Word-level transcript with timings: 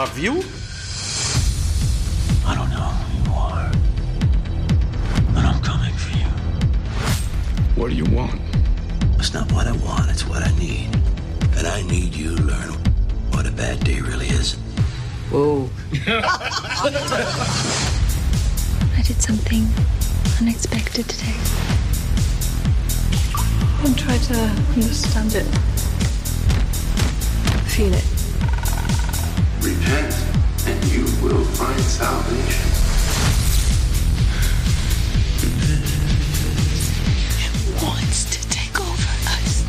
já 0.00 0.06
viu? 0.06 0.42
I 2.46 2.54
don't 2.54 2.70
know 2.70 2.90
who 3.00 3.08
you 3.18 3.34
are, 3.36 3.70
but 5.34 5.44
I'm 5.44 5.60
coming 5.60 5.92
for 5.92 6.16
you. 6.16 6.30
What 7.76 7.90
do 7.90 7.96
you 7.96 8.06
want? 8.06 8.40
It's 9.18 9.34
not 9.34 9.52
what 9.52 9.66
I 9.66 9.72
want, 9.72 10.08
it's 10.10 10.26
what 10.26 10.42
I 10.42 10.52
need. 10.58 10.88
And 11.58 11.66
I 11.66 11.82
need 11.82 12.14
you 12.14 12.34
to 12.34 12.42
learn 12.42 12.70
what 13.32 13.46
a 13.46 13.52
bad 13.52 13.84
day 13.84 14.00
really 14.00 14.28
is. 14.28 14.54
Whoa. 15.30 15.68
I 18.96 19.02
did 19.04 19.20
something 19.20 19.68
unexpected 20.40 21.10
today. 21.10 21.36
Don't 23.82 23.98
try 23.98 24.16
to 24.16 24.34
understand 24.74 25.34
it. 25.34 25.44
Feel 27.68 27.92
it. 27.92 28.19
Repent, 29.62 30.14
and 30.66 30.84
you 30.86 31.04
will 31.22 31.44
find 31.44 31.80
salvation. 31.80 32.70
Wants 37.84 38.24
to 38.30 38.48
take 38.48 38.80
over 38.80 39.12
us. 39.28 39.64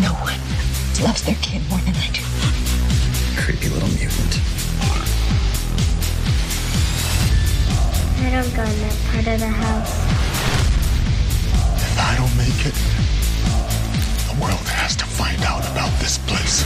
No 0.00 0.12
one 0.24 0.40
loves 1.04 1.22
their 1.22 1.36
kid 1.42 1.62
more 1.68 1.80
than 1.80 1.94
I 1.96 2.08
do. 2.12 2.22
Creepy 3.36 3.68
little 3.68 3.88
mutant. 3.90 4.40
I 8.20 8.30
don't 8.30 8.54
go 8.56 8.62
in 8.62 8.78
that 8.80 8.96
part 9.12 9.26
of 9.26 9.38
the 9.40 9.48
house. 9.48 9.94
If 11.76 11.98
I 12.00 12.16
don't 12.16 12.36
make 12.38 12.64
it, 12.64 12.74
the 14.32 14.40
world 14.42 14.66
has 14.80 14.96
to 14.96 15.04
find 15.04 15.42
out 15.42 15.62
about 15.70 15.92
this 16.00 16.16
place. 16.18 16.64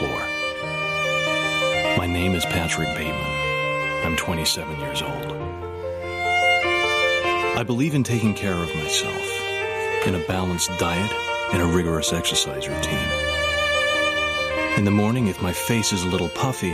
Floor. 0.00 0.20
My 1.98 2.06
name 2.06 2.34
is 2.34 2.46
Patrick 2.46 2.88
Bateman. 2.96 3.20
I'm 4.02 4.16
27 4.16 4.80
years 4.80 5.02
old. 5.02 5.32
I 7.54 7.62
believe 7.66 7.94
in 7.94 8.02
taking 8.02 8.32
care 8.32 8.54
of 8.54 8.74
myself, 8.76 10.06
in 10.06 10.14
a 10.14 10.26
balanced 10.26 10.70
diet 10.78 11.12
and 11.52 11.60
a 11.60 11.66
rigorous 11.66 12.14
exercise 12.14 12.66
routine. 12.66 13.10
In 14.78 14.86
the 14.86 14.90
morning, 14.90 15.28
if 15.28 15.42
my 15.42 15.52
face 15.52 15.92
is 15.92 16.02
a 16.02 16.08
little 16.08 16.30
puffy, 16.30 16.72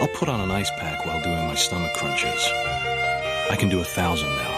I'll 0.00 0.08
put 0.08 0.28
on 0.28 0.40
an 0.40 0.50
ice 0.50 0.70
pack 0.80 1.06
while 1.06 1.22
doing 1.22 1.46
my 1.46 1.54
stomach 1.54 1.94
crunches. 1.94 2.48
I 3.48 3.56
can 3.56 3.68
do 3.68 3.78
a 3.78 3.84
thousand 3.84 4.30
now. 4.30 4.55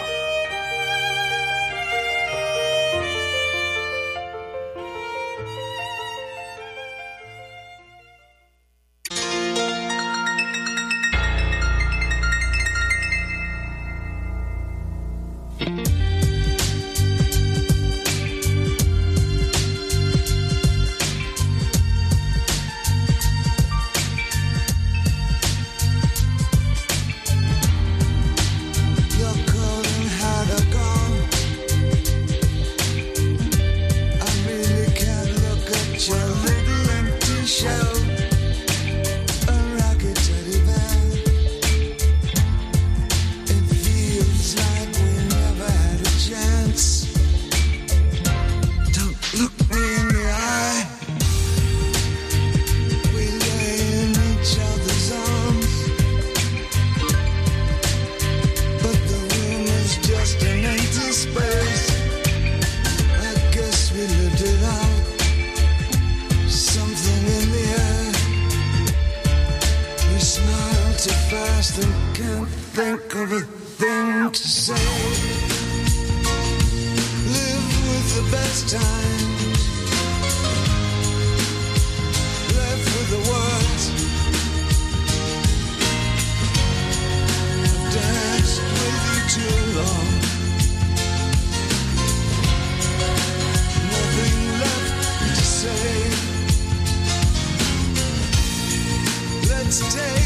today. 99.69 100.18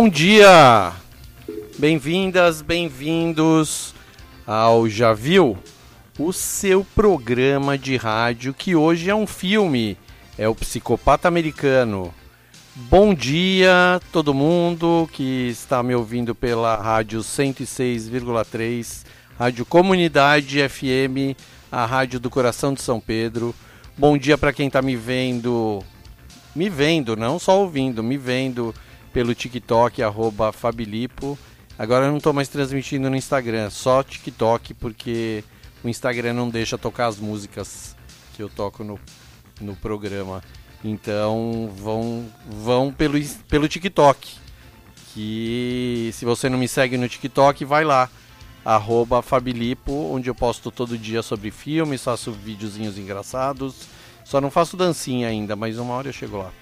Bom 0.00 0.08
dia! 0.08 0.92
Bem-vindas, 1.76 2.62
bem-vindos 2.62 3.92
ao 4.46 4.88
Já 4.88 5.12
Viu? 5.12 5.58
O 6.16 6.32
seu 6.32 6.86
programa 6.94 7.76
de 7.76 7.96
rádio 7.96 8.54
que 8.54 8.76
hoje 8.76 9.10
é 9.10 9.14
um 9.14 9.26
filme, 9.26 9.98
é 10.38 10.48
o 10.48 10.54
Psicopata 10.54 11.26
Americano. 11.26 12.14
Bom 12.76 13.12
dia, 13.12 14.00
todo 14.12 14.32
mundo 14.32 15.10
que 15.12 15.48
está 15.48 15.82
me 15.82 15.96
ouvindo 15.96 16.32
pela 16.32 16.76
rádio 16.76 17.18
106,3, 17.18 19.04
Rádio 19.36 19.66
Comunidade 19.66 20.60
FM, 20.68 21.36
a 21.72 21.84
rádio 21.84 22.20
do 22.20 22.30
coração 22.30 22.72
de 22.72 22.82
São 22.82 23.00
Pedro. 23.00 23.52
Bom 23.96 24.16
dia 24.16 24.38
para 24.38 24.52
quem 24.52 24.68
está 24.68 24.80
me 24.80 24.94
vendo, 24.94 25.82
me 26.54 26.68
vendo, 26.68 27.16
não 27.16 27.36
só 27.36 27.58
ouvindo, 27.58 28.00
me 28.00 28.16
vendo 28.16 28.72
pelo 29.12 29.34
TikTok, 29.34 30.02
arroba 30.02 30.52
Fabilipo. 30.52 31.38
Agora 31.78 32.06
eu 32.06 32.10
não 32.10 32.18
estou 32.18 32.32
mais 32.32 32.48
transmitindo 32.48 33.08
no 33.08 33.16
Instagram, 33.16 33.70
só 33.70 34.02
TikTok, 34.02 34.74
porque 34.74 35.44
o 35.82 35.88
Instagram 35.88 36.32
não 36.32 36.50
deixa 36.50 36.76
tocar 36.76 37.06
as 37.06 37.18
músicas 37.18 37.94
que 38.34 38.42
eu 38.42 38.48
toco 38.48 38.82
no, 38.82 38.98
no 39.60 39.76
programa. 39.76 40.42
Então 40.84 41.70
vão, 41.76 42.26
vão 42.46 42.92
pelo, 42.92 43.18
pelo 43.48 43.68
TikTok. 43.68 44.36
Que 45.14 46.10
se 46.12 46.24
você 46.24 46.48
não 46.48 46.58
me 46.58 46.68
segue 46.68 46.96
no 46.96 47.08
TikTok, 47.08 47.64
vai 47.64 47.84
lá. 47.84 48.10
Arroba 48.64 49.22
Fabilipo, 49.22 49.92
onde 49.92 50.28
eu 50.28 50.34
posto 50.34 50.70
todo 50.70 50.98
dia 50.98 51.22
sobre 51.22 51.50
filmes, 51.50 52.02
faço 52.02 52.32
videozinhos 52.32 52.98
engraçados. 52.98 53.86
Só 54.24 54.40
não 54.40 54.50
faço 54.50 54.76
dancinha 54.76 55.28
ainda, 55.28 55.56
mas 55.56 55.78
uma 55.78 55.94
hora 55.94 56.08
eu 56.08 56.12
chego 56.12 56.36
lá. 56.36 56.52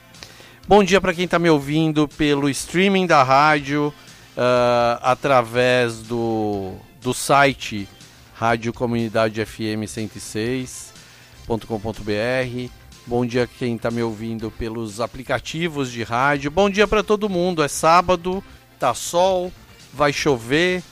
Bom 0.68 0.82
dia 0.82 1.00
para 1.00 1.14
quem 1.14 1.26
está 1.26 1.38
me 1.38 1.48
ouvindo 1.48 2.08
pelo 2.08 2.50
streaming 2.50 3.06
da 3.06 3.22
rádio, 3.22 3.94
uh, 4.36 4.98
através 5.00 6.00
do, 6.00 6.72
do 7.00 7.14
site 7.14 7.88
Rádio 8.34 8.72
Comunidade 8.72 9.44
FM 9.44 9.86
106.com.br. 9.86 12.72
Bom 13.06 13.24
dia 13.24 13.46
quem 13.46 13.76
está 13.76 13.92
me 13.92 14.02
ouvindo 14.02 14.50
pelos 14.50 15.00
aplicativos 15.00 15.92
de 15.92 16.02
rádio. 16.02 16.50
Bom 16.50 16.68
dia 16.68 16.88
para 16.88 17.04
todo 17.04 17.28
mundo. 17.28 17.62
É 17.62 17.68
sábado, 17.68 18.42
tá 18.76 18.92
sol, 18.92 19.52
vai 19.94 20.12
chover 20.12 20.82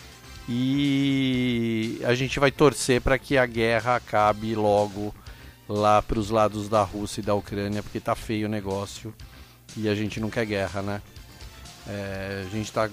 e 0.48 2.00
a 2.04 2.14
gente 2.14 2.38
vai 2.38 2.52
torcer 2.52 3.00
para 3.00 3.18
que 3.18 3.36
a 3.36 3.44
guerra 3.44 3.96
acabe 3.96 4.54
logo 4.54 5.12
lá 5.68 6.00
para 6.00 6.20
os 6.20 6.30
lados 6.30 6.68
da 6.68 6.84
Rússia 6.84 7.20
e 7.20 7.24
da 7.24 7.34
Ucrânia, 7.34 7.82
porque 7.82 7.98
tá 7.98 8.14
feio 8.14 8.46
o 8.46 8.50
negócio 8.50 9.12
e 9.76 9.88
a 9.88 9.94
gente 9.94 10.20
não 10.20 10.30
quer 10.30 10.46
guerra, 10.46 10.82
né? 10.82 11.02
É, 11.86 12.44
a 12.46 12.50
gente 12.50 12.66
está 12.66 12.88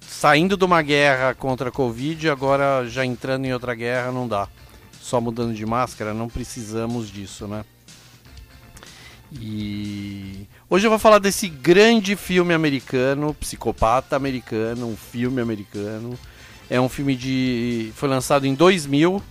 saindo 0.00 0.56
de 0.56 0.64
uma 0.64 0.80
guerra 0.80 1.34
contra 1.34 1.68
a 1.68 1.72
Covid, 1.72 2.28
agora 2.30 2.86
já 2.88 3.04
entrando 3.04 3.44
em 3.44 3.52
outra 3.52 3.74
guerra 3.74 4.12
não 4.12 4.26
dá. 4.26 4.48
Só 5.00 5.20
mudando 5.20 5.54
de 5.54 5.66
máscara, 5.66 6.14
não 6.14 6.28
precisamos 6.28 7.10
disso, 7.10 7.46
né? 7.46 7.64
E 9.32 10.46
hoje 10.70 10.86
eu 10.86 10.90
vou 10.90 10.98
falar 10.98 11.18
desse 11.18 11.48
grande 11.48 12.14
filme 12.14 12.54
americano, 12.54 13.34
Psicopata 13.34 14.16
Americano, 14.16 14.86
um 14.86 14.96
filme 14.96 15.40
americano. 15.40 16.18
É 16.70 16.80
um 16.80 16.88
filme 16.88 17.16
de 17.16 17.92
foi 17.94 18.08
lançado 18.08 18.46
em 18.46 18.54
2000. 18.54 19.22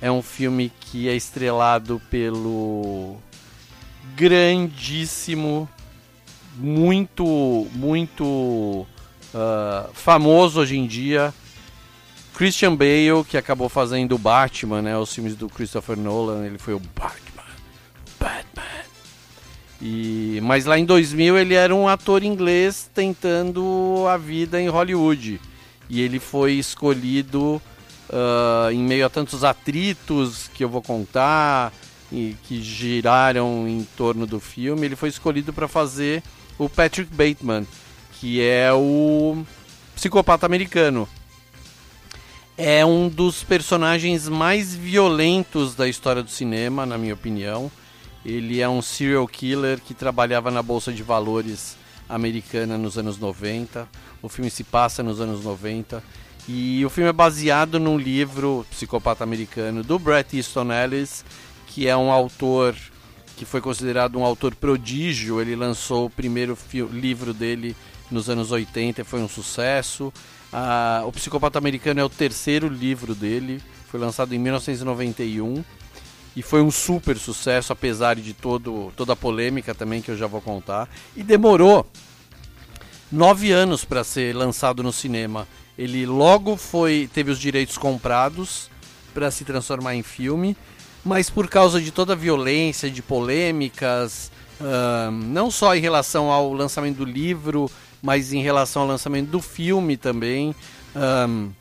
É 0.00 0.10
um 0.10 0.20
filme 0.20 0.70
que 0.80 1.08
é 1.08 1.14
estrelado 1.14 2.02
pelo 2.10 3.16
grandíssimo, 4.14 5.68
muito, 6.56 7.66
muito 7.72 8.86
uh, 9.34 9.90
famoso 9.92 10.60
hoje 10.60 10.76
em 10.76 10.86
dia, 10.86 11.32
Christian 12.34 12.74
Bale, 12.74 13.24
que 13.28 13.36
acabou 13.36 13.68
fazendo 13.68 14.14
o 14.14 14.18
Batman, 14.18 14.82
né? 14.82 14.98
Os 14.98 15.14
filmes 15.14 15.34
do 15.34 15.48
Christopher 15.48 15.96
Nolan, 15.96 16.46
ele 16.46 16.58
foi 16.58 16.74
o 16.74 16.78
Batman. 16.78 17.42
Batman. 18.20 18.62
E, 19.80 20.40
mas 20.42 20.64
lá 20.64 20.78
em 20.78 20.84
2000 20.84 21.38
ele 21.38 21.54
era 21.54 21.74
um 21.74 21.88
ator 21.88 22.22
inglês 22.22 22.90
tentando 22.94 24.06
a 24.08 24.16
vida 24.16 24.60
em 24.60 24.68
Hollywood. 24.68 25.40
E 25.88 26.00
ele 26.00 26.18
foi 26.18 26.52
escolhido 26.54 27.60
uh, 28.10 28.70
em 28.70 28.82
meio 28.82 29.06
a 29.06 29.10
tantos 29.10 29.44
atritos 29.44 30.50
que 30.52 30.64
eu 30.64 30.68
vou 30.68 30.82
contar 30.82 31.72
e 32.10 32.36
que 32.44 32.62
giraram 32.62 33.68
em 33.68 33.86
torno 33.96 34.26
do 34.26 34.40
filme. 34.40 34.86
Ele 34.86 34.96
foi 34.96 35.08
escolhido 35.08 35.52
para 35.52 35.68
fazer 35.68 36.22
o 36.58 36.68
Patrick 36.68 37.12
Bateman, 37.12 37.66
que 38.20 38.42
é 38.42 38.72
o 38.72 39.44
psicopata 39.94 40.46
americano. 40.46 41.08
É 42.56 42.84
um 42.86 43.08
dos 43.08 43.44
personagens 43.44 44.28
mais 44.28 44.74
violentos 44.74 45.74
da 45.74 45.86
história 45.86 46.22
do 46.22 46.30
cinema, 46.30 46.86
na 46.86 46.96
minha 46.96 47.14
opinião. 47.14 47.70
Ele 48.24 48.60
é 48.60 48.68
um 48.68 48.80
serial 48.80 49.26
killer 49.28 49.80
que 49.80 49.92
trabalhava 49.92 50.50
na 50.50 50.62
bolsa 50.62 50.92
de 50.92 51.02
valores 51.02 51.76
americana 52.08 52.78
nos 52.78 52.96
anos 52.96 53.18
90. 53.18 53.86
O 54.22 54.28
filme 54.28 54.50
se 54.50 54.64
passa 54.64 55.02
nos 55.02 55.20
anos 55.20 55.44
90 55.44 56.02
e 56.48 56.84
o 56.84 56.90
filme 56.90 57.10
é 57.10 57.12
baseado 57.12 57.78
num 57.78 57.98
livro 57.98 58.64
Psicopata 58.70 59.24
Americano 59.24 59.82
do 59.82 59.98
Bret 59.98 60.36
Easton 60.36 60.72
Ellis, 60.72 61.24
que 61.66 61.88
é 61.88 61.96
um 61.96 62.10
autor 62.10 62.74
que 63.36 63.44
foi 63.44 63.60
considerado 63.60 64.18
um 64.18 64.24
autor 64.24 64.54
prodígio. 64.54 65.40
Ele 65.40 65.54
lançou 65.54 66.06
o 66.06 66.10
primeiro 66.10 66.56
livro 66.90 67.34
dele 67.34 67.76
nos 68.10 68.30
anos 68.30 68.50
80 68.50 69.02
e 69.02 69.04
foi 69.04 69.20
um 69.20 69.28
sucesso. 69.28 70.12
Ah, 70.52 71.02
o 71.06 71.12
Psicopata 71.12 71.58
Americano 71.58 72.00
é 72.00 72.04
o 72.04 72.08
terceiro 72.08 72.68
livro 72.68 73.14
dele, 73.14 73.60
foi 73.90 74.00
lançado 74.00 74.34
em 74.34 74.38
1991 74.38 75.64
e 76.34 76.42
foi 76.42 76.62
um 76.62 76.70
super 76.70 77.18
sucesso, 77.18 77.72
apesar 77.72 78.16
de 78.16 78.32
todo, 78.32 78.92
toda 78.96 79.14
a 79.14 79.16
polêmica 79.16 79.74
também 79.74 80.02
que 80.02 80.10
eu 80.10 80.16
já 80.16 80.26
vou 80.26 80.40
contar. 80.40 80.88
E 81.16 81.22
demorou 81.22 81.86
nove 83.10 83.52
anos 83.52 83.84
para 83.84 84.04
ser 84.04 84.34
lançado 84.34 84.82
no 84.82 84.92
cinema. 84.92 85.46
Ele 85.78 86.06
logo 86.06 86.56
foi 86.56 87.08
teve 87.12 87.30
os 87.30 87.38
direitos 87.38 87.76
comprados 87.76 88.70
para 89.12 89.30
se 89.30 89.44
transformar 89.44 89.94
em 89.94 90.02
filme, 90.02 90.56
mas 91.06 91.30
por 91.30 91.46
causa 91.46 91.80
de 91.80 91.92
toda 91.92 92.14
a 92.14 92.16
violência, 92.16 92.90
de 92.90 93.00
polêmicas, 93.00 94.28
uh, 94.60 95.08
não 95.12 95.52
só 95.52 95.76
em 95.76 95.80
relação 95.80 96.32
ao 96.32 96.52
lançamento 96.52 96.96
do 96.96 97.04
livro, 97.04 97.70
mas 98.02 98.32
em 98.32 98.42
relação 98.42 98.82
ao 98.82 98.88
lançamento 98.88 99.30
do 99.30 99.40
filme 99.40 99.96
também. 99.96 100.52
Um, 100.96 101.52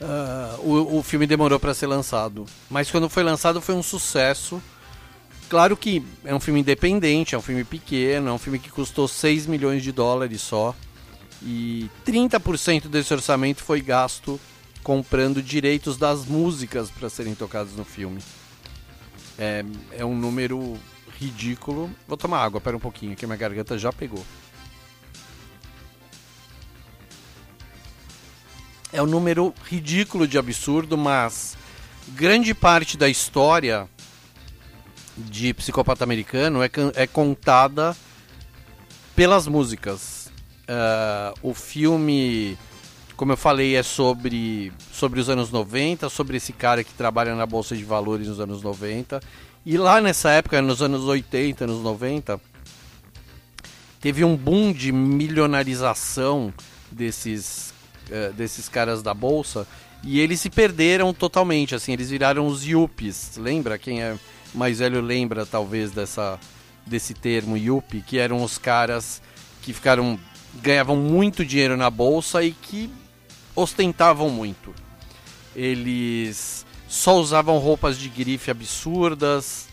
uh, 0.00 0.60
o, 0.60 0.98
o 0.98 1.02
filme 1.02 1.26
demorou 1.26 1.60
para 1.60 1.74
ser 1.74 1.88
lançado. 1.88 2.46
Mas 2.70 2.90
quando 2.90 3.06
foi 3.10 3.22
lançado 3.22 3.60
foi 3.60 3.74
um 3.74 3.82
sucesso. 3.82 4.62
Claro 5.50 5.76
que 5.76 6.02
é 6.24 6.34
um 6.34 6.40
filme 6.40 6.60
independente, 6.60 7.34
é 7.34 7.38
um 7.38 7.42
filme 7.42 7.64
pequeno, 7.64 8.30
é 8.30 8.32
um 8.32 8.38
filme 8.38 8.58
que 8.58 8.70
custou 8.70 9.06
6 9.06 9.46
milhões 9.46 9.82
de 9.82 9.92
dólares 9.92 10.40
só. 10.40 10.74
E 11.42 11.90
30% 12.06 12.88
desse 12.88 13.12
orçamento 13.12 13.62
foi 13.62 13.82
gasto 13.82 14.40
comprando 14.82 15.42
direitos 15.42 15.96
das 15.96 16.24
músicas 16.24 16.90
para 16.90 17.08
serem 17.08 17.34
tocadas 17.34 17.72
no 17.74 17.84
filme. 17.84 18.20
É, 19.38 19.64
é 19.98 20.04
um 20.04 20.16
número 20.16 20.78
ridículo. 21.18 21.90
Vou 22.08 22.16
tomar 22.16 22.42
água, 22.42 22.60
pera 22.60 22.76
um 22.76 22.80
pouquinho, 22.80 23.16
que 23.16 23.26
minha 23.26 23.36
garganta 23.36 23.78
já 23.78 23.92
pegou. 23.92 24.24
É 28.92 29.00
um 29.00 29.06
número 29.06 29.54
ridículo 29.64 30.26
de 30.26 30.36
absurdo, 30.36 30.98
mas 30.98 31.56
grande 32.08 32.52
parte 32.52 32.96
da 32.96 33.08
história 33.08 33.88
de 35.16 35.54
Psicopata 35.54 36.02
Americano 36.02 36.62
é, 36.62 36.70
é 36.94 37.06
contada 37.06 37.96
pelas 39.14 39.46
músicas. 39.46 40.30
Uh, 40.62 41.50
o 41.50 41.54
filme, 41.54 42.56
como 43.20 43.32
eu 43.32 43.36
falei, 43.36 43.76
é 43.76 43.82
sobre, 43.82 44.72
sobre 44.90 45.20
os 45.20 45.28
anos 45.28 45.50
90, 45.50 46.08
sobre 46.08 46.38
esse 46.38 46.54
cara 46.54 46.82
que 46.82 46.94
trabalha 46.94 47.34
na 47.34 47.44
Bolsa 47.44 47.76
de 47.76 47.84
Valores 47.84 48.26
nos 48.26 48.40
anos 48.40 48.62
90. 48.62 49.20
E 49.66 49.76
lá 49.76 50.00
nessa 50.00 50.30
época, 50.30 50.62
nos 50.62 50.80
anos 50.80 51.04
80, 51.04 51.64
anos 51.64 51.82
90, 51.82 52.40
teve 54.00 54.24
um 54.24 54.34
boom 54.34 54.72
de 54.72 54.90
milionarização 54.90 56.50
desses 56.90 57.74
uh, 58.08 58.32
desses 58.32 58.70
caras 58.70 59.02
da 59.02 59.12
bolsa 59.12 59.68
e 60.02 60.18
eles 60.18 60.40
se 60.40 60.48
perderam 60.48 61.12
totalmente, 61.12 61.74
assim, 61.74 61.92
eles 61.92 62.08
viraram 62.08 62.46
os 62.46 62.64
yuppies. 62.64 63.36
Lembra? 63.36 63.76
Quem 63.76 64.02
é 64.02 64.16
mais 64.54 64.78
velho 64.78 65.02
lembra 65.02 65.44
talvez 65.44 65.90
dessa 65.90 66.40
desse 66.86 67.12
termo 67.12 67.58
yuppie, 67.58 68.00
que 68.00 68.16
eram 68.16 68.42
os 68.42 68.56
caras 68.56 69.20
que 69.60 69.74
ficaram 69.74 70.18
ganhavam 70.62 70.96
muito 70.96 71.44
dinheiro 71.44 71.76
na 71.76 71.90
bolsa 71.90 72.42
e 72.42 72.52
que 72.52 72.90
ostentavam 73.60 74.30
muito. 74.30 74.74
Eles 75.54 76.64
só 76.88 77.18
usavam 77.18 77.58
roupas 77.58 77.98
de 77.98 78.08
grife 78.08 78.50
absurdas, 78.50 79.68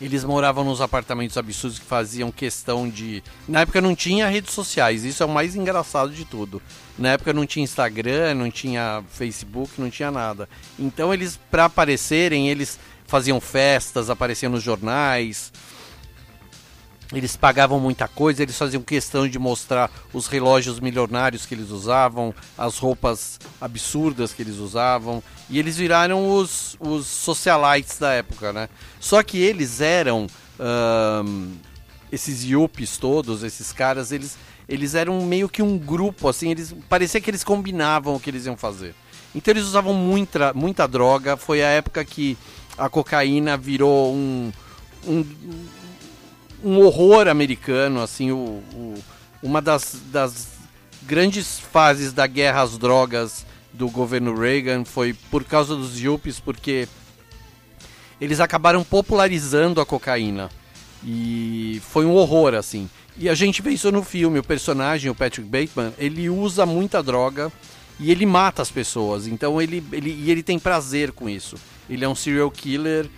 eles 0.00 0.24
moravam 0.24 0.62
nos 0.62 0.80
apartamentos 0.80 1.38
absurdos 1.38 1.78
que 1.78 1.84
faziam 1.84 2.30
questão 2.30 2.88
de. 2.88 3.22
Na 3.48 3.60
época 3.60 3.80
não 3.80 3.94
tinha 3.94 4.28
redes 4.28 4.52
sociais, 4.52 5.04
isso 5.04 5.22
é 5.22 5.26
o 5.26 5.28
mais 5.28 5.56
engraçado 5.56 6.12
de 6.12 6.24
tudo. 6.24 6.60
Na 6.98 7.10
época 7.12 7.32
não 7.32 7.46
tinha 7.46 7.64
Instagram, 7.64 8.34
não 8.34 8.50
tinha 8.50 9.02
Facebook, 9.08 9.80
não 9.80 9.88
tinha 9.88 10.10
nada. 10.10 10.48
Então 10.78 11.14
eles, 11.14 11.38
para 11.50 11.64
aparecerem, 11.64 12.48
eles 12.48 12.78
faziam 13.06 13.40
festas, 13.40 14.10
apareciam 14.10 14.52
nos 14.52 14.62
jornais, 14.62 15.52
eles 17.12 17.36
pagavam 17.36 17.78
muita 17.78 18.08
coisa, 18.08 18.42
eles 18.42 18.58
faziam 18.58 18.82
questão 18.82 19.28
de 19.28 19.38
mostrar 19.38 19.90
os 20.12 20.26
relógios 20.26 20.80
milionários 20.80 21.46
que 21.46 21.54
eles 21.54 21.70
usavam, 21.70 22.34
as 22.58 22.78
roupas 22.78 23.38
absurdas 23.60 24.32
que 24.32 24.42
eles 24.42 24.56
usavam, 24.56 25.22
e 25.48 25.58
eles 25.58 25.76
viraram 25.76 26.28
os, 26.34 26.76
os 26.80 27.06
socialites 27.06 27.98
da 27.98 28.12
época, 28.12 28.52
né? 28.52 28.68
Só 28.98 29.22
que 29.22 29.38
eles 29.38 29.80
eram 29.80 30.26
esses 32.10 32.42
yuppies 32.44 32.96
todos, 32.96 33.42
esses 33.42 33.72
caras, 33.72 34.10
eles, 34.10 34.36
eles 34.68 34.94
eram 34.94 35.24
meio 35.24 35.48
que 35.48 35.62
um 35.62 35.78
grupo, 35.78 36.28
assim, 36.28 36.50
eles 36.50 36.74
parecia 36.88 37.20
que 37.20 37.30
eles 37.30 37.44
combinavam 37.44 38.16
o 38.16 38.20
que 38.20 38.30
eles 38.30 38.46
iam 38.46 38.56
fazer. 38.56 38.94
Então 39.34 39.52
eles 39.52 39.64
usavam 39.64 39.92
muita, 39.92 40.52
muita 40.54 40.88
droga, 40.88 41.36
foi 41.36 41.62
a 41.62 41.68
época 41.68 42.04
que 42.04 42.36
a 42.78 42.88
cocaína 42.88 43.56
virou 43.56 44.14
um, 44.14 44.52
um 45.06 45.24
um 46.62 46.80
horror 46.80 47.28
americano, 47.28 48.00
assim, 48.00 48.30
o, 48.30 48.62
o, 48.74 48.94
uma 49.42 49.60
das, 49.60 49.96
das 50.10 50.48
grandes 51.02 51.58
fases 51.58 52.12
da 52.12 52.26
guerra 52.26 52.62
às 52.62 52.76
drogas 52.76 53.46
do 53.72 53.88
governo 53.88 54.34
Reagan 54.38 54.84
foi 54.84 55.12
por 55.30 55.44
causa 55.44 55.76
dos 55.76 56.00
yuppies, 56.00 56.40
porque 56.40 56.88
eles 58.20 58.40
acabaram 58.40 58.82
popularizando 58.82 59.80
a 59.80 59.86
cocaína. 59.86 60.50
E 61.04 61.80
foi 61.90 62.06
um 62.06 62.14
horror, 62.14 62.54
assim. 62.54 62.88
E 63.18 63.28
a 63.28 63.34
gente 63.34 63.62
vê 63.62 63.70
isso 63.70 63.92
no 63.92 64.02
filme. 64.02 64.38
O 64.38 64.44
personagem, 64.44 65.10
o 65.10 65.14
Patrick 65.14 65.48
Bateman, 65.48 65.92
ele 65.98 66.28
usa 66.28 66.66
muita 66.66 67.02
droga 67.02 67.52
e 68.00 68.10
ele 68.10 68.26
mata 68.26 68.62
as 68.62 68.70
pessoas. 68.70 69.26
Então 69.26 69.60
ele, 69.60 69.82
ele, 69.92 70.10
e 70.10 70.30
ele 70.30 70.42
tem 70.42 70.58
prazer 70.58 71.12
com 71.12 71.28
isso. 71.28 71.56
Ele 71.88 72.04
é 72.04 72.08
um 72.08 72.14
serial 72.14 72.50
killer 72.50 73.08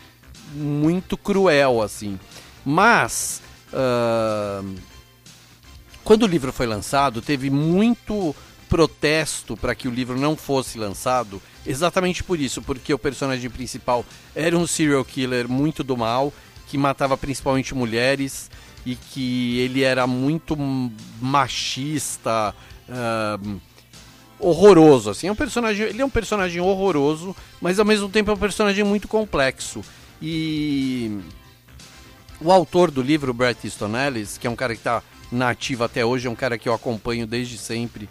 muito 0.55 1.17
cruel, 1.17 1.81
assim. 1.81 2.19
Mas, 2.71 3.41
uh, 3.73 4.75
quando 6.05 6.25
o 6.25 6.27
livro 6.27 6.53
foi 6.53 6.67
lançado, 6.67 7.23
teve 7.23 7.49
muito 7.49 8.37
protesto 8.69 9.57
para 9.57 9.75
que 9.75 9.89
o 9.89 9.91
livro 9.91 10.21
não 10.21 10.37
fosse 10.37 10.77
lançado, 10.77 11.41
exatamente 11.65 12.23
por 12.23 12.39
isso, 12.39 12.61
porque 12.61 12.93
o 12.93 12.99
personagem 12.99 13.49
principal 13.49 14.05
era 14.35 14.55
um 14.55 14.67
serial 14.67 15.03
killer 15.03 15.49
muito 15.49 15.83
do 15.83 15.97
mal, 15.97 16.31
que 16.67 16.77
matava 16.77 17.17
principalmente 17.17 17.75
mulheres 17.75 18.51
e 18.85 18.97
que 18.97 19.61
ele 19.61 19.83
era 19.83 20.07
muito 20.07 20.55
machista, 21.23 22.55
uh, 22.87 23.61
horroroso, 24.39 25.09
assim, 25.09 25.29
é 25.29 25.33
um 25.33 25.35
personagem, 25.35 25.87
ele 25.87 26.03
é 26.03 26.05
um 26.05 26.11
personagem 26.11 26.61
horroroso, 26.61 27.35
mas 27.63 27.79
ao 27.79 27.87
mesmo 27.87 28.11
tempo 28.11 28.31
é 28.31 28.35
um 28.35 28.39
personagem 28.39 28.85
muito 28.85 29.09
complexo. 29.09 29.83
E 30.21 31.19
o 32.41 32.53
autor 32.53 32.91
do 32.91 33.03
livro, 33.03 33.35
Bret 33.35 33.59
Easton 33.65 33.97
Ellis, 33.97 34.39
que 34.39 34.47
é 34.47 34.51
um 34.51 34.57
cara 34.57 34.75
que 34.75 34.81
está 34.81 35.03
nativo 35.31 35.85
até 35.85 36.05
hoje, 36.05 36.27
é 36.27 36.31
um 36.31 36.35
cara 36.35 36.57
que 36.57 36.69
eu 36.69 36.75
acompanho 36.75 37.27
desde 37.27 37.59
sempre, 37.59 38.09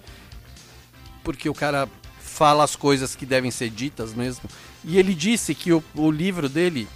porque 1.24 1.50
o 1.50 1.54
cara 1.54 1.88
fala 2.20 2.64
as 2.64 2.76
coisas 2.76 3.16
que 3.16 3.26
devem 3.26 3.50
ser 3.50 3.70
ditas 3.70 4.14
mesmo. 4.14 4.50
E 4.84 4.98
ele 4.98 5.14
disse 5.14 5.56
que 5.56 5.74
o, 5.74 5.84
o 5.96 6.12
livro 6.12 6.48
dele 6.48 6.88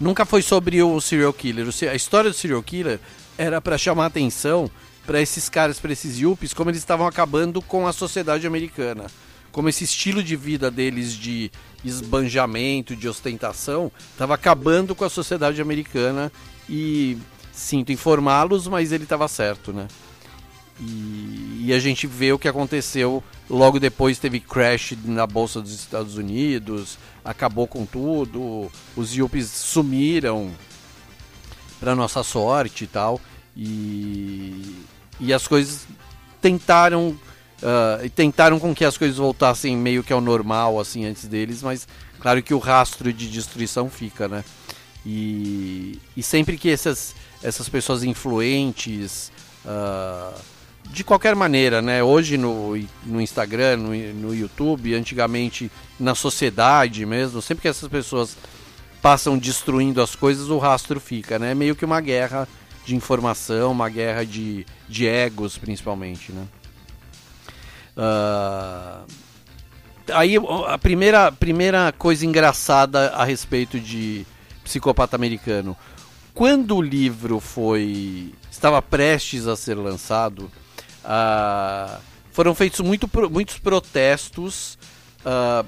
nunca 0.00 0.24
foi 0.24 0.42
sobre 0.42 0.82
o 0.82 1.00
serial 1.00 1.32
killer. 1.32 1.66
A 1.90 1.94
história 1.94 2.30
do 2.30 2.36
serial 2.36 2.62
killer 2.62 2.98
era 3.36 3.60
para 3.60 3.78
chamar 3.78 4.06
atenção 4.06 4.70
para 5.06 5.20
esses 5.20 5.48
caras, 5.48 5.78
para 5.78 5.92
esses 5.92 6.18
yuppies, 6.18 6.52
como 6.52 6.70
eles 6.70 6.80
estavam 6.80 7.06
acabando 7.06 7.62
com 7.62 7.86
a 7.86 7.92
sociedade 7.92 8.46
americana. 8.46 9.06
Como 9.52 9.68
esse 9.68 9.84
estilo 9.84 10.22
de 10.22 10.36
vida 10.36 10.70
deles 10.70 11.12
de 11.12 11.50
esbanjamento, 11.84 12.96
de 12.96 13.08
ostentação, 13.08 13.90
estava 14.12 14.34
acabando 14.34 14.94
com 14.94 15.04
a 15.04 15.10
sociedade 15.10 15.60
americana 15.60 16.32
e 16.68 17.18
sinto 17.52 17.92
informá-los, 17.92 18.66
mas 18.66 18.92
ele 18.92 19.04
estava 19.04 19.26
certo, 19.28 19.72
né? 19.72 19.88
E, 20.80 21.64
e, 21.66 21.72
a 21.72 21.80
gente 21.80 22.06
vê 22.06 22.32
o 22.32 22.38
que 22.38 22.46
aconteceu 22.46 23.22
logo 23.50 23.80
depois 23.80 24.20
teve 24.20 24.38
crash 24.38 24.96
na 25.04 25.26
bolsa 25.26 25.60
dos 25.60 25.72
Estados 25.72 26.16
Unidos, 26.16 26.98
acabou 27.24 27.66
com 27.66 27.84
tudo, 27.84 28.70
os 28.94 29.12
yuppies 29.12 29.48
sumiram 29.48 30.52
para 31.80 31.96
nossa 31.96 32.22
sorte 32.22 32.84
e 32.84 32.86
tal, 32.86 33.20
e, 33.56 34.84
e 35.18 35.32
as 35.32 35.48
coisas 35.48 35.86
tentaram 36.40 37.18
uh, 37.62 38.08
tentaram 38.10 38.58
com 38.58 38.74
que 38.74 38.84
as 38.84 38.96
coisas 38.96 39.16
voltassem 39.16 39.76
meio 39.76 40.02
que 40.02 40.12
ao 40.12 40.20
normal 40.20 40.80
assim 40.80 41.04
antes 41.04 41.26
deles, 41.26 41.62
mas 41.62 41.86
claro 42.20 42.42
que 42.42 42.54
o 42.54 42.58
rastro 42.58 43.12
de 43.12 43.28
destruição 43.28 43.88
fica, 43.90 44.28
né? 44.28 44.44
E, 45.06 45.98
e 46.16 46.22
sempre 46.22 46.56
que 46.56 46.70
essas 46.70 47.14
essas 47.42 47.68
pessoas 47.68 48.02
influentes 48.02 49.30
uh, 49.64 50.34
de 50.90 51.04
qualquer 51.04 51.36
maneira, 51.36 51.80
né? 51.80 52.02
Hoje 52.02 52.36
no, 52.36 52.76
no 53.04 53.20
Instagram, 53.20 53.76
no, 53.76 53.90
no 54.14 54.34
YouTube, 54.34 54.94
antigamente 54.94 55.70
na 55.98 56.14
sociedade 56.14 57.04
mesmo, 57.06 57.40
sempre 57.42 57.62
que 57.62 57.68
essas 57.68 57.88
pessoas 57.88 58.36
passam 59.00 59.38
destruindo 59.38 60.02
as 60.02 60.16
coisas, 60.16 60.48
o 60.48 60.58
rastro 60.58 60.98
fica, 60.98 61.38
né? 61.38 61.52
É 61.52 61.54
meio 61.54 61.76
que 61.76 61.84
uma 61.84 62.00
guerra 62.00 62.48
de 62.84 62.96
informação, 62.96 63.70
uma 63.72 63.88
guerra 63.88 64.24
de, 64.24 64.66
de 64.88 65.06
egos, 65.06 65.58
principalmente, 65.58 66.32
né? 66.32 66.46
Uh, 67.98 69.04
aí 70.14 70.36
a 70.66 70.78
primeira, 70.78 71.32
primeira 71.32 71.92
coisa 71.92 72.24
engraçada 72.24 73.10
a 73.10 73.24
respeito 73.24 73.80
de 73.80 74.24
psicopata 74.62 75.16
americano. 75.16 75.76
Quando 76.32 76.76
o 76.76 76.82
livro 76.82 77.40
foi 77.40 78.32
estava 78.50 78.80
prestes 78.80 79.46
a 79.46 79.56
ser 79.56 79.74
lançado, 79.74 80.50
Uh, 81.08 82.00
foram 82.32 82.54
feitos 82.54 82.80
muito, 82.80 83.08
muitos 83.30 83.58
protestos 83.58 84.78
uh, 85.24 85.66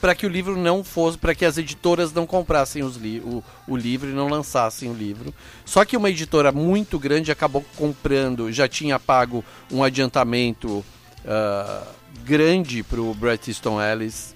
para 0.00 0.14
que 0.14 0.26
o 0.26 0.28
livro 0.28 0.56
não 0.56 0.84
fosse, 0.84 1.18
para 1.18 1.34
que 1.34 1.44
as 1.44 1.58
editoras 1.58 2.12
não 2.12 2.26
comprassem 2.26 2.82
os 2.82 2.96
li 2.96 3.20
o, 3.20 3.42
o, 3.66 3.76
livro 3.76 4.08
e 4.08 4.12
não 4.12 4.28
lançassem 4.28 4.90
o 4.90 4.94
livro. 4.94 5.34
Só 5.64 5.84
que 5.84 5.96
uma 5.96 6.10
editora 6.10 6.52
muito 6.52 6.98
grande 6.98 7.32
acabou 7.32 7.64
comprando, 7.76 8.52
já 8.52 8.68
tinha 8.68 8.98
pago 8.98 9.44
um 9.70 9.82
adiantamento 9.82 10.84
grande 12.24 12.82
para 12.82 13.00
o 13.00 13.14
Bret 13.14 13.48
Easton 13.48 13.80
Ellis, 13.80 14.34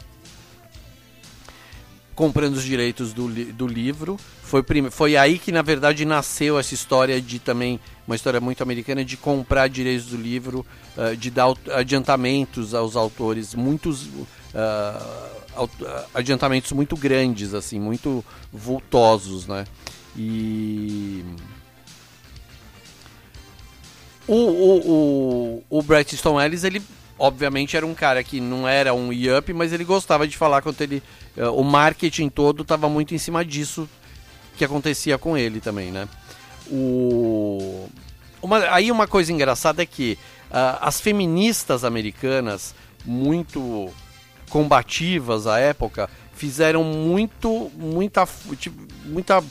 comprando 2.14 2.54
os 2.54 2.64
direitos 2.64 3.12
do, 3.12 3.28
li 3.28 3.46
do 3.46 3.66
livro. 3.66 4.18
Foi, 4.42 4.62
foi 4.90 5.16
aí 5.16 5.38
que, 5.38 5.50
na 5.50 5.62
verdade, 5.62 6.04
nasceu 6.04 6.58
essa 6.58 6.74
história 6.74 7.20
de 7.20 7.38
também, 7.38 7.80
uma 8.06 8.14
história 8.14 8.40
muito 8.40 8.62
americana, 8.62 9.04
de 9.04 9.16
comprar 9.16 9.68
direitos 9.68 10.06
do 10.06 10.16
livro, 10.16 10.66
uh, 10.96 11.16
de 11.16 11.30
dar 11.30 11.54
adiantamentos 11.72 12.74
aos 12.74 12.94
autores, 12.94 13.54
muitos 13.54 14.04
uh, 14.06 15.31
adiantamentos 16.14 16.72
muito 16.72 16.96
grandes, 16.96 17.54
assim, 17.54 17.78
muito 17.78 18.24
vultosos, 18.52 19.46
né? 19.46 19.64
E... 20.16 21.24
O, 24.26 24.34
o, 24.34 25.62
o, 25.68 25.78
o 25.78 25.82
Bret 25.82 26.16
Ellis, 26.44 26.64
ele 26.64 26.80
obviamente 27.18 27.76
era 27.76 27.86
um 27.86 27.94
cara 27.94 28.22
que 28.22 28.40
não 28.40 28.66
era 28.66 28.94
um 28.94 29.12
yup, 29.12 29.52
mas 29.52 29.72
ele 29.72 29.84
gostava 29.84 30.26
de 30.26 30.36
falar 30.36 30.62
quando 30.62 30.80
ele... 30.80 31.02
Uh, 31.36 31.50
o 31.50 31.64
marketing 31.64 32.28
todo 32.28 32.62
estava 32.62 32.88
muito 32.88 33.14
em 33.14 33.18
cima 33.18 33.44
disso 33.44 33.88
que 34.56 34.64
acontecia 34.64 35.16
com 35.18 35.36
ele 35.36 35.60
também, 35.60 35.90
né? 35.90 36.08
O... 36.70 37.88
Uma, 38.40 38.58
aí 38.74 38.90
uma 38.90 39.06
coisa 39.06 39.32
engraçada 39.32 39.82
é 39.82 39.86
que 39.86 40.18
uh, 40.50 40.78
as 40.80 41.00
feministas 41.00 41.84
americanas, 41.84 42.74
muito 43.04 43.90
combativas 44.52 45.46
à 45.46 45.58
época, 45.58 46.10
fizeram 46.34 46.84
muito, 46.84 47.72
muita, 47.74 48.28
tipo, 48.58 48.86
muita, 49.06 49.38
uh, 49.38 49.44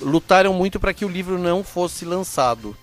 lutaram 0.00 0.54
muito 0.54 0.78
para 0.78 0.94
que 0.94 1.04
o 1.04 1.08
livro 1.08 1.36
não 1.36 1.64
fosse 1.64 2.04
lançado. 2.04 2.76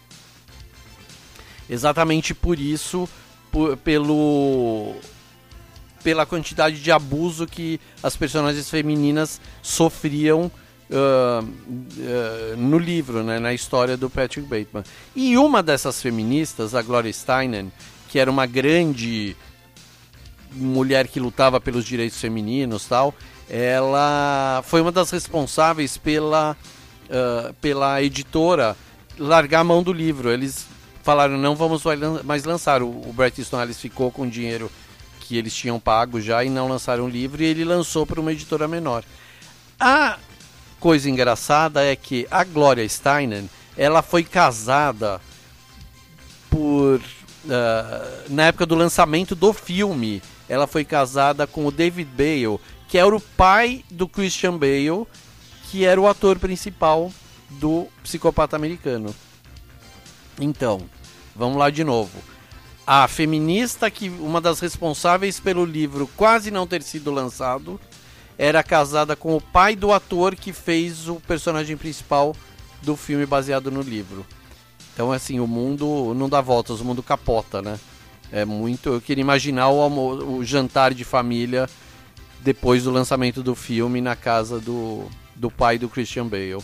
Exatamente 1.70 2.34
por 2.34 2.60
isso, 2.60 3.08
por, 3.50 3.78
pelo 3.78 4.94
pela 6.04 6.26
quantidade 6.26 6.82
de 6.82 6.91
abuso 6.91 7.48
que 7.48 7.80
as 8.04 8.17
personagens 8.17 8.70
femininas 8.70 9.39
sofriam 9.62 10.52
uh, 10.89 11.46
uh, 11.46 12.58
no 12.58 12.78
livro, 12.78 13.24
né, 13.24 13.39
na 13.39 13.54
história 13.54 13.96
do 13.96 14.10
Patrick 14.10 14.50
Bateman. 14.50 14.84
E 15.15 15.38
uma 15.38 15.63
dessas 15.63 16.02
feministas, 16.02 16.74
a 16.74 16.82
Gloria 16.82 17.13
Steinem, 17.13 17.72
que 18.10 18.17
era 18.20 18.32
uma 18.32 18.48
grande 18.48 19.38
mulher 20.51 21.07
que 21.07 21.19
lutava 21.19 21.59
pelos 21.59 21.85
direitos 21.85 22.19
femininos 22.19 22.85
tal, 22.85 23.13
ela 23.49 24.63
foi 24.65 24.81
uma 24.81 24.91
das 24.91 25.09
responsáveis 25.11 25.97
pela, 25.97 26.55
uh, 27.09 27.53
pela 27.55 28.01
editora 28.01 28.75
largar 29.17 29.61
a 29.61 29.63
mão 29.63 29.83
do 29.83 29.91
livro. 29.91 30.29
Eles 30.29 30.65
falaram, 31.03 31.37
não 31.37 31.55
vamos 31.55 31.83
mais 32.23 32.43
lançar. 32.43 32.81
O, 32.81 32.87
o 32.87 33.13
Bret 33.13 33.39
Easton 33.39 33.61
Ellis 33.61 33.79
ficou 33.79 34.11
com 34.11 34.23
o 34.23 34.29
dinheiro 34.29 34.71
que 35.19 35.37
eles 35.37 35.53
tinham 35.53 35.79
pago 35.79 36.19
já 36.19 36.43
e 36.43 36.49
não 36.49 36.67
lançaram 36.67 37.05
o 37.05 37.09
livro 37.09 37.41
e 37.41 37.45
ele 37.45 37.63
lançou 37.63 38.05
para 38.05 38.19
uma 38.19 38.31
editora 38.31 38.67
menor. 38.67 39.03
A 39.79 40.17
coisa 40.79 41.09
engraçada 41.09 41.83
é 41.83 41.95
que 41.95 42.27
a 42.29 42.43
Gloria 42.43 42.87
Steinem, 42.87 43.49
ela 43.77 44.01
foi 44.01 44.23
casada 44.23 45.21
por 46.49 46.99
uh, 46.99 48.29
na 48.29 48.47
época 48.47 48.65
do 48.65 48.75
lançamento 48.75 49.35
do 49.35 49.53
filme, 49.53 50.21
ela 50.51 50.67
foi 50.67 50.83
casada 50.83 51.47
com 51.47 51.65
o 51.65 51.71
David 51.71 52.11
Bale, 52.11 52.59
que 52.89 52.97
era 52.97 53.15
o 53.15 53.21
pai 53.21 53.85
do 53.89 54.05
Christian 54.05 54.57
Bale, 54.57 55.07
que 55.69 55.85
era 55.85 55.99
o 55.99 56.09
ator 56.09 56.37
principal 56.37 57.09
do 57.51 57.87
Psicopata 58.03 58.57
Americano. 58.57 59.15
Então, 60.37 60.81
vamos 61.33 61.57
lá 61.57 61.69
de 61.69 61.85
novo. 61.85 62.19
A 62.85 63.07
feminista 63.07 63.89
que 63.89 64.09
uma 64.09 64.41
das 64.41 64.59
responsáveis 64.59 65.39
pelo 65.39 65.63
livro 65.63 66.05
quase 66.17 66.51
não 66.51 66.67
ter 66.67 66.83
sido 66.83 67.11
lançado 67.11 67.79
era 68.37 68.61
casada 68.61 69.15
com 69.15 69.37
o 69.37 69.39
pai 69.39 69.73
do 69.73 69.93
ator 69.93 70.35
que 70.35 70.51
fez 70.51 71.07
o 71.07 71.15
personagem 71.15 71.77
principal 71.77 72.35
do 72.81 72.97
filme 72.97 73.25
baseado 73.25 73.71
no 73.71 73.81
livro. 73.81 74.25
Então, 74.93 75.13
assim, 75.13 75.39
o 75.39 75.47
mundo 75.47 76.13
não 76.13 76.27
dá 76.27 76.41
voltas, 76.41 76.81
o 76.81 76.83
mundo 76.83 77.01
capota, 77.01 77.61
né? 77.61 77.79
É 78.32 78.46
muito. 78.46 78.89
Eu 78.89 79.02
queria 79.02 79.22
imaginar 79.22 79.70
o, 79.70 80.38
o 80.38 80.46
jantar 80.46 80.94
de 80.94 81.04
família 81.04 81.70
depois 82.39 82.84
do 82.84 82.91
lançamento 82.91 83.44
do 83.44 83.56
filme 83.56 84.02
na 84.02 84.15
casa 84.15 84.60
do, 84.60 85.06
do 85.36 85.52
pai 85.52 85.78
do 85.78 85.89
Christian 85.89 86.28
Bale. 86.28 86.63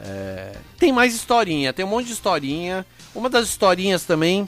É... 0.00 0.56
Tem 0.78 0.92
mais 0.92 1.14
historinha, 1.14 1.72
tem 1.72 1.84
um 1.84 1.88
monte 1.88 2.06
de 2.06 2.12
historinha. 2.12 2.86
Uma 3.14 3.28
das 3.28 3.48
historinhas 3.48 4.04
também 4.04 4.46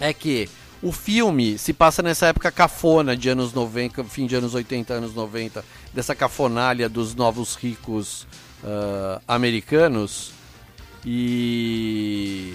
é 0.00 0.12
que 0.12 0.48
o 0.82 0.92
filme 0.92 1.58
se 1.58 1.72
passa 1.72 2.02
nessa 2.02 2.26
época 2.26 2.50
cafona 2.50 3.16
de 3.16 3.28
anos 3.28 3.52
90, 3.52 4.02
fim 4.04 4.26
de 4.26 4.34
anos 4.34 4.54
80, 4.54 4.94
anos 4.94 5.14
90, 5.14 5.64
dessa 5.92 6.14
cafonalha 6.14 6.88
dos 6.88 7.14
novos 7.14 7.54
ricos 7.54 8.26
uh, 8.64 9.20
americanos. 9.28 10.32
E. 11.04 12.54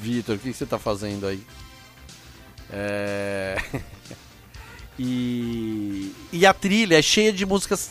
Vitor, 0.00 0.36
o 0.36 0.38
que 0.38 0.52
você 0.52 0.64
está 0.64 0.78
fazendo 0.78 1.26
aí? 1.26 1.42
É... 2.70 3.56
e... 4.98 6.12
e 6.32 6.46
a 6.46 6.54
trilha 6.54 6.98
é 6.98 7.02
cheia 7.02 7.32
de 7.32 7.44
músicas 7.44 7.90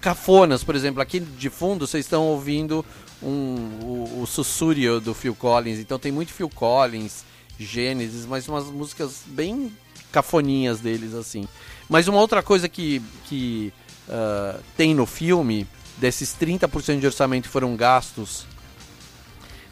cafonas, 0.00 0.62
por 0.62 0.76
exemplo. 0.76 1.00
Aqui 1.00 1.20
de 1.20 1.48
fundo 1.48 1.86
vocês 1.86 2.04
estão 2.04 2.24
ouvindo 2.24 2.84
um, 3.22 3.56
o, 3.82 4.22
o 4.22 5.00
do 5.00 5.14
Phil 5.14 5.34
Collins, 5.34 5.78
então 5.78 5.98
tem 5.98 6.12
muito 6.12 6.32
Phil 6.32 6.50
Collins 6.50 7.24
Gênesis, 7.58 8.26
mas 8.26 8.46
umas 8.46 8.66
músicas 8.66 9.22
bem 9.26 9.72
cafoninhas 10.12 10.80
deles, 10.80 11.14
assim. 11.14 11.48
Mas 11.88 12.08
uma 12.08 12.20
outra 12.20 12.42
coisa 12.42 12.68
que, 12.68 13.02
que 13.24 13.72
uh, 14.08 14.62
tem 14.76 14.94
no 14.94 15.06
filme, 15.06 15.66
desses 15.96 16.34
30% 16.38 17.00
de 17.00 17.06
orçamento 17.06 17.48
foram 17.48 17.74
gastos 17.74 18.46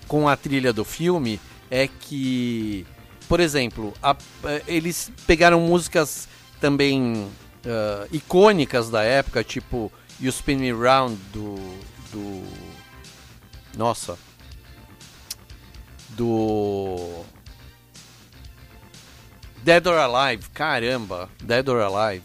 com 0.07 0.29
a 0.29 0.37
trilha 0.37 0.73
do 0.73 0.85
filme, 0.85 1.41
é 1.71 1.89
que, 1.89 2.87
por 3.29 3.41
exemplo, 3.41 3.93
a, 4.03 4.17
eles 4.67 5.11
pegaram 5.27 5.61
músicas 5.61 6.29
também 6.61 7.29
uh, 7.65 8.09
icônicas 8.13 8.91
da 8.91 9.03
época, 9.03 9.43
tipo 9.43 9.91
You 10.21 10.31
Spin 10.31 10.57
Me 10.57 10.73
Round 10.73 11.17
do. 11.33 11.57
do 12.13 12.43
nossa. 13.77 14.17
Do 16.11 17.25
Dead 19.65 19.85
or 19.87 19.97
Alive, 19.99 20.49
caramba, 20.51 21.29
Dead 21.43 21.69
or 21.69 21.81
Alive. 21.81 22.23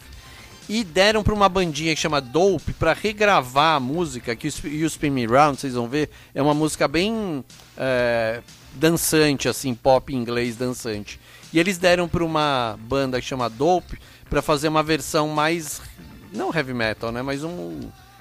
E 0.69 0.83
deram 0.83 1.23
pra 1.23 1.33
uma 1.33 1.49
bandinha 1.49 1.95
que 1.95 1.99
chama 1.99 2.21
Dope 2.21 2.73
pra 2.73 2.93
regravar 2.93 3.77
a 3.77 3.79
música, 3.79 4.35
que 4.35 4.47
o 4.47 4.85
Spin 4.85 5.09
Me 5.09 5.25
Round, 5.25 5.59
vocês 5.59 5.73
vão 5.73 5.87
ver, 5.87 6.11
é 6.33 6.39
uma 6.43 6.53
música 6.53 6.87
bem 6.87 7.43
é, 7.75 8.43
dançante, 8.75 9.49
assim, 9.49 9.73
pop 9.73 10.13
inglês 10.13 10.55
dançante. 10.55 11.19
E 11.51 11.59
eles 11.59 11.79
deram 11.79 12.07
pra 12.07 12.23
uma 12.23 12.77
banda 12.81 13.19
que 13.19 13.25
chama 13.25 13.49
Dope 13.49 13.97
pra 14.29 14.43
fazer 14.43 14.67
uma 14.67 14.83
versão 14.83 15.29
mais, 15.29 15.81
não 16.31 16.53
heavy 16.53 16.75
metal, 16.75 17.11
né, 17.11 17.23
mas 17.23 17.43
um, 17.43 17.79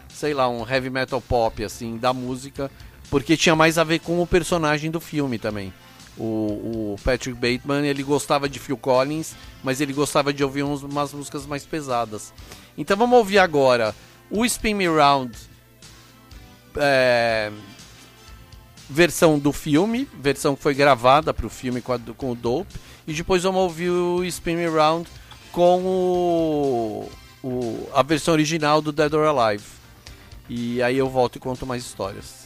sei 0.09 0.33
lá, 0.33 0.49
um 0.49 0.67
heavy 0.67 0.89
metal 0.89 1.21
pop, 1.21 1.63
assim, 1.63 1.99
da 1.99 2.15
música, 2.15 2.71
porque 3.11 3.37
tinha 3.37 3.55
mais 3.55 3.77
a 3.77 3.85
ver 3.85 3.99
com 3.99 4.23
o 4.23 4.27
personagem 4.27 4.91
do 4.91 5.01
filme 5.01 5.39
também. 5.39 5.71
O, 6.19 6.95
o 6.95 6.97
Patrick 7.05 7.35
Bateman, 7.35 7.87
ele 7.87 8.03
gostava 8.03 8.49
de 8.49 8.59
Phil 8.59 8.77
Collins, 8.77 9.35
mas 9.63 9.81
ele 9.81 9.93
gostava 9.93 10.33
de 10.33 10.43
ouvir 10.43 10.65
uns- 10.65 10.83
umas 10.83 11.13
músicas 11.13 11.47
mais 11.47 11.65
pesadas. 11.65 12.33
Então 12.77 12.97
vamos 12.97 13.17
ouvir 13.19 13.39
agora 13.39 13.95
o 14.31 14.45
Spin 14.45 14.75
Me 14.75 14.89
Round, 14.89 15.33
é, 16.77 17.51
versão 18.91 19.39
do 19.39 19.53
filme, 19.53 20.09
versão 20.21 20.57
que 20.57 20.63
foi 20.63 20.75
gravada 20.75 21.33
para 21.33 21.47
o 21.47 21.51
filme 21.51 21.81
com, 21.81 21.93
a- 21.93 22.01
com 22.17 22.33
o 22.33 22.35
Dope, 22.35 22.75
e 23.07 23.13
depois 23.13 23.43
vamos 23.43 23.61
ouvir 23.61 23.91
o 23.91 24.25
Spin 24.25 24.57
Me 24.57 24.67
Round 24.67 25.09
com 25.53 25.83
o, 25.85 27.11
o- 27.43 27.89
a 27.95 28.03
versão 28.03 28.35
original 28.35 28.81
do 28.83 28.93
Dead 28.93 29.13
or 29.15 29.27
Alive. 29.39 29.65
E 30.49 30.83
aí 30.83 30.97
eu 30.99 31.09
volto 31.09 31.37
e 31.37 31.39
conto 31.39 31.67
mais 31.67 31.85
histórias. 31.85 32.38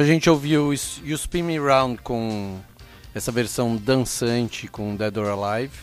A 0.00 0.04
gente 0.04 0.30
ouviu 0.30 0.72
You 1.04 1.14
Spin 1.14 1.42
Me 1.42 1.58
Round 1.58 2.00
com 2.00 2.58
essa 3.14 3.30
versão 3.30 3.76
dançante 3.76 4.66
com 4.66 4.96
Dead 4.96 5.14
or 5.18 5.26
Alive. 5.26 5.74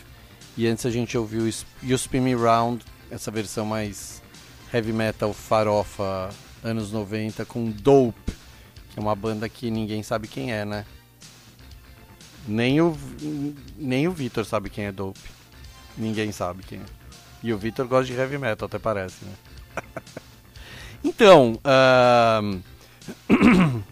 E 0.56 0.66
antes 0.66 0.84
a 0.84 0.90
gente 0.90 1.16
ouviu 1.16 1.48
You 1.84 1.94
Spin 1.94 2.22
Me 2.22 2.34
Round, 2.34 2.84
essa 3.12 3.30
versão 3.30 3.64
mais 3.64 4.20
heavy 4.74 4.92
metal 4.92 5.32
farofa 5.32 6.30
anos 6.64 6.90
90 6.90 7.44
com 7.44 7.70
Dope, 7.70 8.32
que 8.90 8.98
é 8.98 9.00
uma 9.00 9.14
banda 9.14 9.48
que 9.48 9.70
ninguém 9.70 10.02
sabe 10.02 10.26
quem 10.26 10.52
é, 10.52 10.64
né? 10.64 10.84
Nem 12.44 12.80
o, 12.80 12.98
nem 13.76 14.08
o 14.08 14.10
Vitor 14.10 14.44
sabe 14.44 14.68
quem 14.68 14.86
é 14.86 14.90
Dope. 14.90 15.20
Ninguém 15.96 16.32
sabe 16.32 16.64
quem 16.64 16.80
é. 16.80 16.84
E 17.40 17.52
o 17.52 17.58
Vitor 17.58 17.86
gosta 17.86 18.12
de 18.12 18.18
heavy 18.18 18.36
metal, 18.36 18.66
até 18.66 18.80
parece, 18.80 19.24
né? 19.24 19.32
então, 21.04 21.60
ahn, 21.62 22.60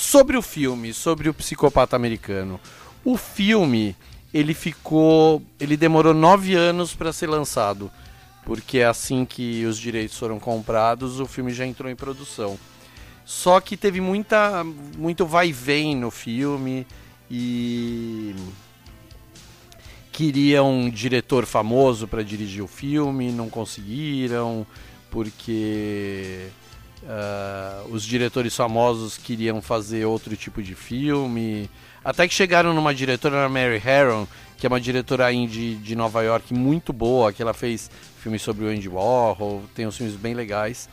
sobre 0.00 0.34
o 0.34 0.40
filme, 0.40 0.94
sobre 0.94 1.28
o 1.28 1.34
psicopata 1.34 1.94
americano. 1.94 2.58
O 3.04 3.18
filme, 3.18 3.94
ele 4.32 4.54
ficou, 4.54 5.42
ele 5.60 5.76
demorou 5.76 6.14
nove 6.14 6.54
anos 6.54 6.94
para 6.94 7.12
ser 7.12 7.28
lançado, 7.28 7.90
porque 8.46 8.80
assim 8.80 9.26
que 9.26 9.66
os 9.66 9.78
direitos 9.78 10.18
foram 10.18 10.40
comprados, 10.40 11.20
o 11.20 11.26
filme 11.26 11.52
já 11.52 11.66
entrou 11.66 11.90
em 11.90 11.94
produção. 11.94 12.58
Só 13.26 13.60
que 13.60 13.76
teve 13.76 14.00
muita, 14.00 14.64
muito 14.96 15.26
vai 15.26 15.52
vem 15.52 15.94
no 15.94 16.10
filme 16.10 16.86
e 17.30 18.34
queriam 20.10 20.72
um 20.72 20.88
diretor 20.88 21.44
famoso 21.44 22.08
para 22.08 22.24
dirigir 22.24 22.64
o 22.64 22.66
filme, 22.66 23.30
não 23.30 23.50
conseguiram, 23.50 24.66
porque 25.10 26.48
ah, 27.08 27.82
os 27.90 28.04
diretores 28.04 28.54
famosos 28.54 29.16
queriam 29.16 29.60
fazer 29.60 30.04
outro 30.04 30.36
tipo 30.36 30.62
de 30.62 30.74
filme. 30.74 31.70
Até 32.04 32.26
que 32.26 32.34
chegaram 32.34 32.72
numa 32.72 32.94
diretora, 32.94 33.48
Mary 33.48 33.78
Harron, 33.78 34.26
que 34.56 34.66
é 34.66 34.68
uma 34.68 34.80
diretora 34.80 35.32
indie 35.32 35.74
de 35.76 35.94
Nova 35.94 36.22
York 36.22 36.52
muito 36.52 36.92
boa, 36.92 37.32
que 37.32 37.42
ela 37.42 37.54
fez 37.54 37.90
filmes 38.22 38.42
sobre 38.42 38.64
o 38.64 38.68
Andy 38.68 38.88
Warhol, 38.88 39.62
tem 39.74 39.86
uns 39.86 39.96
filmes 39.96 40.16
bem 40.16 40.34
legais. 40.34 40.88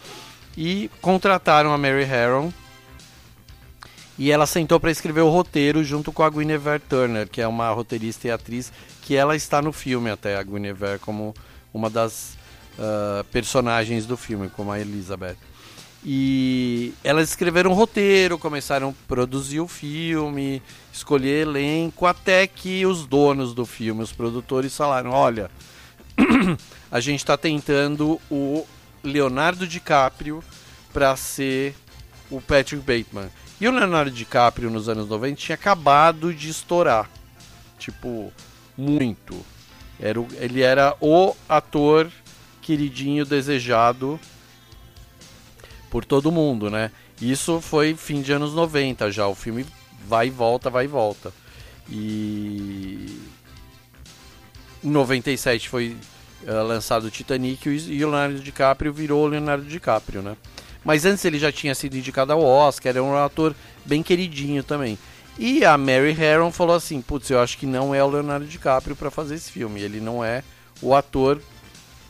E 0.58 0.90
contrataram 1.02 1.74
a 1.74 1.78
Mary 1.78 2.04
Harron 2.04 2.52
e 4.18 4.32
ela 4.32 4.48
sentou 4.48 4.80
para 4.80 4.90
escrever 4.90 5.22
o 5.22 5.30
roteiro 5.30 5.84
junto 5.84 6.12
com 6.12 6.24
a 6.24 6.30
Guinevere 6.30 6.82
Turner, 6.82 7.28
que 7.28 7.40
é 7.40 7.48
uma 7.48 7.70
roteirista 7.70 8.28
e 8.28 8.32
atriz 8.32 8.72
que 9.04 9.16
ela 9.16 9.36
está 9.36 9.62
no 9.62 9.72
filme 9.72 10.10
até, 10.10 10.36
a 10.36 10.44
Guinevere, 10.44 10.98
como 11.00 11.36
uma 11.72 11.90
das 11.90 12.36
ah, 12.80 13.24
personagens 13.32 14.06
do 14.06 14.18
filme, 14.18 14.50
como 14.50 14.72
a 14.72 14.80
Elizabeth. 14.80 15.38
E 16.06 16.94
elas 17.04 17.30
escreveram 17.30 17.72
um 17.72 17.74
roteiro, 17.74 18.38
começaram 18.38 18.90
a 18.90 19.08
produzir 19.08 19.60
o 19.60 19.68
filme, 19.68 20.62
escolher 20.94 21.42
elenco, 21.42 22.06
até 22.06 22.46
que 22.48 22.86
os 22.86 23.06
donos 23.06 23.54
do 23.54 23.66
filme, 23.66 24.04
os 24.04 24.14
produtores, 24.14 24.76
falaram: 24.76 25.12
olha, 25.12 25.50
a 26.92 27.00
gente 27.00 27.20
está 27.20 27.36
tentando 27.36 28.22
o 28.32 28.66
Leonardo 29.04 29.68
DiCaprio 29.68 30.44
para 30.94 31.16
ser 31.16 31.76
o 32.30 32.40
Patrick 32.40 32.78
Bateman. 32.78 33.30
E 33.60 33.68
o 33.68 33.72
Leonardo 33.72 34.12
DiCaprio 34.12 34.70
nos 34.70 34.88
anos 34.88 35.08
90 35.10 35.36
tinha 35.36 35.56
acabado 35.56 36.34
de 36.34 36.50
estourar. 36.50 37.10
Tipo, 37.80 38.32
muito. 38.78 39.44
Era 40.00 40.22
o- 40.22 40.28
ele 40.40 40.62
era 40.62 40.96
o 41.02 41.36
ator 41.50 42.10
queridinho, 42.62 43.26
desejado 43.26 44.20
por 45.90 46.06
todo 46.06 46.32
mundo, 46.32 46.70
né? 46.70 46.92
Isso 47.22 47.62
foi 47.62 47.96
fim 47.96 48.22
de 48.22 48.32
anos 48.32 48.54
90 48.54 49.12
já. 49.12 49.28
O 49.28 49.36
filme 49.36 49.66
vai 50.08 50.28
e 50.28 50.30
volta, 50.30 50.70
vai 50.70 50.86
e 50.86 50.88
volta. 50.88 51.34
E. 51.90 53.20
Em 54.84 54.90
97 54.90 55.70
foi 55.70 55.98
eh, 56.46 56.52
lançado 56.52 57.06
o 57.06 57.12
Titanic 57.12 57.68
e 57.68 58.06
o 58.06 58.10
Leonardo 58.10 58.40
DiCaprio 58.40 58.94
virou 58.94 59.26
o 59.26 59.28
Leonardo 59.28 59.66
DiCaprio, 59.66 60.22
né? 60.22 60.38
Mas 60.84 61.04
antes 61.04 61.26
ele 61.26 61.40
já 61.40 61.52
tinha 61.52 61.74
sido 61.74 61.98
indicado 61.98 62.32
ao 62.32 62.42
Oscar, 62.42 62.92
era 62.92 63.04
um 63.04 63.16
ator 63.18 63.56
bem 63.84 64.04
queridinho 64.04 64.64
também. 64.64 64.98
E 65.40 65.66
a 65.66 65.78
Mary 65.78 66.14
Harron 66.14 66.52
falou 66.52 66.76
assim: 66.76 67.02
putz, 67.02 67.30
eu 67.30 67.40
acho 67.40 67.58
que 67.58 67.66
não 67.66 67.94
é 67.94 68.04
o 68.04 68.10
Leonardo 68.10 68.46
DiCaprio 68.46 68.96
para 68.96 69.12
fazer 69.12 69.36
esse 69.36 69.52
filme. 69.52 69.82
Ele 69.82 70.00
não 70.00 70.24
é 70.24 70.44
o 70.82 70.94
ator 70.96 71.42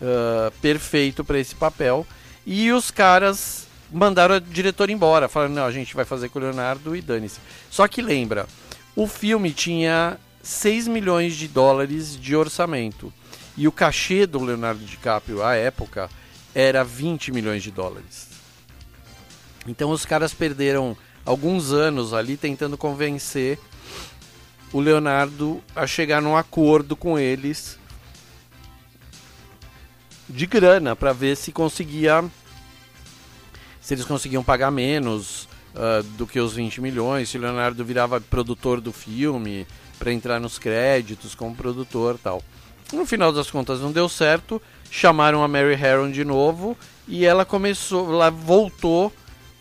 ah, 0.01 0.51
perfeito 0.61 1.23
para 1.23 1.39
esse 1.39 1.55
papel. 1.55 2.05
E 2.45 2.71
os 2.71 2.91
caras 2.91 3.66
mandaram 3.91 4.35
a 4.35 4.39
diretora 4.39 4.91
embora, 4.91 5.27
falando: 5.27 5.53
não, 5.53 5.65
a 5.65 5.71
gente 5.71 5.95
vai 5.95 6.05
fazer 6.05 6.29
com 6.29 6.39
o 6.39 6.41
Leonardo 6.41 6.95
e 6.95 7.01
dane-se. 7.01 7.39
Só 7.69 7.87
que 7.87 8.01
lembra, 8.01 8.47
o 8.95 9.07
filme 9.07 9.51
tinha 9.51 10.17
6 10.41 10.87
milhões 10.87 11.35
de 11.35 11.47
dólares 11.47 12.19
de 12.19 12.35
orçamento. 12.35 13.11
E 13.55 13.67
o 13.67 13.71
cachê 13.71 14.27
do 14.27 14.43
Leonardo 14.43 14.85
DiCaprio 14.85 15.43
à 15.43 15.55
época 15.55 16.09
era 16.53 16.83
20 16.83 17.31
milhões 17.31 17.63
de 17.63 17.71
dólares. 17.71 18.29
Então 19.67 19.89
os 19.89 20.05
caras 20.05 20.33
perderam 20.33 20.95
alguns 21.25 21.73
anos 21.73 22.13
ali 22.13 22.37
tentando 22.37 22.77
convencer 22.77 23.59
o 24.71 24.79
Leonardo 24.79 25.61
a 25.75 25.87
chegar 25.87 26.21
num 26.21 26.37
acordo 26.37 26.95
com 26.95 27.17
eles 27.17 27.77
de 30.29 30.45
grana 30.45 30.95
para 30.95 31.13
ver 31.13 31.35
se 31.35 31.51
conseguia 31.51 32.23
se 33.87 33.93
eles 33.93 34.03
conseguiam 34.03 34.43
pagar 34.43 34.69
menos 34.69 35.47
ah, 35.73 36.03
do 36.17 36.27
que 36.27 36.41
os 36.41 36.53
20 36.53 36.81
milhões, 36.81 37.29
se 37.29 37.37
o 37.37 37.41
Leonardo 37.41 37.85
virava 37.85 38.19
produtor 38.19 38.81
do 38.81 38.91
filme 38.91 39.65
para 39.97 40.11
entrar 40.11 40.41
nos 40.41 40.59
créditos 40.59 41.33
como 41.33 41.55
produtor 41.55 42.19
tal. 42.21 42.43
No 42.91 43.05
final 43.05 43.31
das 43.31 43.49
contas 43.49 43.79
não 43.79 43.93
deu 43.93 44.09
certo, 44.09 44.61
chamaram 44.91 45.41
a 45.41 45.47
Mary 45.47 45.73
Harron 45.73 46.11
de 46.11 46.25
novo 46.25 46.77
e 47.07 47.23
ela 47.23 47.45
começou, 47.45 48.11
ela 48.11 48.29
voltou 48.29 49.09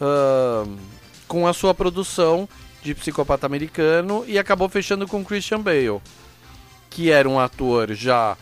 ah, 0.00 0.64
com 1.28 1.46
a 1.46 1.52
sua 1.52 1.72
produção 1.72 2.48
de 2.82 2.96
Psicopata 2.96 3.46
Americano 3.46 4.24
e 4.26 4.40
acabou 4.40 4.68
fechando 4.68 5.06
com 5.06 5.24
Christian 5.24 5.60
Bale, 5.60 6.02
que 6.90 7.12
era 7.12 7.28
um 7.28 7.38
ator 7.38 7.94
já 7.94 8.36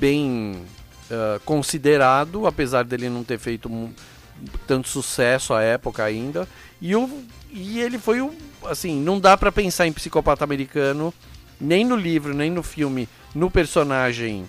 bem 0.00 0.60
ah, 1.08 1.38
considerado, 1.44 2.48
apesar 2.48 2.82
dele 2.82 3.08
não 3.08 3.22
ter 3.22 3.38
feito 3.38 3.70
tanto 4.66 4.88
sucesso 4.88 5.54
à 5.54 5.62
época 5.62 6.04
ainda. 6.04 6.48
E, 6.80 6.94
o, 6.94 7.24
e 7.50 7.80
ele 7.80 7.98
foi 7.98 8.20
o. 8.20 8.32
Assim, 8.64 9.00
não 9.00 9.18
dá 9.18 9.36
pra 9.36 9.50
pensar 9.50 9.86
em 9.86 9.92
Psicopata 9.92 10.44
Americano, 10.44 11.12
nem 11.60 11.84
no 11.84 11.96
livro, 11.96 12.34
nem 12.34 12.50
no 12.50 12.62
filme, 12.62 13.08
no 13.34 13.50
personagem 13.50 14.46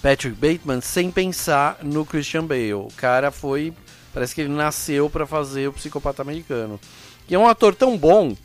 Patrick 0.00 0.36
Bateman, 0.36 0.80
sem 0.80 1.10
pensar 1.10 1.78
no 1.82 2.04
Christian 2.04 2.44
Bale. 2.44 2.74
O 2.74 2.88
cara 2.96 3.30
foi. 3.30 3.72
Parece 4.12 4.34
que 4.34 4.40
ele 4.40 4.52
nasceu 4.52 5.10
pra 5.10 5.26
fazer 5.26 5.68
o 5.68 5.72
Psicopata 5.72 6.22
Americano. 6.22 6.80
E 7.28 7.34
é 7.34 7.38
um 7.38 7.46
ator 7.46 7.74
tão 7.74 7.96
bom 7.96 8.36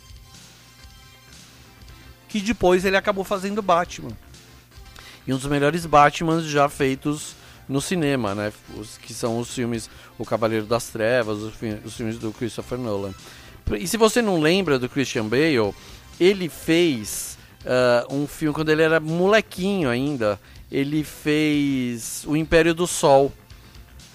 que 2.28 2.39
depois 2.41 2.84
ele 2.84 2.97
acabou 2.97 3.23
fazendo 3.23 3.62
Batman. 3.62 4.12
E 5.26 5.34
um 5.34 5.38
dos 5.38 5.45
melhores 5.45 5.86
Batmans 5.86 6.45
já 6.45 6.67
feitos 6.67 7.36
no 7.67 7.82
cinema, 7.82 8.36
né? 8.36 8.52
Os, 8.78 8.97
que 8.97 9.13
são 9.13 9.39
os 9.39 9.54
filmes 9.54 9.89
O 10.17 10.26
Cavaleiro 10.26 10.65
das 10.65 10.88
Trevas, 10.88 11.39
os, 11.39 11.54
os 11.86 11.95
filmes 11.95 12.17
do 12.17 12.32
Christopher 12.32 12.78
Nolan. 12.78 13.13
E 13.80 13.88
se 13.88 13.97
você 13.97 14.21
não 14.21 14.39
lembra 14.39 14.78
do 14.78 14.89
Christian 14.89 15.26
Bale, 15.26 15.73
ele 16.19 16.49
fez 16.49 17.38
ah, 17.65 18.06
um 18.10 18.28
filme 18.28 18.54
quando 18.54 18.69
ele 18.69 18.82
era 18.82 18.99
molequinho 18.99 19.89
ainda. 19.89 20.39
Ele 20.71 21.04
fez 21.04 22.23
O 22.28 22.36
Império 22.36 22.73
do 22.73 22.88
Sol, 22.88 23.32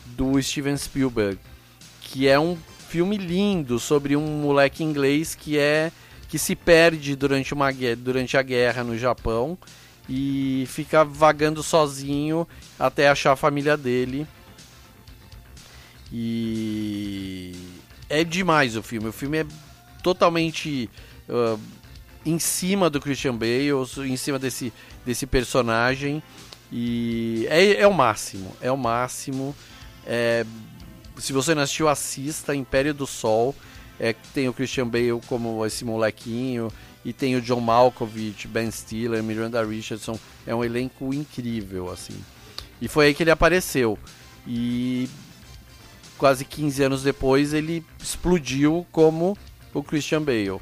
do 0.06 0.40
Steven 0.42 0.76
Spielberg, 0.76 1.38
que 2.00 2.26
é 2.26 2.38
um 2.38 2.56
filme 2.88 3.16
lindo 3.16 3.78
sobre 3.78 4.16
um 4.16 4.26
moleque 4.42 4.82
inglês 4.82 5.34
que 5.34 5.58
é 5.58 5.92
que 6.28 6.38
se 6.38 6.56
perde 6.56 7.14
durante 7.14 7.54
uma 7.54 7.70
durante 7.96 8.36
a 8.36 8.42
guerra 8.42 8.82
no 8.82 8.98
Japão 8.98 9.56
e 10.08 10.64
fica 10.68 11.04
vagando 11.04 11.62
sozinho 11.62 12.46
até 12.78 13.08
achar 13.08 13.32
a 13.32 13.36
família 13.36 13.76
dele. 13.76 14.26
E 16.12 17.54
é 18.08 18.24
demais 18.24 18.76
o 18.76 18.82
filme. 18.82 19.08
O 19.08 19.12
filme 19.12 19.38
é 19.38 19.46
totalmente 20.02 20.88
ah, 21.28 21.58
em 22.24 22.38
cima 22.38 22.88
do 22.90 23.00
Christian 23.00 23.36
Bale, 23.36 23.70
em 24.06 24.16
cima 24.16 24.38
desse, 24.38 24.72
desse 25.04 25.26
personagem. 25.26 26.22
E 26.70 27.46
é, 27.48 27.82
é 27.82 27.86
o 27.86 27.92
máximo. 27.92 28.54
É 28.60 28.70
o 28.70 28.76
máximo. 28.76 29.54
É, 30.06 30.44
se 31.18 31.32
você 31.32 31.54
não 31.54 31.62
assistiu, 31.62 31.88
assista 31.88 32.54
Império 32.54 32.94
do 32.94 33.06
Sol. 33.06 33.54
É, 34.00 34.14
tem 34.32 34.48
o 34.48 34.52
Christian 34.52 34.86
Bale 34.86 35.20
como 35.26 35.64
esse 35.66 35.84
molequinho. 35.84 36.72
E 37.04 37.12
tem 37.12 37.36
o 37.36 37.40
John 37.40 37.60
Malkovich, 37.60 38.46
Ben 38.48 38.70
Stiller, 38.70 39.22
Miranda 39.22 39.64
Richardson. 39.64 40.18
É 40.46 40.54
um 40.54 40.64
elenco 40.64 41.12
incrível, 41.14 41.90
assim. 41.90 42.14
E 42.80 42.88
foi 42.88 43.06
aí 43.06 43.14
que 43.14 43.22
ele 43.22 43.30
apareceu. 43.30 43.98
E 44.46 45.08
quase 46.16 46.44
15 46.44 46.82
anos 46.82 47.02
depois 47.02 47.52
ele 47.52 47.84
explodiu 48.02 48.86
como 48.90 49.36
o 49.72 49.82
Christian 49.82 50.22
Bale. 50.22 50.60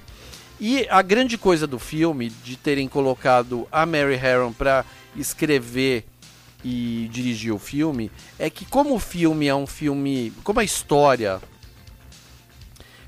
E 0.58 0.86
a 0.88 1.02
grande 1.02 1.36
coisa 1.36 1.66
do 1.66 1.78
filme, 1.78 2.30
de 2.30 2.56
terem 2.56 2.88
colocado 2.88 3.68
a 3.70 3.84
Mary 3.84 4.16
Harron 4.16 4.52
para 4.52 4.84
escrever 5.14 6.04
e 6.64 7.08
dirigir 7.12 7.52
o 7.52 7.58
filme, 7.58 8.10
é 8.38 8.48
que 8.48 8.64
como 8.64 8.94
o 8.94 8.98
filme 8.98 9.46
é 9.46 9.54
um 9.54 9.66
filme, 9.66 10.32
como 10.42 10.60
a 10.60 10.64
história 10.64 11.40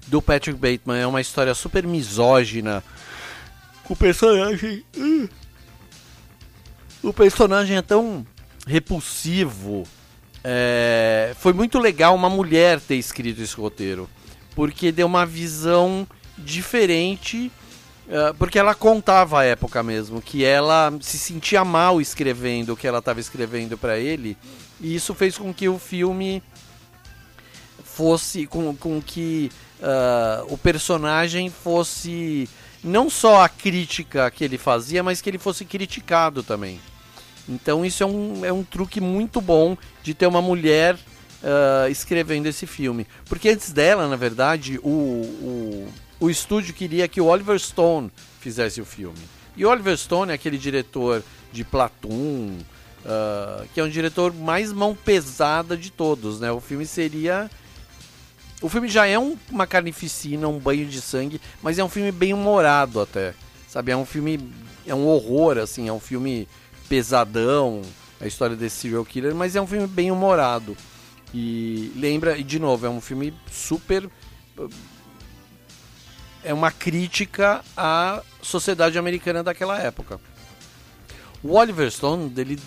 do 0.06 0.20
Patrick 0.20 0.58
Bateman 0.58 0.98
é 0.98 1.06
uma 1.06 1.20
história 1.20 1.54
super 1.54 1.86
misógina, 1.86 2.84
o 3.88 3.96
personagem, 3.96 4.84
uh, 4.96 5.28
o 7.02 7.12
personagem 7.12 7.78
é 7.78 7.82
tão 7.82 8.26
repulsivo. 8.68 9.84
É, 10.44 11.34
foi 11.38 11.52
muito 11.52 11.78
legal 11.78 12.14
uma 12.14 12.30
mulher 12.30 12.80
ter 12.80 12.96
escrito 12.96 13.42
esse 13.42 13.56
roteiro, 13.56 14.08
porque 14.54 14.92
deu 14.92 15.06
uma 15.06 15.26
visão 15.26 16.06
diferente, 16.36 17.50
é, 18.08 18.32
porque 18.34 18.58
ela 18.58 18.74
contava 18.74 19.40
a 19.40 19.44
época 19.44 19.82
mesmo, 19.82 20.22
que 20.22 20.44
ela 20.44 20.92
se 21.00 21.18
sentia 21.18 21.64
mal 21.64 22.00
escrevendo 22.00 22.74
o 22.74 22.76
que 22.76 22.86
ela 22.86 22.98
estava 23.00 23.18
escrevendo 23.18 23.76
para 23.76 23.98
ele, 23.98 24.36
e 24.80 24.94
isso 24.94 25.12
fez 25.14 25.36
com 25.36 25.52
que 25.52 25.68
o 25.68 25.78
filme 25.78 26.42
fosse 27.82 28.46
com, 28.46 28.76
com 28.76 29.02
que 29.02 29.50
ah, 29.82 30.44
o 30.48 30.58
personagem 30.58 31.50
fosse 31.50 32.48
não 32.82 33.08
só 33.10 33.42
a 33.42 33.48
crítica 33.48 34.30
que 34.30 34.44
ele 34.44 34.58
fazia, 34.58 35.02
mas 35.02 35.20
que 35.20 35.28
ele 35.28 35.38
fosse 35.38 35.64
criticado 35.64 36.42
também. 36.42 36.80
Então 37.48 37.84
isso 37.84 38.02
é 38.02 38.06
um, 38.06 38.44
é 38.44 38.52
um 38.52 38.62
truque 38.62 39.00
muito 39.00 39.40
bom 39.40 39.76
de 40.02 40.12
ter 40.14 40.26
uma 40.26 40.42
mulher 40.42 40.96
ah, 41.42 41.88
escrevendo 41.88 42.46
esse 42.46 42.66
filme. 42.66 43.06
Porque 43.26 43.48
antes 43.48 43.72
dela, 43.72 44.06
na 44.08 44.16
verdade, 44.16 44.78
o, 44.82 44.88
o, 44.88 45.88
o 46.20 46.30
estúdio 46.30 46.74
queria 46.74 47.08
que 47.08 47.20
o 47.20 47.26
Oliver 47.26 47.58
Stone 47.58 48.10
fizesse 48.40 48.80
o 48.80 48.84
filme. 48.84 49.18
E 49.56 49.64
o 49.64 49.70
Oliver 49.70 49.96
Stone 49.96 50.30
é 50.30 50.34
aquele 50.34 50.58
diretor 50.58 51.22
de 51.52 51.64
Platoon, 51.64 52.58
ah, 53.06 53.64
que 53.72 53.80
é 53.80 53.84
um 53.84 53.88
diretor 53.88 54.32
mais 54.34 54.72
mão 54.72 54.94
pesada 54.94 55.76
de 55.76 55.90
todos, 55.90 56.38
né? 56.40 56.52
O 56.52 56.60
filme 56.60 56.86
seria 56.86 57.50
o 58.60 58.68
filme 58.68 58.88
já 58.88 59.06
é 59.06 59.16
um- 59.16 59.36
uma 59.52 59.68
carnificina, 59.68 60.48
um 60.48 60.58
banho 60.58 60.84
de 60.86 61.00
sangue, 61.00 61.40
mas 61.62 61.78
é 61.78 61.84
um 61.84 61.88
filme 61.88 62.10
bem 62.10 62.34
humorado 62.34 63.00
até. 63.00 63.32
Sabe, 63.68 63.92
é 63.92 63.96
um 63.96 64.04
filme 64.04 64.40
é 64.86 64.94
um 64.94 65.06
horror 65.06 65.58
assim, 65.58 65.86
é 65.86 65.92
um 65.92 66.00
filme 66.00 66.48
pesadão, 66.88 67.82
a 68.20 68.26
história 68.26 68.56
desse 68.56 68.76
serial 68.76 69.04
killer, 69.04 69.34
mas 69.34 69.56
é 69.56 69.60
um 69.60 69.66
filme 69.66 69.86
bem 69.86 70.10
humorado. 70.10 70.76
E 71.32 71.92
lembra, 71.96 72.38
e 72.38 72.42
de 72.42 72.58
novo, 72.58 72.86
é 72.86 72.88
um 72.88 73.00
filme 73.00 73.34
super 73.50 74.08
é 76.44 76.54
uma 76.54 76.70
crítica 76.70 77.62
à 77.76 78.22
sociedade 78.40 78.98
americana 78.98 79.42
daquela 79.42 79.78
época. 79.78 80.20
O 81.42 81.54
Oliver 81.54 81.90
Stone, 81.90 82.32
ele 82.36 82.58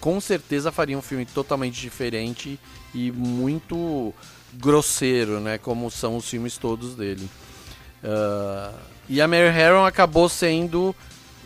com 0.00 0.20
certeza 0.20 0.72
faria 0.72 0.98
um 0.98 1.02
filme 1.02 1.24
totalmente 1.24 1.80
diferente 1.80 2.58
e 2.92 3.12
muito 3.12 4.12
grosseiro, 4.54 5.40
né? 5.40 5.58
Como 5.58 5.90
são 5.90 6.16
os 6.16 6.28
filmes 6.28 6.58
todos 6.58 6.94
dele. 6.96 7.28
Ah, 8.02 8.72
e 9.08 9.20
a 9.20 9.28
Mary 9.28 9.48
Harron 9.48 9.84
acabou 9.84 10.28
sendo, 10.28 10.94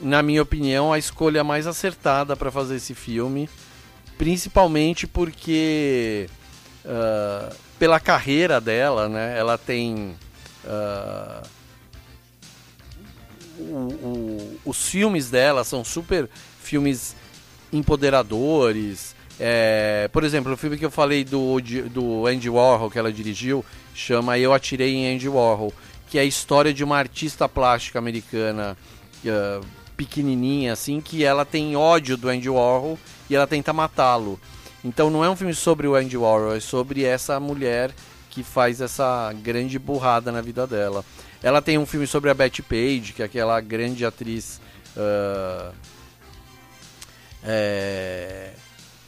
na 0.00 0.22
minha 0.22 0.42
opinião, 0.42 0.92
a 0.92 0.98
escolha 0.98 1.42
mais 1.44 1.66
acertada 1.66 2.36
para 2.36 2.50
fazer 2.50 2.76
esse 2.76 2.94
filme, 2.94 3.48
principalmente 4.18 5.06
porque 5.06 6.28
ah, 6.84 7.52
pela 7.78 7.98
carreira 8.00 8.60
dela, 8.60 9.08
né? 9.08 9.38
Ela 9.38 9.56
tem 9.58 10.14
ah, 10.66 11.42
o- 13.58 13.62
o- 13.62 14.60
os 14.64 14.88
filmes 14.88 15.30
dela 15.30 15.64
são 15.64 15.84
super 15.84 16.28
filmes 16.62 17.16
empoderadores. 17.72 19.14
É, 19.38 20.08
por 20.12 20.24
exemplo, 20.24 20.52
o 20.52 20.56
filme 20.56 20.78
que 20.78 20.84
eu 20.84 20.90
falei 20.90 21.22
do, 21.24 21.60
do 21.90 22.26
Andy 22.26 22.48
Warhol, 22.48 22.90
que 22.90 22.98
ela 22.98 23.12
dirigiu, 23.12 23.64
chama 23.94 24.38
Eu 24.38 24.52
Atirei 24.52 24.94
em 24.94 25.14
Andy 25.14 25.28
Warhol, 25.28 25.72
que 26.08 26.18
é 26.18 26.22
a 26.22 26.24
história 26.24 26.72
de 26.72 26.82
uma 26.82 26.96
artista 26.96 27.46
plástica 27.48 27.98
americana 27.98 28.76
eh, 29.24 29.60
pequenininha, 29.96 30.72
assim, 30.72 31.00
que 31.00 31.24
ela 31.24 31.44
tem 31.44 31.74
ódio 31.76 32.16
do 32.16 32.28
Andy 32.28 32.48
Warhol 32.50 32.98
e 33.30 33.34
ela 33.36 33.46
tenta 33.46 33.72
matá-lo. 33.72 34.38
Então 34.84 35.10
não 35.10 35.24
é 35.24 35.30
um 35.30 35.36
filme 35.36 35.54
sobre 35.54 35.86
o 35.88 35.94
Andy 35.94 36.16
Warhol, 36.16 36.54
é 36.54 36.60
sobre 36.60 37.02
essa 37.04 37.40
mulher 37.40 37.90
que 38.30 38.42
faz 38.42 38.80
essa 38.80 39.32
grande 39.42 39.78
burrada 39.78 40.30
na 40.30 40.40
vida 40.42 40.66
dela. 40.66 41.04
Ela 41.42 41.62
tem 41.62 41.78
um 41.78 41.86
filme 41.86 42.06
sobre 42.06 42.28
a 42.30 42.34
Betty 42.34 42.62
Page, 42.62 43.12
que 43.14 43.22
é 43.22 43.24
aquela 43.24 43.60
grande 43.60 44.04
atriz 44.04 44.60
ah, 44.96 45.72
é, 47.42 48.50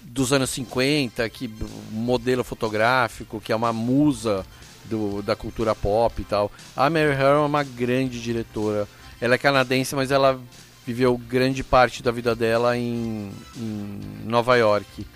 dos 0.03 0.33
anos 0.33 0.51
50, 0.51 1.29
que 1.29 1.51
modelo 1.91 2.43
fotográfico, 2.45 3.41
que 3.41 3.53
é 3.53 3.57
uma 3.57 3.73
musa 3.73 4.45
do- 4.85 5.23
da 5.23 5.37
cultura 5.37 5.75
pop 5.75 6.21
e 6.21 6.25
tal. 6.25 6.51
A 6.77 6.89
Mary 6.89 7.13
Harron 7.15 7.43
é 7.45 7.47
uma 7.47 7.63
grande 7.63 8.21
diretora. 8.21 8.89
Ela 9.21 9.35
é 9.35 9.39
canadense, 9.39 9.95
mas 9.95 10.11
ela 10.11 10.41
viveu 10.89 11.19
grande 11.19 11.63
parte 11.63 12.03
da 12.03 12.11
vida 12.11 12.35
dela 12.35 12.75
em, 12.75 13.31
em 13.55 14.01
Nova 14.25 14.57
York, 14.57 15.07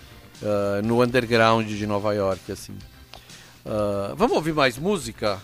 ah, 0.43 0.81
no 0.83 1.01
underground 1.01 1.67
de 1.67 1.87
Nova 1.87 2.13
York, 2.13 2.51
assim. 2.51 2.77
Ah, 3.65 4.13
vamos 4.15 4.35
ouvir 4.35 4.53
mais 4.53 4.77
música? 4.77 5.41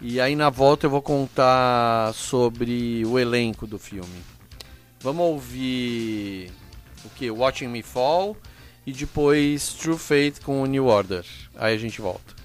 E 0.00 0.20
aí 0.20 0.36
na 0.36 0.48
volta 0.48 0.86
eu 0.86 0.90
vou 0.90 1.02
contar 1.02 2.14
sobre 2.14 3.04
o 3.04 3.18
elenco 3.18 3.66
do 3.66 3.80
filme. 3.80 4.22
Vamos 5.00 5.26
ouvir 5.26 6.52
o 7.04 7.10
que? 7.10 7.28
Watching 7.28 7.66
Me 7.66 7.82
Fall 7.82 8.36
e 8.86 8.92
depois 8.92 9.72
True 9.72 9.98
Fate 9.98 10.40
com 10.40 10.62
o 10.62 10.66
New 10.66 10.86
Order. 10.86 11.24
Aí 11.56 11.74
a 11.74 11.78
gente 11.78 12.00
volta. 12.00 12.37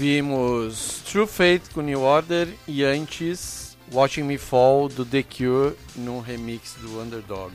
Ouvimos 0.00 1.02
True 1.04 1.26
Fate 1.26 1.68
com 1.74 1.82
New 1.82 2.00
Order 2.00 2.48
e 2.66 2.82
antes 2.82 3.76
Watching 3.92 4.22
Me 4.22 4.38
Fall 4.38 4.88
do 4.88 5.04
The 5.04 5.22
Cure 5.22 5.76
num 5.94 6.20
remix 6.20 6.74
do 6.80 7.02
Underdog. 7.02 7.52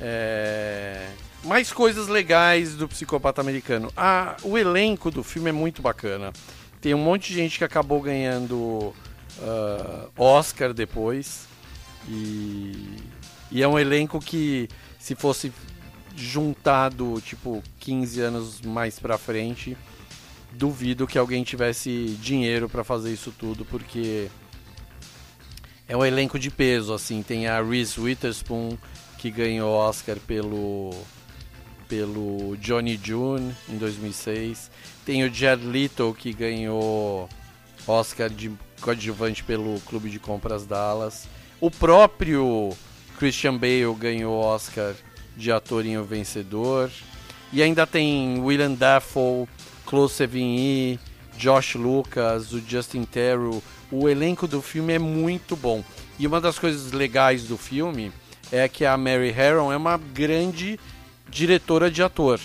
É, 0.00 1.06
Mais 1.44 1.72
coisas 1.72 2.08
legais 2.08 2.74
do 2.74 2.88
Psicopata 2.88 3.40
Americano. 3.40 3.92
Ah, 3.96 4.36
o 4.42 4.58
elenco 4.58 5.08
do 5.08 5.22
filme 5.22 5.50
é 5.50 5.52
muito 5.52 5.80
bacana. 5.80 6.32
Tem 6.80 6.94
um 6.94 6.98
monte 6.98 7.28
de 7.28 7.34
gente 7.34 7.58
que 7.58 7.64
acabou 7.64 8.00
ganhando 8.00 8.92
ah, 9.40 10.08
Oscar 10.18 10.74
depois. 10.74 11.46
E, 12.08 12.96
e 13.52 13.62
é 13.62 13.68
um 13.68 13.78
elenco 13.78 14.18
que, 14.18 14.68
se 14.98 15.14
fosse 15.14 15.52
juntado, 16.16 17.22
tipo, 17.24 17.62
15 17.78 18.20
anos 18.20 18.60
mais 18.62 18.98
pra 18.98 19.16
frente, 19.16 19.76
duvido 20.54 21.06
que 21.06 21.18
alguém 21.18 21.42
tivesse 21.42 22.16
dinheiro 22.20 22.68
pra 22.68 22.84
fazer 22.84 23.12
isso 23.12 23.32
tudo, 23.36 23.64
porque 23.64 24.28
é 25.88 25.96
um 25.96 26.04
elenco 26.04 26.38
de 26.38 26.50
peso, 26.50 26.94
assim. 26.94 27.22
Tem 27.22 27.46
a 27.46 27.62
Reese 27.62 28.00
Witherspoon, 28.00 28.76
que 29.18 29.30
ganhou 29.30 29.72
Oscar 29.72 30.16
pelo, 30.26 30.90
pelo 31.88 32.56
Johnny 32.56 32.98
June 33.02 33.54
em 33.68 33.76
2006. 33.76 34.70
Tem 35.04 35.24
o 35.24 35.32
Jared 35.32 35.66
Leto, 35.66 36.16
que 36.18 36.32
ganhou 36.32 37.28
Oscar 37.86 38.30
de 38.30 38.50
coadjuvante 38.80 39.44
pelo 39.44 39.80
Clube 39.80 40.10
de 40.10 40.18
Compras 40.18 40.66
Dallas. 40.66 41.28
O 41.60 41.70
próprio 41.70 42.70
Christian 43.18 43.56
Bale 43.56 43.94
ganhou 43.98 44.34
Oscar 44.34 44.94
de 45.36 45.52
ator 45.52 45.86
em 45.86 45.96
O 45.98 46.04
Vencedor. 46.04 46.90
E 47.52 47.62
ainda 47.62 47.86
tem 47.86 48.40
William 48.40 48.72
Dafoe, 48.72 49.46
Chloe 49.92 50.08
Sevigny, 50.08 50.98
Josh 51.36 51.74
Lucas, 51.74 52.54
o 52.54 52.60
Justin 52.66 53.04
Theroux. 53.04 53.62
O 53.90 54.08
elenco 54.08 54.48
do 54.48 54.62
filme 54.62 54.94
é 54.94 54.98
muito 54.98 55.54
bom. 55.54 55.84
E 56.18 56.26
uma 56.26 56.40
das 56.40 56.58
coisas 56.58 56.92
legais 56.92 57.44
do 57.44 57.58
filme 57.58 58.10
é 58.50 58.66
que 58.68 58.86
a 58.86 58.96
Mary 58.96 59.30
Harron 59.30 59.70
é 59.70 59.76
uma 59.76 59.98
grande 59.98 60.80
diretora 61.28 61.90
de 61.90 62.02
ator. 62.02 62.40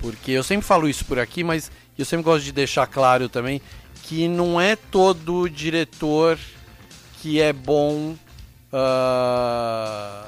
Porque 0.00 0.32
eu 0.32 0.42
sempre 0.42 0.66
falo 0.66 0.88
isso 0.88 1.04
por 1.04 1.20
aqui, 1.20 1.44
mas 1.44 1.70
eu 1.96 2.04
sempre 2.04 2.24
gosto 2.24 2.44
de 2.44 2.50
deixar 2.50 2.88
claro 2.88 3.28
também 3.28 3.62
que 4.02 4.26
não 4.26 4.60
é 4.60 4.74
todo 4.74 5.48
diretor 5.48 6.40
que 7.20 7.40
é 7.40 7.52
bom 7.52 8.16
ah, 8.72 10.26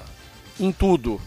em 0.61 0.71
tudo. 0.71 1.21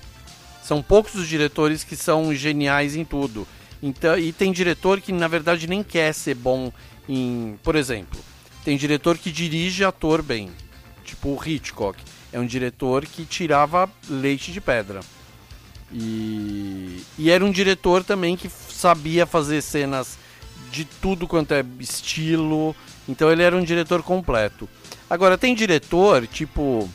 São 0.64 0.82
poucos 0.82 1.16
os 1.16 1.28
diretores 1.28 1.84
que 1.84 1.98
são 1.98 2.34
geniais 2.34 2.96
em 2.96 3.04
tudo. 3.04 3.46
Então, 3.82 4.18
e 4.18 4.32
tem 4.32 4.52
diretor 4.52 5.00
que 5.02 5.12
na 5.12 5.28
verdade 5.28 5.68
nem 5.68 5.84
quer 5.84 6.14
ser 6.14 6.36
bom 6.36 6.72
em, 7.08 7.58
por 7.64 7.76
exemplo, 7.76 8.20
tem 8.64 8.76
diretor 8.76 9.18
que 9.18 9.32
dirige 9.32 9.84
ator 9.84 10.22
bem, 10.22 10.50
tipo 11.04 11.30
o 11.30 11.40
Hitchcock. 11.44 12.00
É 12.34 12.40
um 12.40 12.46
diretor 12.46 13.06
que 13.06 13.24
tirava 13.24 13.90
leite 14.10 14.52
de 14.52 14.60
pedra. 14.60 15.00
E, 15.92 17.02
e 17.18 17.30
era 17.30 17.46
um 17.46 17.52
diretor 17.52 18.04
também 18.04 18.36
que 18.36 18.50
sabia 18.50 19.26
fazer 19.26 19.62
cenas 19.62 20.18
de 20.72 20.84
tudo 20.84 21.28
quanto 21.28 21.54
é 21.54 21.64
estilo. 21.80 22.76
Então 23.08 23.32
ele 23.32 23.44
era 23.44 23.56
um 23.56 23.64
diretor 23.64 24.04
completo. 24.04 24.68
Agora 25.10 25.38
tem 25.38 25.56
diretor 25.56 26.28
tipo 26.28 26.90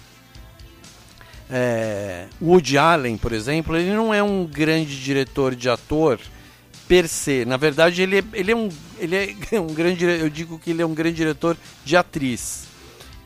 é, 1.51 2.27
Woody 2.41 2.77
Allen, 2.77 3.17
por 3.17 3.33
exemplo, 3.33 3.77
ele 3.77 3.93
não 3.93 4.13
é 4.13 4.23
um 4.23 4.45
grande 4.45 5.03
diretor 5.03 5.55
de 5.55 5.71
ator 5.71 6.19
per 6.93 7.09
se. 7.09 7.47
Na 7.47 7.57
verdade, 7.57 8.03
ele 8.03 8.19
é, 8.19 8.25
ele 8.35 8.53
é, 8.53 8.57
um, 8.57 8.69
ele 8.99 9.17
é 9.17 9.35
um 9.59 9.69
grande. 9.69 10.05
Eu 10.05 10.29
digo 10.29 10.59
que 10.59 10.71
ele 10.71 10.83
é 10.83 10.87
um 10.87 10.93
grande 10.93 11.17
diretor 11.17 11.57
de 11.87 11.97
atriz. 11.97 12.65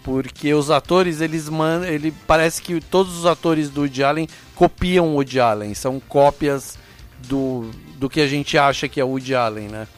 Porque 0.05 0.55
os 0.55 0.71
atores, 0.71 1.21
eles 1.21 1.49
mandam. 1.49 1.89
Ele 1.89 2.15
parece 2.29 2.63
que 2.63 2.81
todos 2.81 3.19
os 3.19 3.27
atores 3.27 3.69
do 3.69 3.81
Woody 3.81 4.05
Allen 4.05 4.29
copiam 4.55 5.09
o 5.09 5.15
Woody 5.15 5.41
Allen. 5.41 5.75
São 5.75 5.99
cópias 5.99 6.79
do, 7.27 7.69
do 7.97 8.09
que 8.09 8.21
a 8.21 8.29
gente 8.29 8.57
acha 8.57 8.87
que 8.87 9.01
é 9.01 9.05
o 9.05 9.09
Woody 9.09 9.35
Allen, 9.35 9.67
né? 9.67 9.89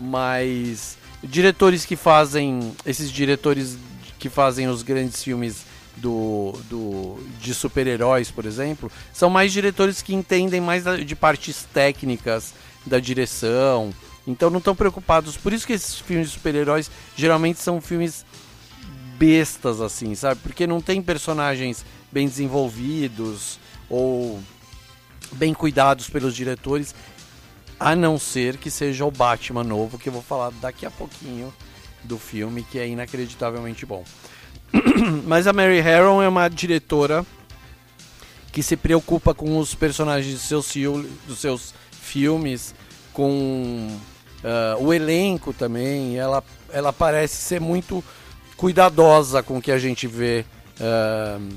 Mas 0.00 0.98
diretores 1.22 1.84
que 1.84 1.94
fazem. 1.94 2.72
Esses 2.84 3.12
diretores 3.12 3.78
que 4.18 4.28
fazem 4.28 4.66
os 4.66 4.82
grandes 4.82 5.22
filmes 5.22 5.64
do, 5.96 6.58
do 6.68 7.18
de 7.40 7.54
super-heróis, 7.54 8.28
por 8.28 8.44
exemplo, 8.44 8.90
são 9.12 9.30
mais 9.30 9.52
diretores 9.52 10.02
que 10.02 10.12
entendem 10.12 10.60
mais 10.60 10.82
de 11.06 11.14
partes 11.14 11.64
técnicas 11.72 12.52
da 12.84 12.98
direção. 12.98 13.92
Então 14.26 14.50
não 14.50 14.58
estão 14.58 14.74
preocupados. 14.74 15.36
Por 15.36 15.52
isso 15.52 15.66
que 15.66 15.72
esses 15.72 15.98
filmes 15.98 16.28
de 16.28 16.34
super-heróis 16.34 16.90
geralmente 17.16 17.60
são 17.60 17.80
filmes 17.80 18.24
bestas, 19.18 19.80
assim, 19.80 20.14
sabe? 20.14 20.40
Porque 20.42 20.66
não 20.66 20.80
tem 20.80 21.02
personagens 21.02 21.84
bem 22.10 22.26
desenvolvidos 22.26 23.58
ou 23.88 24.40
bem 25.32 25.52
cuidados 25.52 26.08
pelos 26.08 26.34
diretores, 26.34 26.94
a 27.78 27.94
não 27.94 28.18
ser 28.18 28.56
que 28.56 28.70
seja 28.70 29.04
o 29.04 29.10
Batman 29.10 29.64
novo, 29.64 29.98
que 29.98 30.08
eu 30.08 30.12
vou 30.12 30.22
falar 30.22 30.50
daqui 30.60 30.86
a 30.86 30.90
pouquinho 30.90 31.52
do 32.04 32.18
filme, 32.18 32.64
que 32.70 32.78
é 32.78 32.86
inacreditavelmente 32.86 33.84
bom. 33.84 34.04
Mas 35.26 35.46
a 35.46 35.52
Mary 35.52 35.80
Harron 35.80 36.22
é 36.22 36.28
uma 36.28 36.48
diretora 36.48 37.24
que 38.52 38.62
se 38.62 38.76
preocupa 38.76 39.34
com 39.34 39.58
os 39.58 39.74
personagens 39.74 40.32
dos 40.34 40.66
seus, 40.66 41.06
dos 41.26 41.38
seus 41.38 41.74
filmes, 42.14 42.72
com 43.12 43.88
uh, 44.44 44.84
o 44.84 44.94
elenco 44.94 45.52
também. 45.52 46.16
Ela, 46.16 46.44
ela 46.72 46.92
parece 46.92 47.36
ser 47.36 47.60
muito 47.60 48.04
cuidadosa 48.56 49.42
com 49.42 49.58
o 49.58 49.62
que 49.62 49.72
a 49.72 49.78
gente 49.78 50.06
vê 50.06 50.44
uh, 50.78 51.54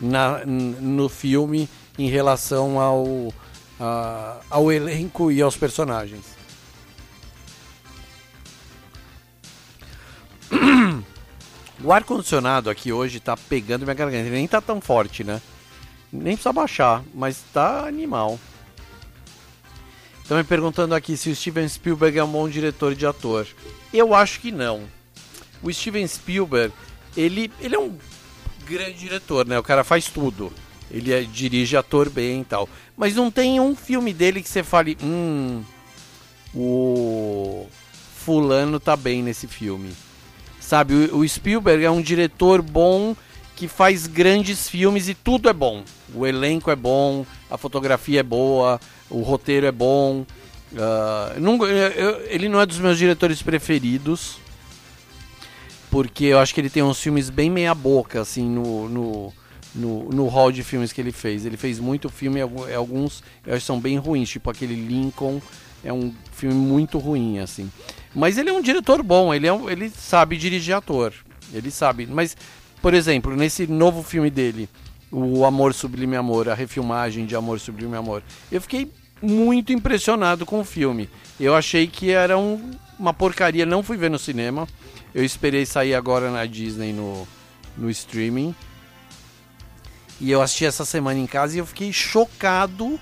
na, 0.00 0.42
no 0.46 1.06
filme 1.10 1.68
em 1.98 2.08
relação 2.08 2.80
ao, 2.80 3.04
uh, 3.04 3.34
ao 4.48 4.72
elenco 4.72 5.30
e 5.30 5.42
aos 5.42 5.56
personagens. 5.56 6.24
O 11.82 11.94
ar-condicionado 11.94 12.68
aqui 12.68 12.92
hoje 12.92 13.20
tá 13.20 13.34
pegando 13.34 13.84
minha 13.84 13.94
garganta. 13.94 14.26
Ele 14.26 14.36
nem 14.36 14.46
tá 14.46 14.60
tão 14.60 14.82
forte, 14.82 15.24
né? 15.24 15.40
Nem 16.12 16.34
precisa 16.34 16.52
baixar, 16.52 17.02
mas 17.14 17.42
tá 17.54 17.86
animal. 17.86 18.38
Me 20.36 20.44
perguntando 20.44 20.94
aqui 20.94 21.16
se 21.16 21.28
o 21.28 21.34
Steven 21.34 21.68
Spielberg 21.68 22.18
é 22.18 22.22
um 22.22 22.30
bom 22.30 22.48
diretor 22.48 22.94
de 22.94 23.04
ator. 23.04 23.46
Eu 23.92 24.14
acho 24.14 24.40
que 24.40 24.52
não. 24.52 24.82
O 25.60 25.72
Steven 25.72 26.06
Spielberg, 26.06 26.72
ele, 27.16 27.50
ele 27.60 27.74
é 27.74 27.78
um 27.78 27.98
grande 28.64 28.98
diretor, 28.98 29.44
né? 29.44 29.58
O 29.58 29.62
cara 29.62 29.82
faz 29.82 30.06
tudo. 30.06 30.52
Ele 30.88 31.12
é, 31.12 31.22
dirige 31.22 31.76
ator 31.76 32.08
bem 32.08 32.42
e 32.42 32.44
tal. 32.44 32.68
Mas 32.96 33.16
não 33.16 33.30
tem 33.30 33.58
um 33.58 33.74
filme 33.74 34.12
dele 34.12 34.40
que 34.40 34.48
você 34.48 34.62
fale, 34.62 34.96
hum, 35.02 35.62
o 36.54 37.66
fulano 38.16 38.78
tá 38.78 38.96
bem 38.96 39.22
nesse 39.22 39.48
filme. 39.48 39.92
Sabe, 40.60 40.94
o, 40.94 41.18
o 41.18 41.28
Spielberg 41.28 41.84
é 41.84 41.90
um 41.90 42.00
diretor 42.00 42.62
bom 42.62 43.16
que 43.56 43.66
faz 43.66 44.06
grandes 44.06 44.68
filmes 44.68 45.08
e 45.08 45.14
tudo 45.14 45.48
é 45.48 45.52
bom. 45.52 45.82
O 46.14 46.26
elenco 46.26 46.70
é 46.70 46.76
bom, 46.76 47.26
a 47.50 47.58
fotografia 47.58 48.20
é 48.20 48.22
boa, 48.22 48.80
o 49.10 49.22
roteiro 49.22 49.66
é 49.66 49.72
bom. 49.72 50.24
Uh, 50.72 51.40
não, 51.40 51.66
eu, 51.66 52.20
ele 52.28 52.48
não 52.48 52.60
é 52.60 52.66
dos 52.66 52.78
meus 52.78 52.96
diretores 52.96 53.42
preferidos, 53.42 54.38
porque 55.90 56.26
eu 56.26 56.38
acho 56.38 56.54
que 56.54 56.60
ele 56.60 56.70
tem 56.70 56.82
uns 56.82 57.00
filmes 57.00 57.28
bem 57.28 57.50
meia 57.50 57.74
boca, 57.74 58.20
assim, 58.20 58.48
no, 58.48 58.88
no, 58.88 59.32
no, 59.74 60.08
no 60.10 60.26
hall 60.28 60.52
de 60.52 60.62
filmes 60.62 60.92
que 60.92 61.00
ele 61.00 61.12
fez. 61.12 61.44
Ele 61.44 61.56
fez 61.56 61.80
muito 61.80 62.08
filme, 62.08 62.40
alguns 62.40 63.22
eu 63.44 63.54
acho 63.54 63.66
são 63.66 63.80
bem 63.80 63.98
ruins, 63.98 64.28
tipo 64.28 64.48
aquele 64.48 64.74
Lincoln, 64.74 65.42
é 65.82 65.92
um 65.92 66.14
filme 66.32 66.54
muito 66.54 66.98
ruim, 66.98 67.40
assim. 67.40 67.70
Mas 68.14 68.38
ele 68.38 68.50
é 68.50 68.52
um 68.52 68.62
diretor 68.62 69.02
bom, 69.02 69.34
ele, 69.34 69.48
é 69.48 69.52
ele 69.68 69.90
sabe 69.90 70.36
dirigir 70.36 70.74
ator. 70.74 71.12
Ele 71.52 71.70
sabe. 71.70 72.06
Mas, 72.06 72.36
por 72.80 72.94
exemplo, 72.94 73.34
nesse 73.34 73.66
novo 73.66 74.02
filme 74.02 74.30
dele, 74.30 74.68
O 75.10 75.44
Amor 75.44 75.74
Sublime 75.74 76.14
Amor, 76.16 76.48
a 76.48 76.54
refilmagem 76.54 77.26
de 77.26 77.34
Amor 77.34 77.58
Sublime 77.58 77.96
Amor, 77.96 78.22
eu 78.50 78.60
fiquei 78.60 78.88
muito 79.22 79.72
impressionado 79.72 80.46
com 80.46 80.60
o 80.60 80.64
filme. 80.64 81.08
Eu 81.38 81.54
achei 81.54 81.86
que 81.86 82.10
era 82.10 82.38
um, 82.38 82.70
uma 82.98 83.12
porcaria, 83.12 83.66
não 83.66 83.82
fui 83.82 83.96
ver 83.96 84.10
no 84.10 84.18
cinema. 84.18 84.66
Eu 85.14 85.24
esperei 85.24 85.66
sair 85.66 85.94
agora 85.94 86.30
na 86.30 86.46
Disney 86.46 86.92
no, 86.92 87.26
no 87.76 87.90
streaming. 87.90 88.54
E 90.20 90.30
eu 90.30 90.42
assisti 90.42 90.66
essa 90.66 90.84
semana 90.84 91.18
em 91.18 91.26
casa 91.26 91.56
e 91.56 91.58
eu 91.58 91.66
fiquei 91.66 91.92
chocado 91.92 93.00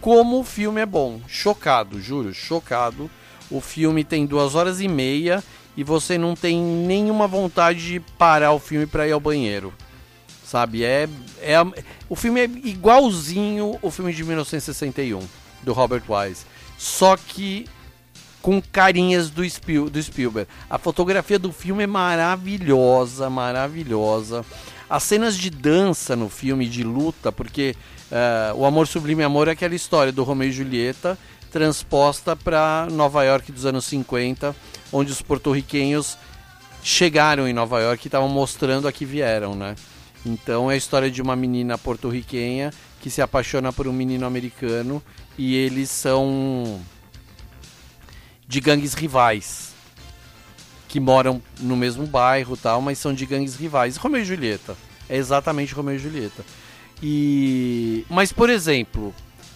como 0.00 0.40
o 0.40 0.44
filme 0.44 0.80
é 0.80 0.86
bom. 0.86 1.20
Chocado, 1.28 2.00
juro, 2.00 2.32
chocado 2.32 3.10
o 3.50 3.60
filme 3.60 4.02
tem 4.02 4.26
duas 4.26 4.54
horas 4.54 4.80
e 4.80 4.88
meia 4.88 5.44
e 5.76 5.84
você 5.84 6.16
não 6.16 6.34
tem 6.34 6.60
nenhuma 6.60 7.26
vontade 7.26 7.86
de 7.86 8.00
parar 8.00 8.52
o 8.52 8.58
filme 8.58 8.86
para 8.86 9.06
ir 9.06 9.12
ao 9.12 9.20
banheiro. 9.20 9.72
Sabe? 10.44 10.84
É, 10.84 11.08
é, 11.40 11.56
o 12.08 12.16
filme 12.16 12.40
é 12.40 12.44
igualzinho 12.44 13.78
o 13.82 13.90
filme 13.90 14.12
de 14.12 14.24
1961 14.24 15.43
do 15.64 15.72
Robert 15.72 16.02
Wise. 16.08 16.44
Só 16.78 17.16
que 17.16 17.66
com 18.44 18.60
carinhas 18.60 19.30
do, 19.30 19.48
Spiel, 19.48 19.88
do 19.88 20.02
Spielberg. 20.02 20.46
A 20.68 20.76
fotografia 20.76 21.38
do 21.38 21.50
filme 21.50 21.84
é 21.84 21.86
maravilhosa, 21.86 23.30
maravilhosa. 23.30 24.44
As 24.88 25.02
cenas 25.02 25.38
de 25.38 25.48
dança 25.48 26.14
no 26.14 26.28
filme, 26.28 26.68
de 26.68 26.84
luta, 26.84 27.32
porque 27.32 27.74
uh, 28.12 28.54
o 28.54 28.66
Amor 28.66 28.86
Sublime 28.86 29.22
Amor 29.22 29.48
é 29.48 29.52
aquela 29.52 29.74
história 29.74 30.12
do 30.12 30.22
Romeu 30.22 30.48
e 30.48 30.52
Julieta 30.52 31.18
transposta 31.50 32.36
para 32.36 32.86
Nova 32.90 33.22
York 33.22 33.50
dos 33.50 33.64
anos 33.64 33.84
50, 33.86 34.54
onde 34.92 35.10
os 35.10 35.22
porto-riquenhos 35.22 36.18
chegaram 36.82 37.48
em 37.48 37.52
Nova 37.52 37.80
York 37.80 38.04
e 38.04 38.08
estavam 38.08 38.28
mostrando 38.28 38.86
a 38.86 38.92
que 38.92 39.06
vieram, 39.06 39.54
né? 39.54 39.74
Então 40.26 40.70
é 40.70 40.74
a 40.74 40.76
história 40.76 41.10
de 41.10 41.22
uma 41.22 41.36
menina 41.36 41.78
porto-riquenha 41.78 42.72
que 43.04 43.10
se 43.10 43.20
apaixona 43.20 43.70
por 43.70 43.86
um 43.86 43.92
menino 43.92 44.24
americano 44.24 45.02
e 45.36 45.54
eles 45.54 45.90
são 45.90 46.80
de 48.48 48.60
gangues 48.60 48.94
rivais 48.94 49.74
que 50.88 50.98
moram 50.98 51.42
no 51.60 51.76
mesmo 51.76 52.06
bairro 52.06 52.56
tal, 52.56 52.80
mas 52.80 52.96
são 52.96 53.12
de 53.12 53.26
gangues 53.26 53.56
rivais. 53.56 53.98
Romeu 53.98 54.22
e 54.22 54.24
Julieta 54.24 54.74
é 55.06 55.18
exatamente 55.18 55.74
Romeu 55.74 55.96
e 55.96 55.98
Julieta. 55.98 56.42
E 57.02 58.06
mas 58.08 58.32
por 58.32 58.48
exemplo, 58.48 59.14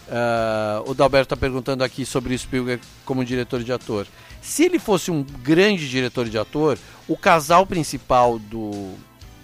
Uh, 0.09 0.89
o 0.89 0.95
Dalberto 0.95 1.35
está 1.35 1.37
perguntando 1.37 1.83
aqui 1.83 2.03
sobre 2.03 2.33
o 2.33 2.39
Spielberg 2.39 2.81
como 3.05 3.23
diretor 3.23 3.63
de 3.63 3.71
ator. 3.71 4.07
Se 4.41 4.63
ele 4.63 4.79
fosse 4.79 5.11
um 5.11 5.21
grande 5.21 5.87
diretor 5.87 6.27
de 6.27 6.35
ator, 6.35 6.79
o 7.07 7.15
casal 7.15 7.63
principal 7.63 8.39
do, 8.39 8.95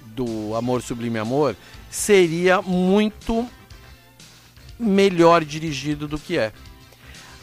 do 0.08 0.56
Amor 0.56 0.82
Sublime 0.82 1.20
Amor 1.20 1.56
seria 1.92 2.64
muito 2.64 3.48
melhor 4.80 5.44
dirigido 5.44 6.08
do 6.08 6.18
que 6.18 6.38
é. 6.38 6.52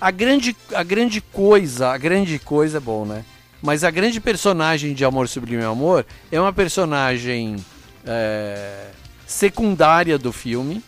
A 0.00 0.10
grande, 0.10 0.56
a 0.74 0.82
grande 0.82 1.20
coisa, 1.20 1.90
a 1.90 1.98
grande 1.98 2.38
coisa 2.38 2.78
é 2.78 2.80
bom, 2.80 3.04
né? 3.04 3.24
Mas 3.62 3.84
a 3.84 3.90
grande 3.90 4.20
personagem 4.20 4.94
de 4.94 5.04
Amor 5.04 5.28
Sublime 5.28 5.62
Amor 5.62 6.04
é 6.30 6.40
uma 6.40 6.52
personagem 6.52 7.56
é, 8.04 8.88
secundária 9.26 10.18
do 10.18 10.32
filme 10.32 10.82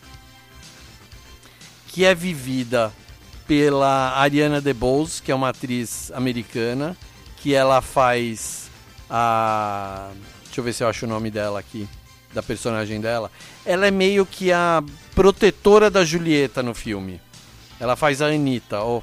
que 1.87 2.05
é 2.05 2.13
vivida 2.13 2.93
pela 3.47 4.19
Ariana 4.19 4.61
DeBose, 4.61 5.23
que 5.23 5.31
é 5.31 5.35
uma 5.35 5.51
atriz 5.51 6.11
americana, 6.13 6.97
que 7.37 7.55
ela 7.55 7.81
faz 7.81 8.69
a. 9.09 10.11
Deixa 10.45 10.61
eu 10.61 10.65
ver 10.65 10.73
se 10.73 10.83
eu 10.83 10.89
acho 10.89 11.07
o 11.07 11.09
nome 11.09 11.31
dela 11.31 11.61
aqui. 11.61 11.89
Da 12.35 12.43
personagem 12.43 13.01
dela. 13.01 13.31
Ela 13.65 13.87
é 13.87 13.91
meio 13.93 14.27
que 14.27 14.51
a 14.51 14.83
protetora 15.15 15.89
da 15.89 16.05
Julieta 16.05 16.63
no 16.63 16.75
filme. 16.75 17.21
Ela 17.79 17.95
faz 17.95 18.21
a 18.21 18.27
Anitta, 18.27 18.81
ó. 18.81 19.01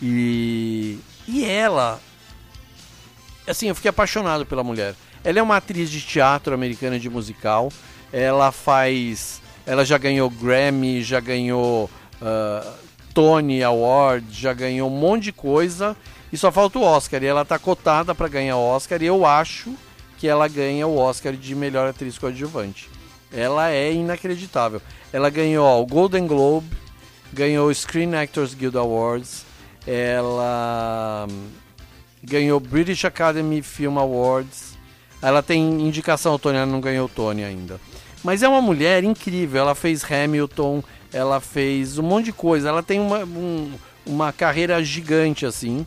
E. 0.00 0.98
E 1.26 1.44
ela. 1.44 2.00
Assim, 3.46 3.68
eu 3.68 3.74
fiquei 3.74 3.88
apaixonado 3.88 4.46
pela 4.46 4.62
mulher. 4.62 4.94
Ela 5.24 5.40
é 5.40 5.42
uma 5.42 5.56
atriz 5.56 5.90
de 5.90 6.00
teatro 6.00 6.54
americana 6.54 6.98
de 6.98 7.10
musical. 7.10 7.72
Ela 8.12 8.52
faz. 8.52 9.42
Ela 9.66 9.84
já 9.84 9.98
ganhou 9.98 10.30
Grammy, 10.30 11.02
já 11.02 11.18
ganhou 11.18 11.90
uh, 12.22 12.72
Tony 13.12 13.62
Award, 13.62 14.26
já 14.30 14.52
ganhou 14.52 14.88
um 14.88 14.96
monte 14.96 15.24
de 15.24 15.32
coisa. 15.32 15.96
E 16.32 16.38
só 16.38 16.52
falta 16.52 16.78
o 16.78 16.82
Oscar. 16.82 17.22
E 17.22 17.26
ela 17.26 17.44
tá 17.44 17.58
cotada 17.58 18.14
para 18.14 18.28
ganhar 18.28 18.56
o 18.56 18.64
Oscar. 18.64 19.02
E 19.02 19.06
eu 19.06 19.26
acho 19.26 19.74
que 20.20 20.28
ela 20.28 20.46
ganha 20.46 20.86
o 20.86 20.98
Oscar 20.98 21.32
de 21.32 21.54
melhor 21.54 21.88
atriz 21.88 22.18
coadjuvante. 22.18 22.90
Ela 23.32 23.70
é 23.70 23.90
inacreditável. 23.90 24.82
Ela 25.10 25.30
ganhou 25.30 25.82
o 25.82 25.86
Golden 25.86 26.26
Globe, 26.26 26.68
ganhou 27.32 27.70
o 27.70 27.74
Screen 27.74 28.14
Actors 28.14 28.52
Guild 28.52 28.76
Awards, 28.76 29.46
ela 29.86 31.26
hum, 31.30 31.48
ganhou 32.22 32.60
British 32.60 33.02
Academy 33.06 33.62
Film 33.62 33.96
Awards. 33.96 34.76
Ela 35.22 35.42
tem 35.42 35.62
indicação 35.80 36.32
ao 36.32 36.38
Tony, 36.38 36.58
ela 36.58 36.66
não 36.66 36.82
ganhou 36.82 37.06
o 37.06 37.08
Tony 37.08 37.42
ainda. 37.42 37.80
Mas 38.22 38.42
é 38.42 38.48
uma 38.48 38.60
mulher 38.60 39.02
incrível. 39.02 39.62
Ela 39.62 39.74
fez 39.74 40.04
Hamilton, 40.04 40.84
ela 41.10 41.40
fez 41.40 41.96
um 41.96 42.02
monte 42.02 42.26
de 42.26 42.32
coisa. 42.32 42.68
Ela 42.68 42.82
tem 42.82 43.00
uma, 43.00 43.24
um, 43.24 43.72
uma 44.04 44.32
carreira 44.34 44.84
gigante 44.84 45.46
assim. 45.46 45.86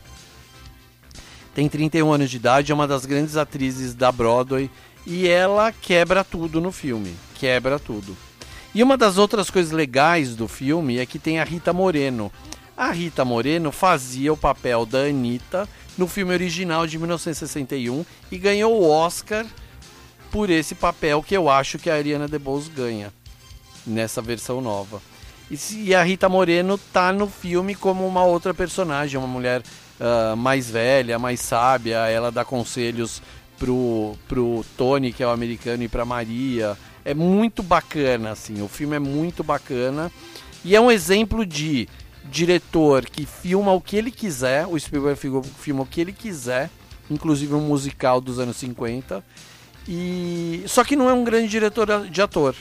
Tem 1.53 1.69
31 1.69 2.11
anos 2.11 2.29
de 2.29 2.37
idade, 2.37 2.71
é 2.71 2.75
uma 2.75 2.87
das 2.87 3.05
grandes 3.05 3.37
atrizes 3.37 3.93
da 3.93 4.11
Broadway 4.11 4.69
e 5.05 5.27
ela 5.27 5.71
quebra 5.71 6.23
tudo 6.23 6.59
no 6.59 6.71
filme, 6.71 7.13
quebra 7.35 7.77
tudo. 7.77 8.17
E 8.73 8.81
uma 8.81 8.97
das 8.97 9.17
outras 9.17 9.51
coisas 9.51 9.71
legais 9.71 10.35
do 10.35 10.47
filme 10.47 10.97
é 10.97 11.05
que 11.05 11.19
tem 11.19 11.39
a 11.39 11.43
Rita 11.43 11.71
Moreno. 11.71 12.31
A 12.75 12.89
Rita 12.91 13.23
Moreno 13.23 13.71
fazia 13.71 14.33
o 14.33 14.37
papel 14.37 14.83
da 14.85 15.01
Anitta 15.01 15.69
no 15.95 16.07
filme 16.07 16.33
original 16.33 16.87
de 16.87 16.97
1961 16.97 18.03
e 18.31 18.37
ganhou 18.37 18.73
o 18.73 18.89
Oscar 18.89 19.45
por 20.31 20.49
esse 20.49 20.73
papel 20.73 21.21
que 21.21 21.37
eu 21.37 21.47
acho 21.47 21.77
que 21.77 21.87
a 21.87 21.93
Ariana 21.93 22.27
DeBose 22.27 22.71
ganha 22.71 23.13
nessa 23.85 24.23
versão 24.23 24.59
nova. 24.59 24.99
E, 25.51 25.93
a 25.93 26.01
Rita 26.01 26.27
Moreno 26.27 26.79
tá 26.91 27.13
no 27.13 27.27
filme 27.27 27.75
como 27.75 28.07
uma 28.07 28.23
outra 28.23 28.55
personagem, 28.55 29.19
uma 29.19 29.27
mulher 29.27 29.61
uh, 29.99 30.35
mais 30.35 30.69
velha, 30.69 31.19
mais 31.19 31.39
sábia, 31.39 32.07
ela 32.07 32.31
dá 32.31 32.43
conselhos 32.45 33.21
pro, 33.57 34.15
pro 34.27 34.65
Tony, 34.77 35.13
que 35.13 35.23
é 35.23 35.27
o 35.27 35.31
americano, 35.31 35.83
e 35.83 35.87
pra 35.87 36.05
Maria. 36.05 36.77
É 37.05 37.13
muito 37.13 37.61
bacana, 37.61 38.31
assim, 38.31 38.61
o 38.61 38.67
filme 38.67 38.95
é 38.95 38.99
muito 38.99 39.43
bacana. 39.43 40.11
E 40.63 40.75
é 40.75 40.81
um 40.81 40.91
exemplo 40.91 41.45
de 41.45 41.87
diretor 42.25 43.05
que 43.05 43.25
filma 43.25 43.73
o 43.73 43.81
que 43.81 43.97
ele 43.97 44.11
quiser, 44.11 44.65
o 44.65 44.79
Spielberg 44.79 45.19
filma 45.59 45.83
o 45.83 45.85
que 45.85 45.99
ele 45.99 46.13
quiser, 46.13 46.69
inclusive 47.11 47.53
um 47.53 47.61
musical 47.61 48.21
dos 48.21 48.39
anos 48.39 48.57
50. 48.57 49.23
E 49.87 50.63
só 50.67 50.83
que 50.83 50.95
não 50.95 51.09
é 51.09 51.13
um 51.13 51.23
grande 51.23 51.49
diretor 51.49 52.07
de 52.09 52.21
ator. 52.21 52.55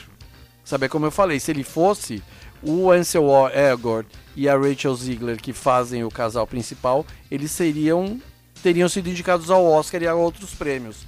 Sabe, 0.65 0.85
é 0.85 0.89
como 0.89 1.05
eu 1.05 1.11
falei, 1.11 1.39
se 1.39 1.51
ele 1.51 1.63
fosse 1.63 2.21
o 2.61 2.91
Ansel 2.91 3.25
Elgort 3.53 4.07
e 4.35 4.49
a 4.49 4.57
Rachel 4.57 4.95
Ziegler 4.95 5.37
que 5.37 5.53
fazem 5.53 6.03
o 6.03 6.09
casal 6.09 6.47
principal, 6.47 7.05
eles 7.29 7.51
seriam 7.51 8.19
teriam 8.61 8.87
sido 8.87 9.09
indicados 9.09 9.51
ao 9.51 9.65
Oscar 9.65 10.01
e 10.01 10.07
a 10.07 10.15
outros 10.15 10.55
prêmios. 10.55 11.05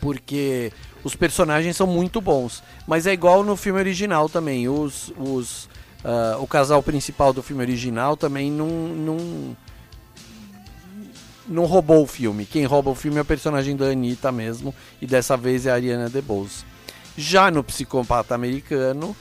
Porque 0.00 0.72
os 1.04 1.14
personagens 1.14 1.76
são 1.76 1.86
muito 1.86 2.20
bons. 2.20 2.62
Mas 2.86 3.06
é 3.06 3.12
igual 3.12 3.44
no 3.44 3.54
filme 3.54 3.78
original 3.78 4.28
também. 4.28 4.68
Os, 4.68 5.12
os, 5.18 5.64
uh, 6.04 6.40
o 6.40 6.46
casal 6.46 6.82
principal 6.82 7.32
do 7.32 7.42
filme 7.42 7.62
original 7.62 8.16
também 8.16 8.50
não, 8.50 8.68
não, 8.68 9.56
não 11.46 11.64
roubou 11.66 12.02
o 12.02 12.06
filme. 12.06 12.46
Quem 12.46 12.64
rouba 12.64 12.90
o 12.90 12.94
filme 12.94 13.18
é 13.18 13.20
a 13.20 13.24
personagem 13.24 13.76
da 13.76 13.86
Anitta 13.86 14.32
mesmo. 14.32 14.74
E 15.02 15.06
dessa 15.06 15.36
vez 15.36 15.66
é 15.66 15.70
a 15.70 15.74
Ariana 15.74 16.08
DeBose. 16.08 16.64
Já 17.16 17.50
no 17.50 17.62
Psicopata 17.62 18.34
Americano, 18.34 19.14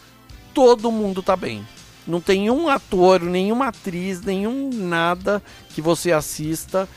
todo 0.54 0.92
mundo 0.92 1.22
tá 1.22 1.36
bem. 1.36 1.66
Não 2.08 2.22
tem 2.22 2.50
um 2.50 2.70
ator, 2.70 3.22
nenhuma 3.22 3.68
atriz, 3.68 4.22
nenhum 4.22 4.70
nada 4.72 5.44
que 5.70 5.82
você 5.82 6.14
assista, 6.14 6.88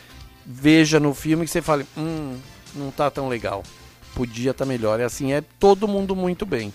veja 0.47 1.01
no 1.01 1.13
filme 1.13 1.45
que 1.45 1.51
você 1.51 1.61
fale, 1.61 1.85
hum, 1.97 2.39
não 2.75 2.93
tá 2.93 3.11
tão 3.11 3.29
legal. 3.29 3.65
Podia 4.15 4.53
estar 4.53 4.65
tá 4.65 4.69
melhor. 4.69 5.01
É 5.01 5.05
assim, 5.05 5.33
é 5.33 5.43
todo 5.59 5.89
mundo 5.89 6.15
muito 6.15 6.47
bem. 6.47 6.73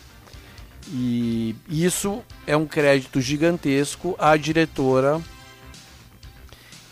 E 0.92 1.56
isso 1.68 2.22
é 2.46 2.56
um 2.56 2.68
crédito 2.68 3.20
gigantesco 3.22 4.16
à 4.20 4.36
diretora, 4.38 5.22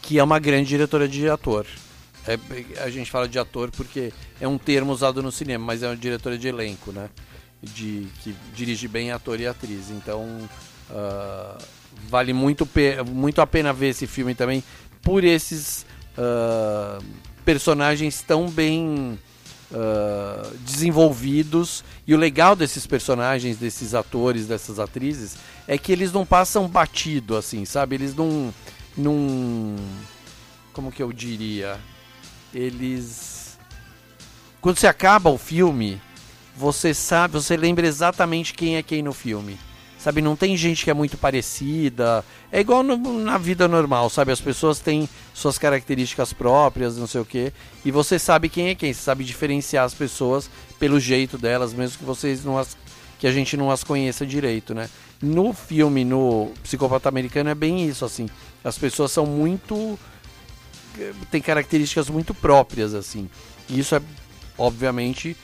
que 0.02 0.18
é 0.18 0.24
uma 0.24 0.39
grande 0.39 0.70
diretora 0.70 1.08
de 1.08 1.30
ator. 1.30 1.66
É, 2.26 2.39
a 2.82 2.89
gente 2.89 3.12
fala 3.12 3.28
de 3.28 3.38
ator 3.38 3.70
porque 3.72 4.14
é 4.39 4.48
um 4.48 4.58
termo 4.58 4.94
usado 4.94 5.22
no 5.22 5.32
cinema, 5.32 5.66
mas 5.66 5.84
é 5.84 5.88
uma 5.88 5.98
diretora 5.98 6.38
de 6.38 6.48
elenco, 6.48 6.91
né? 6.91 7.10
De, 7.62 8.08
que 8.22 8.34
dirige 8.56 8.88
bem 8.88 9.12
ator 9.12 9.39
e 9.39 9.48
atriz. 9.48 9.89
Então 9.89 10.50
uh, 10.90 11.64
vale 12.10 12.34
muito, 12.34 12.68
muito 13.08 13.42
a 13.42 13.48
pena 13.48 13.74
ver 13.74 13.90
esse 13.90 14.08
filme 14.08 14.36
também 14.36 14.64
por 15.02 15.24
esses 15.24 15.86
uh, 16.18 17.04
personagens 17.44 18.22
tão 18.22 18.50
bem 18.50 19.20
uh, 19.72 20.58
desenvolvidos. 20.60 21.84
E 22.08 22.14
o 22.14 22.18
legal 22.18 22.56
desses 22.56 22.88
personagens, 22.88 23.58
desses 23.58 23.94
atores, 23.94 24.48
dessas 24.48 24.80
atrizes, 24.80 25.38
é 25.68 25.78
que 25.78 25.92
eles 25.92 26.12
não 26.12 26.26
passam 26.26 26.68
batido, 26.68 27.36
assim, 27.36 27.66
sabe? 27.66 27.96
Eles 27.96 28.16
não. 28.16 28.54
não 28.98 29.76
como 30.72 30.92
que 30.92 31.04
eu 31.04 31.12
diria? 31.12 31.80
Eles. 32.54 33.58
Quando 34.62 34.78
você 34.78 34.88
acaba 34.88 35.30
o 35.30 35.38
filme, 35.38 36.02
você 36.56 36.94
sabe, 36.94 37.34
você 37.34 37.58
lembra 37.58 37.86
exatamente 37.86 38.54
quem 38.54 38.78
é 38.78 38.84
quem 38.84 39.02
no 39.02 39.12
filme. 39.12 39.58
Sabe, 40.04 40.22
não 40.22 40.36
tem 40.36 40.58
gente 40.58 40.84
que 40.84 40.91
é 40.91 40.93
muito 40.93 41.18
parecida. 41.18 42.26
É 42.51 42.60
igual 42.60 42.84
no, 42.84 42.97
na 43.20 43.38
vida 43.38 43.70
normal, 43.70 44.10
sabe? 44.10 44.34
As 44.34 44.41
pessoas 44.41 44.80
têm 44.80 45.08
suas 45.34 45.58
características 45.58 46.34
próprias, 46.34 46.97
não 46.97 47.08
sei 47.08 47.22
o 47.22 47.26
quê. 47.26 47.54
E 47.86 47.89
você 47.89 48.20
sabe 48.20 48.49
quem 48.49 48.68
é 48.68 48.76
quem. 48.76 48.91
Você 48.91 48.99
sabe 48.99 49.24
diferenciar 49.24 49.86
as 49.86 49.93
pessoas 49.93 50.49
pelo 50.78 50.99
jeito 50.99 51.38
delas, 51.38 51.74
mesmo 51.74 51.99
que 51.99 52.04
vocês 52.04 52.43
não 52.43 52.58
as, 52.58 52.76
que 53.18 53.26
a 53.26 53.32
gente 53.32 53.56
não 53.56 53.72
as 53.72 53.82
conheça 53.82 54.26
direito, 54.26 54.76
né? 54.76 54.89
No 55.22 55.54
filme, 55.54 56.04
no 56.04 56.51
Psicopata 56.62 57.08
Americano, 57.08 57.49
é 57.49 57.56
bem 57.56 57.88
isso, 57.88 58.04
assim. 58.04 58.28
As 58.62 58.78
pessoas 58.78 59.10
são 59.10 59.26
muito. 59.26 59.97
têm 61.32 61.41
características 61.41 62.10
muito 62.10 62.34
próprias, 62.34 62.93
assim. 62.93 63.30
E 63.70 63.80
isso 63.80 63.95
é, 63.95 64.01
obviamente, 64.58 65.38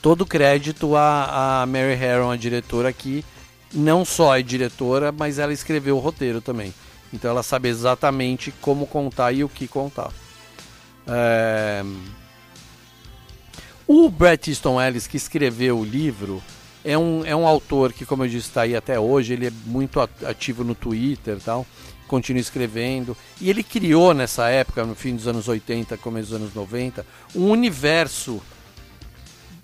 todo 0.00 0.26
crédito 0.26 0.96
a, 0.96 1.62
a 1.62 1.66
Mary 1.66 1.94
Harron, 1.94 2.30
a 2.30 2.36
diretora, 2.36 2.92
que 2.92 3.24
não 3.72 4.04
só 4.04 4.36
é 4.36 4.42
diretora, 4.42 5.12
mas 5.12 5.38
ela 5.38 5.52
escreveu 5.52 5.96
o 5.96 6.00
roteiro 6.00 6.40
também. 6.40 6.72
Então 7.12 7.30
ela 7.30 7.42
sabe 7.42 7.68
exatamente 7.68 8.52
como 8.60 8.86
contar 8.86 9.32
e 9.32 9.44
o 9.44 9.48
que 9.48 9.66
contar. 9.66 10.10
É... 11.06 11.82
O 13.86 14.10
Bret 14.10 14.50
Easton 14.50 14.80
Ellis, 14.80 15.06
que 15.06 15.16
escreveu 15.16 15.78
o 15.78 15.84
livro, 15.84 16.42
é 16.84 16.96
um, 16.96 17.24
é 17.24 17.34
um 17.34 17.46
autor 17.46 17.92
que, 17.92 18.04
como 18.04 18.24
eu 18.24 18.28
disse, 18.28 18.48
está 18.48 18.62
aí 18.62 18.76
até 18.76 19.00
hoje. 19.00 19.32
Ele 19.32 19.46
é 19.46 19.52
muito 19.64 19.98
ativo 20.00 20.62
no 20.62 20.74
Twitter 20.74 21.38
tal, 21.42 21.66
continua 22.06 22.40
escrevendo. 22.40 23.16
E 23.40 23.48
ele 23.48 23.62
criou 23.62 24.12
nessa 24.12 24.48
época, 24.48 24.84
no 24.84 24.94
fim 24.94 25.16
dos 25.16 25.26
anos 25.26 25.48
80, 25.48 25.96
começo 25.96 26.30
dos 26.30 26.40
anos 26.40 26.54
90, 26.54 27.04
um 27.34 27.50
universo 27.50 28.42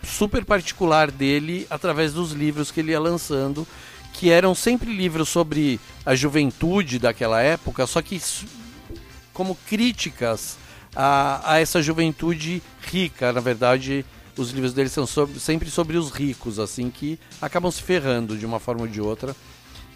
super 0.04 0.44
particular 0.44 1.10
dele 1.10 1.66
através 1.70 2.12
dos 2.12 2.32
livros 2.32 2.70
que 2.70 2.80
ele 2.80 2.92
ia 2.92 3.00
lançando, 3.00 3.66
que 4.12 4.30
eram 4.30 4.54
sempre 4.54 4.94
livros 4.94 5.28
sobre 5.28 5.80
a 6.06 6.14
juventude 6.14 6.98
daquela 6.98 7.42
época, 7.42 7.86
só 7.86 8.00
que 8.00 8.20
como 9.32 9.56
críticas 9.66 10.56
a, 10.94 11.54
a 11.54 11.60
essa 11.60 11.82
juventude 11.82 12.62
rica. 12.80 13.32
Na 13.32 13.40
verdade, 13.40 14.04
os 14.36 14.50
livros 14.50 14.72
dele 14.72 14.88
são 14.88 15.06
sobre, 15.06 15.38
sempre 15.40 15.70
sobre 15.70 15.96
os 15.96 16.10
ricos, 16.10 16.58
assim, 16.58 16.90
que 16.90 17.18
acabam 17.40 17.70
se 17.70 17.82
ferrando 17.82 18.36
de 18.36 18.46
uma 18.46 18.60
forma 18.60 18.82
ou 18.82 18.88
de 18.88 19.00
outra. 19.00 19.34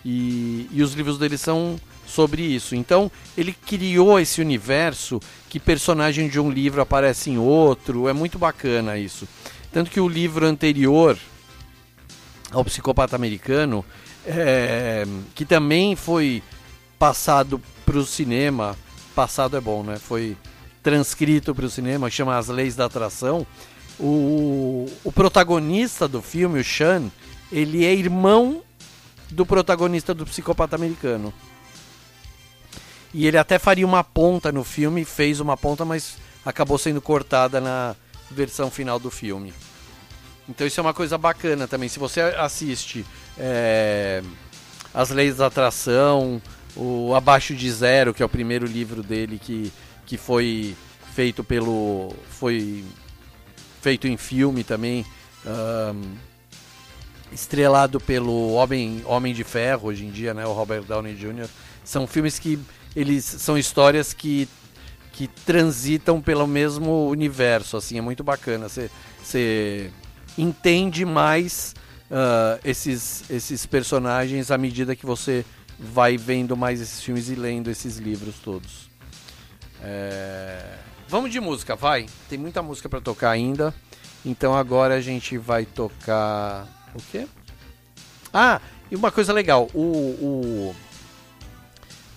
E, 0.04 0.68
e 0.72 0.82
os 0.82 0.94
livros 0.94 1.18
dele 1.18 1.36
são 1.38 1.78
sobre 2.06 2.42
isso. 2.42 2.74
Então, 2.74 3.10
ele 3.36 3.52
criou 3.52 4.18
esse 4.18 4.40
universo 4.40 5.20
que 5.48 5.60
personagem 5.60 6.28
de 6.28 6.40
um 6.40 6.50
livro 6.50 6.80
aparece 6.80 7.30
em 7.30 7.38
outro. 7.38 8.08
É 8.08 8.12
muito 8.12 8.38
bacana 8.38 8.96
isso. 8.96 9.28
Tanto 9.72 9.90
que 9.90 10.00
o 10.00 10.08
livro 10.08 10.46
anterior 10.46 11.18
ao 12.50 12.64
Psicopata 12.64 13.14
Americano, 13.14 13.84
é, 14.26 15.04
que 15.34 15.44
também 15.44 15.94
foi 15.94 16.42
passado 16.98 17.60
para 17.84 17.98
o 17.98 18.06
cinema, 18.06 18.76
passado 19.14 19.56
é 19.56 19.60
bom, 19.60 19.82
né? 19.82 19.96
Foi 19.96 20.36
transcrito 20.82 21.54
para 21.54 21.66
o 21.66 21.70
cinema, 21.70 22.10
chama 22.10 22.36
As 22.36 22.48
Leis 22.48 22.74
da 22.74 22.86
Atração. 22.86 23.46
O, 24.00 24.90
o 25.04 25.12
protagonista 25.12 26.06
do 26.06 26.22
filme, 26.22 26.60
o 26.60 26.64
Sean, 26.64 27.10
ele 27.50 27.84
é 27.84 27.92
irmão 27.92 28.62
do 29.30 29.44
protagonista 29.44 30.14
do 30.14 30.24
Psicopata 30.24 30.76
Americano. 30.76 31.32
E 33.12 33.26
ele 33.26 33.38
até 33.38 33.58
faria 33.58 33.86
uma 33.86 34.04
ponta 34.04 34.52
no 34.52 34.64
filme, 34.64 35.04
fez 35.04 35.40
uma 35.40 35.56
ponta, 35.56 35.84
mas 35.84 36.16
acabou 36.44 36.78
sendo 36.78 37.00
cortada 37.00 37.60
na 37.60 37.96
versão 38.30 38.70
final 38.70 38.98
do 38.98 39.10
filme. 39.10 39.52
Então 40.48 40.66
isso 40.66 40.80
é 40.80 40.82
uma 40.82 40.94
coisa 40.94 41.18
bacana 41.18 41.68
também. 41.68 41.88
Se 41.88 41.98
você 41.98 42.20
assiste 42.20 43.04
é, 43.38 44.22
As 44.94 45.10
Leis 45.10 45.36
da 45.36 45.46
Atração, 45.46 46.40
o 46.74 47.14
Abaixo 47.14 47.54
de 47.54 47.70
Zero, 47.70 48.14
que 48.14 48.22
é 48.22 48.26
o 48.26 48.28
primeiro 48.28 48.66
livro 48.66 49.02
dele 49.02 49.38
que, 49.38 49.72
que 50.06 50.16
foi 50.16 50.74
feito 51.14 51.44
pelo. 51.44 52.14
foi 52.30 52.84
feito 53.82 54.06
em 54.06 54.16
filme 54.16 54.64
também. 54.64 55.04
ahn, 55.44 56.16
estrelado 57.30 58.00
pelo 58.00 58.52
Homem, 58.52 59.02
Homem 59.04 59.34
de 59.34 59.44
Ferro 59.44 59.88
hoje 59.88 60.06
em 60.06 60.10
dia, 60.10 60.32
né, 60.32 60.46
o 60.46 60.52
Robert 60.52 60.82
Downey 60.84 61.14
Jr. 61.14 61.46
São 61.84 62.06
filmes 62.06 62.38
que 62.38 62.58
eles 62.96 63.22
são 63.24 63.58
histórias 63.58 64.12
que 64.14 64.48
que 65.18 65.26
transitam 65.26 66.20
pelo 66.20 66.46
mesmo 66.46 67.08
universo, 67.08 67.76
assim, 67.76 67.98
é 67.98 68.00
muito 68.00 68.22
bacana. 68.22 68.68
Você 68.68 69.90
entende 70.38 71.04
mais 71.04 71.74
ah, 72.08 72.60
esses 72.64 73.28
esses 73.28 73.66
personagens 73.66 74.52
à 74.52 74.56
medida 74.56 74.94
que 74.94 75.04
você 75.04 75.44
vai 75.76 76.16
vendo 76.16 76.56
mais 76.56 76.80
esses 76.80 77.02
filmes 77.02 77.28
e 77.28 77.34
lendo 77.34 77.68
esses 77.68 77.96
livros 77.96 78.36
todos. 78.36 78.88
É, 79.82 80.78
Vamos 81.08 81.32
de 81.32 81.40
música, 81.40 81.74
vai. 81.74 82.06
Tem 82.28 82.38
muita 82.38 82.62
música 82.62 82.88
para 82.88 83.00
tocar 83.00 83.30
ainda. 83.30 83.74
Então 84.24 84.54
agora 84.54 84.94
a 84.94 85.00
gente 85.00 85.36
vai 85.36 85.66
tocar 85.66 86.68
o 86.94 87.02
quê? 87.10 87.26
Ah, 88.32 88.60
e 88.88 88.94
uma 88.94 89.10
coisa 89.10 89.32
legal, 89.32 89.68
o, 89.74 89.80
o 89.80 90.76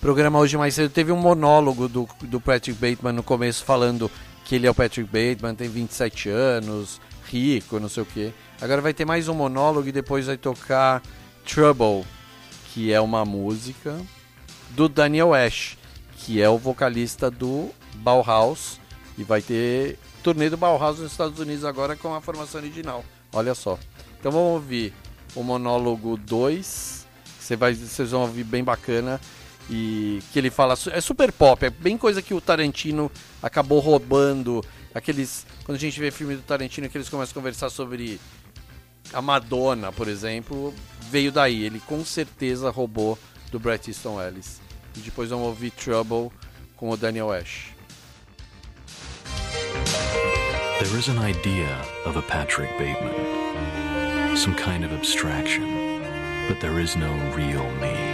programa 0.02 0.40
hoje 0.40 0.56
mais 0.56 0.74
cedo 0.74 0.90
teve 0.90 1.12
um 1.12 1.16
monólogo 1.16 1.88
do, 1.88 2.08
do 2.22 2.40
Patrick 2.40 2.72
Bateman 2.72 3.12
no 3.12 3.22
começo 3.22 3.64
falando 3.64 4.10
que 4.44 4.56
ele 4.56 4.66
é 4.66 4.70
o 4.70 4.74
Patrick 4.74 5.08
Bateman, 5.08 5.54
tem 5.54 5.68
27 5.68 6.28
anos, 6.28 7.00
rico, 7.30 7.78
não 7.78 7.88
sei 7.88 8.02
o 8.02 8.06
quê. 8.06 8.32
Agora 8.60 8.80
vai 8.80 8.92
ter 8.92 9.04
mais 9.04 9.28
um 9.28 9.34
monólogo 9.34 9.88
e 9.88 9.92
depois 9.92 10.26
vai 10.26 10.36
tocar 10.36 11.00
Trouble, 11.46 12.04
que 12.74 12.92
é 12.92 13.00
uma 13.00 13.24
música 13.24 13.96
do 14.70 14.88
Daniel 14.88 15.32
Ash, 15.32 15.78
que 16.16 16.42
é 16.42 16.50
o 16.50 16.58
vocalista 16.58 17.30
do 17.30 17.70
Bauhaus 17.94 18.80
e 19.16 19.22
vai 19.22 19.40
ter 19.40 19.96
turnê 20.20 20.50
do 20.50 20.56
Bauhaus 20.56 20.98
nos 20.98 21.12
Estados 21.12 21.38
Unidos 21.38 21.64
agora 21.64 21.94
com 21.94 22.12
a 22.12 22.20
formação 22.20 22.60
original. 22.60 23.04
Olha 23.32 23.54
só. 23.54 23.78
Então 24.18 24.32
vamos 24.32 24.54
ouvir 24.54 24.92
o 25.36 25.44
monólogo 25.44 26.16
2. 26.16 27.06
Você 27.38 27.54
vai, 27.54 27.72
vocês 27.72 28.10
vão 28.10 28.22
ouvir 28.22 28.42
bem 28.42 28.64
bacana 28.64 29.20
e 29.70 30.22
que 30.32 30.38
ele 30.38 30.50
fala 30.50 30.74
é 30.92 31.00
super 31.00 31.32
pop, 31.32 31.64
é 31.64 31.70
bem 31.70 31.96
coisa 31.96 32.20
que 32.20 32.34
o 32.34 32.40
Tarantino 32.40 33.10
acabou 33.42 33.78
roubando. 33.80 34.64
Aqueles 34.94 35.46
quando 35.64 35.76
a 35.76 35.80
gente 35.80 35.98
vê 35.98 36.10
filme 36.10 36.36
do 36.36 36.42
Tarantino 36.42 36.88
que 36.88 36.96
eles 36.96 37.08
começam 37.08 37.32
a 37.32 37.34
conversar 37.34 37.70
sobre 37.70 38.20
a 39.12 39.22
Madonna, 39.22 39.92
por 39.92 40.08
exemplo, 40.08 40.74
veio 41.10 41.32
daí. 41.32 41.64
Ele 41.64 41.80
com 41.80 42.04
certeza 42.04 42.70
roubou 42.70 43.18
do 43.50 43.58
Bret 43.58 43.88
Easton 43.88 44.20
Ellis. 44.20 44.60
E 44.96 45.00
depois 45.00 45.30
vamos 45.30 45.46
ouvir 45.46 45.70
Trouble 45.70 46.30
com 46.76 46.90
o 46.90 46.96
Daniel 46.96 47.32
Ash. 47.32 47.72
There 50.78 50.98
is 50.98 51.08
an 51.08 51.18
idea 51.18 51.68
of 52.04 52.18
a 52.18 52.22
Patrick 52.22 52.72
Bateman, 52.76 54.36
some 54.36 54.54
kind 54.56 54.84
of 54.84 54.92
abstraction, 54.92 56.02
but 56.48 56.60
there 56.60 56.80
is 56.80 56.96
no 56.96 57.06
real 57.36 57.64
me, 57.80 58.11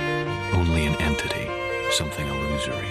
only 0.52 0.86
an 0.86 0.94
entity, 1.00 1.48
something 1.90 2.26
illusory. 2.26 2.88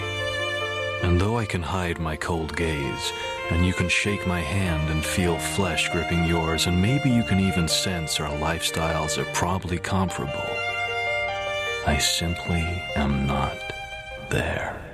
And 1.02 1.20
though 1.20 1.38
I 1.38 1.46
can 1.46 1.62
hide 1.62 1.98
my 1.98 2.16
cold 2.16 2.56
gaze, 2.56 3.12
and 3.50 3.64
you 3.64 3.72
can 3.72 3.88
shake 3.88 4.26
my 4.26 4.40
hand 4.40 4.90
and 4.90 5.04
feel 5.04 5.38
flesh 5.38 5.88
gripping 5.90 6.24
yours, 6.24 6.66
and 6.66 6.80
maybe 6.80 7.08
you 7.08 7.22
can 7.22 7.40
even 7.40 7.68
sense 7.68 8.20
our 8.20 8.30
lifestyles 8.38 9.16
are 9.16 9.32
probably 9.32 9.78
comparable, 9.78 10.50
I 11.86 11.98
simply 11.98 12.64
am 12.96 13.26
not 13.26 13.56
there. 14.28 14.87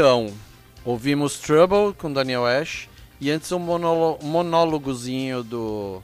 Então, 0.00 0.32
ouvimos 0.82 1.38
Trouble 1.38 1.92
com 1.92 2.10
Daniel 2.10 2.46
Ash 2.46 2.88
e 3.20 3.30
antes 3.30 3.52
um 3.52 3.58
monólo- 3.58 4.18
monólogozinho 4.22 5.42
do, 5.44 6.02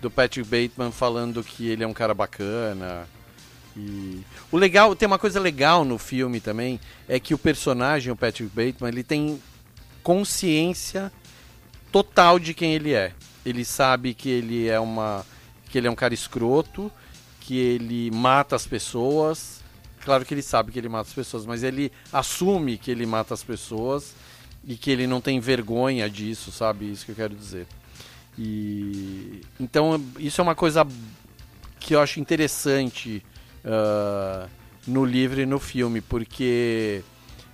do 0.00 0.10
Patrick 0.10 0.48
Bateman 0.48 0.90
falando 0.90 1.44
que 1.44 1.68
ele 1.68 1.84
é 1.84 1.86
um 1.86 1.92
cara 1.92 2.14
bacana. 2.14 3.06
E 3.76 4.22
o 4.50 4.56
legal, 4.56 4.96
tem 4.96 5.06
uma 5.06 5.18
coisa 5.18 5.38
legal 5.38 5.84
no 5.84 5.98
filme 5.98 6.40
também, 6.40 6.80
é 7.06 7.20
que 7.20 7.34
o 7.34 7.38
personagem, 7.38 8.10
o 8.10 8.16
Patrick 8.16 8.48
Bateman, 8.48 8.90
ele 8.90 9.04
tem 9.04 9.38
consciência 10.02 11.12
total 11.92 12.38
de 12.38 12.54
quem 12.54 12.72
ele 12.72 12.94
é. 12.94 13.12
Ele 13.44 13.62
sabe 13.62 14.14
que 14.14 14.30
ele 14.30 14.68
é 14.68 14.80
uma 14.80 15.22
que 15.68 15.76
ele 15.76 15.86
é 15.86 15.90
um 15.90 15.94
cara 15.94 16.14
escroto, 16.14 16.90
que 17.40 17.58
ele 17.58 18.10
mata 18.10 18.56
as 18.56 18.66
pessoas. 18.66 19.57
Claro 20.04 20.24
que 20.24 20.34
ele 20.34 20.42
sabe 20.42 20.72
que 20.72 20.78
ele 20.78 20.88
mata 20.88 21.08
as 21.08 21.14
pessoas, 21.14 21.44
mas 21.44 21.62
ele 21.62 21.92
assume 22.12 22.78
que 22.78 22.90
ele 22.90 23.06
mata 23.06 23.34
as 23.34 23.42
pessoas 23.42 24.14
e 24.64 24.76
que 24.76 24.90
ele 24.90 25.06
não 25.06 25.20
tem 25.20 25.40
vergonha 25.40 26.08
disso, 26.08 26.50
sabe? 26.50 26.90
Isso 26.90 27.04
que 27.04 27.12
eu 27.12 27.16
quero 27.16 27.34
dizer. 27.34 27.66
E 28.38 29.40
então 29.58 30.00
isso 30.18 30.40
é 30.40 30.42
uma 30.42 30.54
coisa 30.54 30.86
que 31.80 31.94
eu 31.94 32.00
acho 32.00 32.20
interessante 32.20 33.22
ah, 33.64 34.48
no 34.86 35.04
livro 35.04 35.40
e 35.40 35.46
no 35.46 35.58
filme, 35.58 36.00
porque 36.00 37.02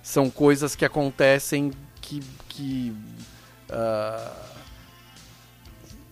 são 0.03 0.29
coisas 0.29 0.75
que 0.75 0.85
acontecem 0.85 1.71
que, 2.01 2.21
que 2.47 2.93
ah, 3.69 4.31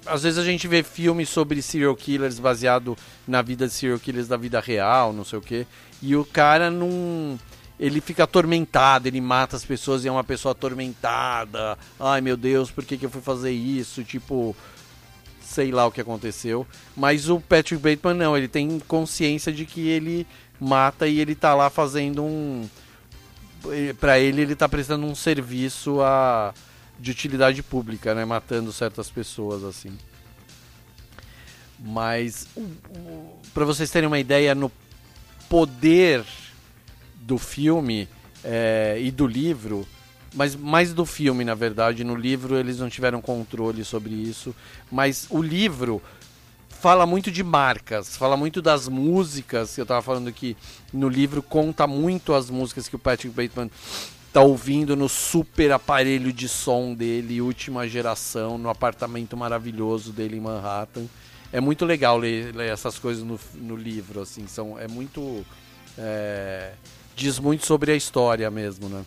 às 0.06 0.24
vezes 0.24 0.40
a 0.40 0.44
gente 0.44 0.68
vê 0.68 0.84
filmes 0.84 1.30
sobre 1.30 1.62
serial 1.62 1.96
killers 1.96 2.40
baseado 2.40 2.98
na 3.28 3.42
vida 3.42 3.68
de 3.68 3.74
serial 3.74 4.00
killers 4.00 4.28
da 4.28 4.36
vida 4.36 4.60
real, 4.60 5.14
não 5.14 5.24
sei 5.24 5.40
o 5.40 5.42
que, 5.42 5.66
e 6.04 6.18
o 6.18 6.26
cara 6.26 6.70
não 6.70 7.40
ele 7.80 8.02
fica 8.02 8.26
atormentado, 8.26 9.08
ele 9.08 9.22
mata 9.22 9.56
as 9.56 9.66
pessoas 9.66 10.04
e 10.04 10.08
é 10.08 10.12
uma 10.12 10.24
pessoa 10.24 10.52
atormentada. 10.52 11.78
Ai 12.00 12.20
meu 12.20 12.36
Deus, 12.38 12.70
por 12.70 12.84
que, 12.84 12.98
que 12.98 13.06
eu 13.06 13.10
fui 13.10 13.22
fazer 13.22 13.52
isso? 13.52 14.04
Tipo, 14.04 14.56
sei 15.42 15.72
lá 15.72 15.86
o 15.86 15.92
que 15.92 16.02
aconteceu. 16.02 16.68
Mas 16.96 17.30
o 17.30 17.40
Patrick 17.40 17.82
Bateman 17.82 18.16
não, 18.16 18.38
ele 18.38 18.48
tem 18.48 18.80
consciência 18.80 19.52
de 19.52 19.66
que 19.66 19.88
ele 19.88 20.28
mata 20.60 21.08
e 21.08 21.20
ele 21.20 21.36
tá 21.36 21.56
lá 21.56 21.70
fazendo 21.70 22.24
um. 22.24 22.68
Pra 24.00 24.20
ele, 24.20 24.42
ele 24.42 24.56
tá 24.56 24.68
prestando 24.68 25.06
um 25.06 25.16
serviço 25.16 26.02
a... 26.02 26.54
de 27.00 27.12
utilidade 27.12 27.64
pública, 27.64 28.14
né? 28.14 28.26
Matando 28.26 28.74
certas 28.74 29.10
pessoas, 29.10 29.64
assim. 29.64 29.98
Mas, 31.80 32.48
pra 33.54 33.66
vocês 33.66 33.90
terem 33.90 34.08
uma 34.08 34.20
ideia, 34.20 34.54
no 34.54 34.70
poder 35.50 36.24
do 37.16 37.38
filme 37.38 38.08
é, 38.44 38.98
e 39.00 39.12
do 39.12 39.26
livro, 39.26 39.88
mas 40.34 40.56
mais 40.56 40.94
do 40.94 41.06
filme, 41.06 41.44
na 41.44 41.56
verdade. 41.56 42.04
No 42.04 42.16
livro 42.16 42.58
eles 42.58 42.80
não 42.80 42.90
tiveram 42.90 43.22
controle 43.22 43.84
sobre 43.84 44.14
isso, 44.14 44.56
mas 44.92 45.28
o 45.30 45.42
livro 45.42 46.02
fala 46.70 47.06
muito 47.06 47.32
de 47.32 47.44
marcas, 47.44 48.18
fala 48.18 48.36
muito 48.36 48.62
das 48.62 48.90
músicas, 48.90 49.78
eu 49.78 49.86
tava 49.86 50.02
falando 50.02 50.34
que 50.34 50.58
no 50.92 51.08
livro 51.08 51.42
conta 51.42 51.88
muito 51.88 52.34
as 52.34 52.50
músicas 52.50 52.90
que 52.90 52.96
o 52.98 53.00
Patrick 53.00 53.34
Bateman 53.34 53.72
tá 54.34 54.42
ouvindo 54.42 54.96
no 54.96 55.08
super 55.08 55.72
aparelho 55.72 56.34
de 56.34 56.50
som 56.50 56.94
dele, 56.94 57.40
última 57.40 57.88
geração, 57.88 58.58
no 58.58 58.68
apartamento 58.68 59.38
maravilhoso 59.38 60.12
dele 60.12 60.38
em 60.38 60.42
Manhattan. 60.42 61.06
É 61.54 61.62
muito 61.62 61.86
legal 61.86 62.18
ler, 62.18 62.54
ler 62.54 62.72
essas 62.72 62.98
coisas 62.98 63.24
no, 63.24 63.40
no 63.54 63.76
livro, 63.76 64.20
assim, 64.22 64.48
são, 64.48 64.78
é 64.78 64.88
muito... 64.88 65.46
é, 65.96 66.74
diz 67.16 67.38
muito 67.38 67.64
sobre 67.64 67.92
a 67.92 67.96
história 67.96 68.50
mesmo, 68.50 68.90
né? 68.90 69.06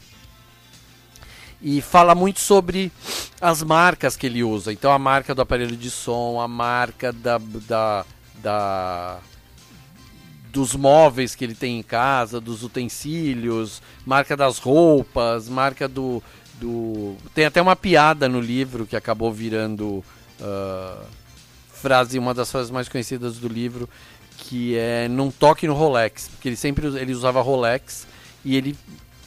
E 1.61 1.81
fala 1.81 2.15
muito 2.15 2.39
sobre 2.39 2.93
as 3.41 3.65
marcas 3.65 4.17
que 4.17 4.27
ele 4.27 4.45
usa. 4.45 4.73
Então 4.73 4.93
a 4.93 4.99
marca 4.99 5.35
do 5.35 5.43
aparelho 5.43 5.77
de 5.77 5.91
som, 5.91 6.41
a 6.41 6.47
marca 6.47 7.13
da, 7.13 7.39
da, 7.39 8.07
da 8.41 9.19
dos 10.53 10.77
móveis 10.77 11.35
que 11.35 11.45
ele 11.45 11.55
tem 11.55 11.79
em 11.79 11.83
casa, 11.83 12.41
dos 12.41 12.63
utensílios, 12.63 13.83
marca 14.05 14.37
das 14.37 14.59
roupas, 14.59 15.49
marca 15.49 15.89
do, 15.89 16.23
do 16.61 17.17
tem 17.35 17.45
até 17.45 17.61
uma 17.61 17.75
piada 17.75 18.29
no 18.29 18.41
livro 18.41 18.87
que 18.87 18.95
acabou 18.95 19.33
virando 19.33 20.05
ah, 20.41 21.03
frase 21.77 22.19
uma 22.19 22.35
das 22.35 22.51
frases 22.51 22.71
mais 22.71 22.89
conhecidas 22.89 23.39
do 23.39 23.49
livro 23.49 23.89
que 24.39 24.77
é 24.77 25.09
não 25.09 25.31
toque 25.31 25.67
no 25.67 25.75
Rolex, 25.75 26.29
porque 26.29 26.49
ele 26.49 26.57
sempre 26.57 26.87
ele 26.87 27.13
usava 27.13 27.41
Rolex 27.41 28.07
e 28.45 28.57
ele 28.57 28.77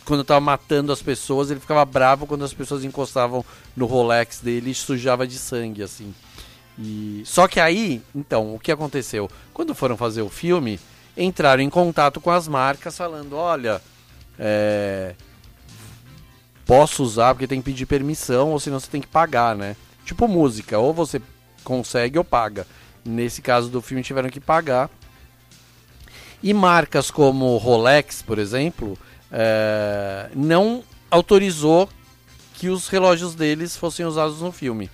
quando 0.05 0.21
estava 0.21 0.39
matando 0.39 0.91
as 0.91 1.03
pessoas, 1.03 1.51
ele 1.51 1.59
ficava 1.59 1.85
bravo 1.85 2.25
quando 2.25 2.43
as 2.43 2.53
pessoas 2.53 2.83
encostavam 2.83 3.45
no 3.75 3.85
Rolex 3.85 4.39
dele 4.39 4.71
e 4.71 4.75
sujava 4.75 5.27
de 5.27 5.37
sangue 5.37 5.83
assim. 5.83 6.13
E 6.79 7.21
só 7.25 7.47
que 7.47 7.59
aí, 7.59 8.01
então, 8.15 8.55
o 8.55 8.59
que 8.59 8.71
aconteceu? 8.71 9.29
Quando 9.53 9.75
foram 9.75 9.95
fazer 9.95 10.23
o 10.23 10.29
filme, 10.29 10.79
entraram 11.15 11.61
em 11.61 11.69
contato 11.69 12.19
com 12.19 12.31
as 12.31 12.47
marcas 12.47 12.97
falando, 12.97 13.35
olha, 13.35 13.81
é, 14.39 15.13
posso 16.65 17.03
usar 17.03 17.35
porque 17.35 17.47
tem 17.47 17.59
que 17.59 17.65
pedir 17.65 17.85
permissão 17.85 18.51
ou 18.51 18.59
senão 18.59 18.79
você 18.79 18.89
tem 18.89 19.01
que 19.01 19.07
pagar, 19.07 19.55
né? 19.55 19.75
Tipo 20.05 20.27
música, 20.27 20.79
ou 20.79 20.91
você 20.91 21.21
consegue 21.69 22.17
ou 22.17 22.23
paga. 22.23 22.65
Nesse 23.05 23.41
caso 23.43 23.69
do 23.69 23.79
filme 23.79 24.01
tiveram 24.03 24.29
que 24.29 24.39
pagar. 24.39 24.89
E 26.41 26.51
marcas 26.53 27.11
como 27.11 27.55
Rolex, 27.57 28.21
por 28.23 28.39
exemplo, 28.39 28.97
é, 29.31 30.29
não 30.35 30.83
autorizou 31.11 31.87
que 32.55 32.69
os 32.69 32.87
relógios 32.87 33.35
deles 33.35 33.77
fossem 33.77 34.05
usados 34.05 34.41
no 34.41 34.51
filme. 34.51 34.89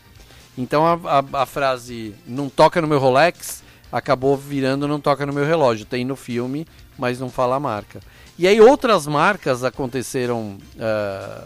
Então 0.57 0.86
a, 0.86 1.19
a- 1.19 1.41
a 1.43 1.45
frase 1.45 2.13
não 2.28 2.49
toca 2.49 2.82
no 2.82 2.88
meu 2.88 2.99
Rolex 2.99 3.63
acabou 3.91 4.36
virando 4.36 4.88
não 4.88 4.99
toca 4.99 5.26
no 5.26 5.32
meu 5.32 5.45
relógio. 5.45 5.86
Tem 5.86 6.03
no 6.03 6.15
filme, 6.17 6.67
mas 6.97 7.19
não 7.19 7.30
fala 7.30 7.55
a 7.55 7.59
marca. 7.59 8.01
E 8.38 8.45
aí 8.47 8.59
outras 8.59 9.07
marcas 9.07 9.63
aconteceram. 9.63 10.57
é, 10.78 11.41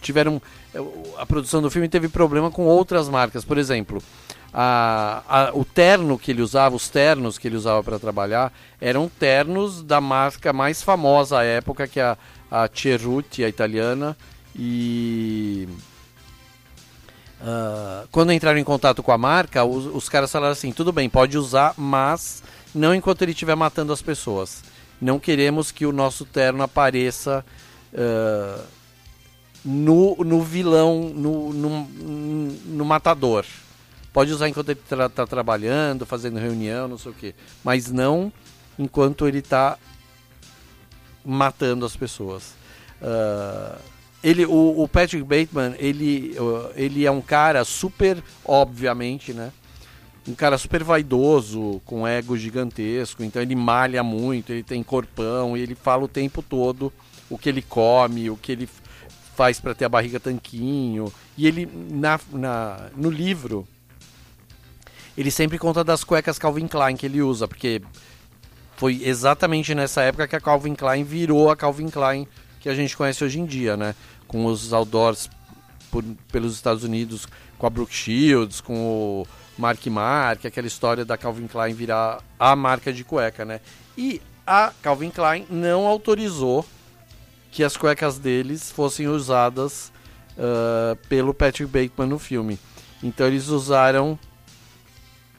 tiveram. 0.00 0.40
A 1.18 1.26
produção 1.26 1.60
do 1.60 1.70
filme 1.70 1.88
teve 1.88 2.08
problema 2.08 2.50
com 2.50 2.64
outras 2.66 3.08
marcas. 3.08 3.44
Por 3.44 3.58
exemplo, 3.58 4.02
a- 4.52 5.22
a- 5.28 5.50
o 5.54 5.64
terno 5.64 6.18
que 6.18 6.30
ele 6.30 6.42
usava, 6.42 6.76
os 6.76 6.88
ternos 6.88 7.38
que 7.38 7.48
ele 7.48 7.56
usava 7.56 7.82
para 7.82 7.98
trabalhar, 7.98 8.52
eram 8.80 9.08
ternos 9.08 9.82
da 9.82 10.00
marca 10.00 10.52
mais 10.52 10.82
famosa 10.82 11.38
à 11.38 11.44
época, 11.44 11.86
que 11.88 11.98
é 12.00 12.04
a, 12.04 12.16
a 12.50 12.68
Cerruti, 12.72 13.44
a 13.44 13.48
italiana. 13.48 14.16
E. 14.54 15.66
ah, 17.40 18.04
quando 18.10 18.32
entraram 18.32 18.58
em 18.58 18.64
contato 18.64 19.02
com 19.02 19.12
a 19.12 19.18
marca, 19.18 19.64
os, 19.64 19.86
os 19.86 20.08
caras 20.08 20.30
falaram 20.30 20.52
assim: 20.52 20.72
tudo 20.72 20.92
bem, 20.92 21.08
pode 21.08 21.36
usar, 21.38 21.74
mas 21.76 22.42
não 22.74 22.94
enquanto 22.94 23.22
ele 23.22 23.32
estiver 23.32 23.54
matando 23.54 23.92
as 23.92 24.02
pessoas. 24.02 24.62
Não 25.00 25.18
queremos 25.18 25.72
que 25.72 25.84
o 25.84 25.92
nosso 25.92 26.24
terno 26.24 26.62
apareça 26.62 27.44
ah, 27.94 28.62
no, 29.64 30.16
no 30.16 30.42
vilão, 30.42 31.10
no, 31.14 31.52
no, 31.52 31.84
no 32.66 32.84
matador. 32.84 33.44
Pode 34.12 34.32
usar 34.32 34.48
enquanto 34.48 34.68
ele 34.68 34.80
está 34.80 35.26
trabalhando, 35.26 36.04
fazendo 36.04 36.38
reunião, 36.38 36.86
não 36.86 36.98
sei 36.98 37.12
o 37.12 37.14
que. 37.14 37.34
Mas 37.64 37.90
não 37.90 38.32
enquanto 38.78 39.26
ele 39.26 39.38
está 39.38 39.78
matando 41.24 41.86
as 41.86 41.96
pessoas. 41.96 42.54
Ah, 43.00 43.78
ele, 44.22 44.46
o, 44.46 44.82
o 44.82 44.86
Patrick 44.86 45.24
Bateman, 45.24 45.74
ele, 45.78 46.36
uh, 46.38 46.70
ele 46.76 47.04
é 47.04 47.10
um 47.10 47.20
cara 47.20 47.64
super, 47.64 48.22
obviamente, 48.44 49.32
né? 49.32 49.50
Um 50.28 50.34
cara 50.34 50.56
super 50.56 50.84
vaidoso, 50.84 51.82
com 51.84 52.06
ego 52.06 52.36
gigantesco, 52.36 53.24
então 53.24 53.42
ele 53.42 53.56
malha 53.56 54.04
muito, 54.04 54.52
ele 54.52 54.62
tem 54.62 54.80
corpão, 54.80 55.56
e 55.56 55.60
ele 55.60 55.74
fala 55.74 56.04
o 56.04 56.08
tempo 56.08 56.40
todo 56.40 56.92
o 57.28 57.36
que 57.36 57.48
ele 57.48 57.62
come, 57.62 58.30
o 58.30 58.36
que 58.36 58.52
ele 58.52 58.68
faz 59.34 59.58
para 59.58 59.74
ter 59.74 59.86
a 59.86 59.88
barriga 59.88 60.20
tanquinho. 60.20 61.12
E 61.36 61.48
ele, 61.48 61.68
na, 61.90 62.20
na, 62.30 62.90
no 62.94 63.10
livro, 63.10 63.66
ele 65.16 65.30
sempre 65.30 65.58
conta 65.58 65.82
das 65.84 66.04
cuecas 66.04 66.38
Calvin 66.38 66.66
Klein 66.66 66.96
que 66.96 67.06
ele 67.06 67.20
usa, 67.22 67.46
porque 67.48 67.82
foi 68.76 69.02
exatamente 69.04 69.74
nessa 69.74 70.02
época 70.02 70.26
que 70.26 70.36
a 70.36 70.40
Calvin 70.40 70.74
Klein 70.74 71.04
virou 71.04 71.50
a 71.50 71.56
Calvin 71.56 71.88
Klein 71.88 72.26
que 72.60 72.68
a 72.68 72.74
gente 72.74 72.96
conhece 72.96 73.22
hoje 73.24 73.40
em 73.40 73.44
dia, 73.46 73.76
né? 73.76 73.94
Com 74.26 74.46
os 74.46 74.72
outdoors 74.72 75.28
por- 75.90 76.04
pelos 76.30 76.54
Estados 76.54 76.84
Unidos, 76.84 77.26
com 77.58 77.66
a 77.66 77.70
Brooke 77.70 77.94
Shields, 77.94 78.60
com 78.60 78.74
o 79.22 79.26
Mark 79.58 79.84
Mark, 79.86 80.44
aquela 80.46 80.66
história 80.66 81.04
da 81.04 81.18
Calvin 81.18 81.46
Klein 81.46 81.74
virar 81.74 82.20
a 82.38 82.56
marca 82.56 82.92
de 82.92 83.04
cueca, 83.04 83.44
né? 83.44 83.60
E 83.98 84.22
a 84.46 84.72
Calvin 84.80 85.10
Klein 85.10 85.46
não 85.50 85.86
autorizou 85.86 86.64
que 87.50 87.62
as 87.62 87.76
cuecas 87.76 88.18
deles 88.18 88.70
fossem 88.70 89.06
usadas 89.08 89.92
ah, 90.38 90.96
pelo 91.08 91.34
Patrick 91.34 91.66
Bateman 91.70 92.08
no 92.08 92.18
filme. 92.18 92.58
Então 93.02 93.26
eles 93.26 93.48
usaram 93.48 94.18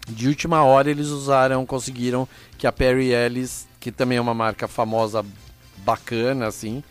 de 0.08 0.28
última 0.28 0.64
hora 0.64 0.90
eles 0.90 1.08
usaram, 1.08 1.66
conseguiram 1.66 2.28
que 2.58 2.68
a 2.68 2.72
Perry 2.72 3.14
Ellis, 3.14 3.68
que 3.80 3.92
também 3.92 4.18
é 4.18 4.22
uma 4.22 4.34
marca 4.34 4.68
famosa 4.68 5.26
bacana 5.78 6.48
assim, 6.48 6.84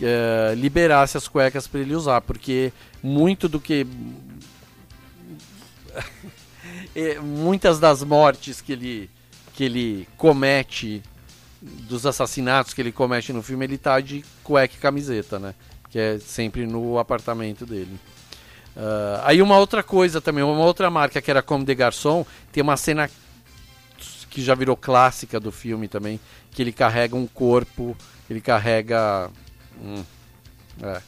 eh, 0.00 0.54
liberasse 0.56 1.16
as 1.16 1.28
cuecas 1.28 1.66
para 1.66 1.80
ele 1.80 1.94
usar, 1.94 2.20
porque 2.20 2.72
muito 3.02 3.48
do 3.48 3.60
que 3.60 3.86
eh, 6.94 7.18
muitas 7.20 7.78
das 7.78 8.02
mortes 8.02 8.60
que 8.60 8.72
ele 8.72 9.10
que 9.54 9.64
ele 9.64 10.08
comete 10.16 11.02
dos 11.60 12.06
assassinatos 12.06 12.72
que 12.72 12.80
ele 12.80 12.92
comete 12.92 13.32
no 13.32 13.42
filme, 13.42 13.64
ele 13.64 13.76
tá 13.76 13.98
de 14.00 14.24
cueca 14.44 14.74
e 14.74 14.78
camiseta, 14.78 15.38
né? 15.38 15.54
Que 15.90 15.98
é 15.98 16.18
sempre 16.20 16.64
no 16.64 16.96
apartamento 16.96 17.66
dele. 17.66 17.98
Ah, 18.78 19.22
aí 19.24 19.42
uma 19.42 19.58
outra 19.58 19.82
coisa 19.82 20.20
também, 20.20 20.44
uma 20.44 20.64
outra 20.64 20.88
marca 20.88 21.20
que 21.20 21.30
era 21.30 21.42
Comme 21.42 21.64
des 21.64 21.76
Garçons, 21.76 22.24
tem 22.52 22.62
uma 22.62 22.76
cena 22.76 23.10
que 24.30 24.40
já 24.40 24.54
virou 24.54 24.76
clássica 24.76 25.40
do 25.40 25.50
filme 25.50 25.88
também, 25.88 26.20
que 26.52 26.62
ele 26.62 26.70
carrega 26.70 27.16
um 27.16 27.26
corpo, 27.26 27.96
ele 28.30 28.40
carrega. 28.40 29.28
Hum, 29.82 30.04
é. 30.80 31.00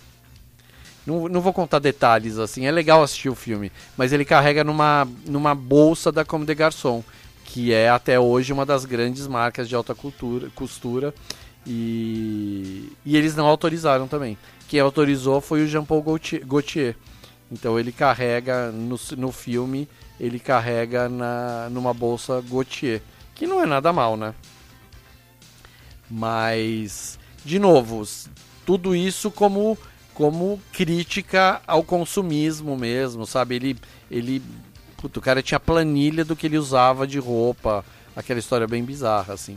Não, 1.07 1.29
não 1.29 1.41
vou 1.41 1.53
contar 1.53 1.79
detalhes 1.79 2.39
assim, 2.39 2.67
é 2.67 2.71
legal 2.73 3.03
assistir 3.03 3.29
o 3.29 3.35
filme, 3.35 3.71
mas 3.97 4.13
ele 4.13 4.25
carrega 4.25 4.65
numa, 4.65 5.09
numa 5.25 5.55
bolsa 5.55 6.11
da 6.11 6.25
Comme 6.25 6.45
des 6.45 6.57
Garçons, 6.57 7.05
que 7.45 7.73
é 7.73 7.89
até 7.89 8.19
hoje 8.19 8.53
uma 8.53 8.67
das 8.67 8.85
grandes 8.85 9.27
marcas 9.29 9.69
de 9.69 9.75
alta 9.77 9.95
cultura, 9.95 10.51
costura. 10.55 11.15
E, 11.67 12.91
e 13.05 13.17
eles 13.17 13.37
não 13.37 13.47
autorizaram 13.47 14.09
também. 14.09 14.37
Quem 14.67 14.81
autorizou 14.81 15.41
foi 15.43 15.63
o 15.63 15.69
Jean-Paul 15.69 16.03
Gaultier- 16.03 16.47
Gaultier. 16.47 16.97
Então 17.51 17.79
ele 17.79 17.91
carrega 17.91 18.71
no, 18.71 18.99
no 19.17 19.33
filme, 19.33 19.89
ele 20.19 20.39
carrega 20.39 21.09
na, 21.09 21.69
numa 21.71 21.93
bolsa 21.93 22.43
Gaultier, 22.49 23.03
que 23.35 23.47
não 23.47 23.63
é 23.63 23.67
nada 23.67 23.93
mal, 23.93 24.17
né? 24.17 24.35
Mas, 26.09 27.19
de 27.45 27.59
novo, 27.59 28.07
tudo 28.67 28.95
isso 28.95 29.31
como, 29.31 29.79
como 30.15 30.61
crítica 30.73 31.61
ao 31.67 31.83
consumismo 31.83 32.77
mesmo, 32.77 33.27
sabe? 33.27 33.57
Ele, 33.57 33.77
ele, 34.11 34.43
puto, 34.97 35.21
o 35.21 35.23
cara 35.23 35.43
tinha 35.43 35.61
planilha 35.61 36.25
do 36.25 36.37
que 36.37 36.47
ele 36.47 36.59
usava 36.59 37.07
de 37.07 37.19
roupa, 37.19 37.85
aquela 38.15 38.41
história 38.41 38.67
bem 38.67 38.85
bizarra, 38.85 39.35
assim. 39.35 39.57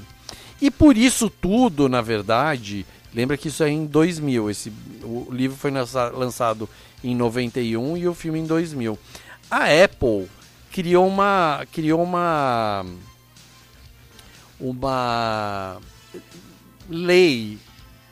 E 0.62 0.70
por 0.72 0.96
isso 0.96 1.30
tudo, 1.30 1.90
na 1.90 2.02
verdade, 2.02 2.86
lembra 3.14 3.36
que 3.36 3.48
isso 3.48 3.64
é 3.64 3.70
em 3.70 3.86
2000, 3.86 4.50
esse, 4.50 4.72
o 5.04 5.28
livro 5.32 5.58
foi 5.58 5.72
lança- 5.72 6.10
lançado 6.10 6.70
em 7.04 7.16
91 7.16 7.98
e 7.98 8.08
o 8.08 8.14
filme 8.14 8.40
em 8.40 8.46
2000. 8.46 8.98
A 9.50 9.66
Apple 9.84 10.30
criou 10.72 11.08
uma 11.08 11.66
criou 11.72 12.02
uma 12.02 12.86
uma 14.60 15.78
lei 16.90 17.58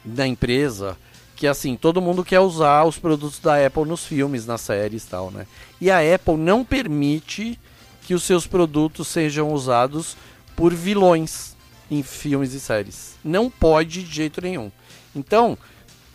da 0.03 0.27
empresa 0.27 0.97
que 1.41 1.47
assim, 1.47 1.75
todo 1.75 1.99
mundo 1.99 2.23
quer 2.23 2.39
usar 2.39 2.83
os 2.83 2.99
produtos 2.99 3.39
da 3.39 3.65
Apple 3.65 3.85
nos 3.85 4.05
filmes, 4.05 4.45
nas 4.45 4.61
séries 4.61 5.03
e 5.03 5.07
tal, 5.07 5.31
né? 5.31 5.47
E 5.81 5.89
a 5.89 5.97
Apple 6.13 6.37
não 6.37 6.63
permite 6.63 7.59
que 8.03 8.13
os 8.13 8.21
seus 8.21 8.45
produtos 8.45 9.07
sejam 9.07 9.51
usados 9.51 10.15
por 10.55 10.71
vilões 10.71 11.55
em 11.89 12.03
filmes 12.03 12.53
e 12.53 12.59
séries. 12.59 13.15
Não 13.23 13.49
pode 13.49 14.03
de 14.03 14.13
jeito 14.13 14.39
nenhum. 14.39 14.71
Então, 15.15 15.57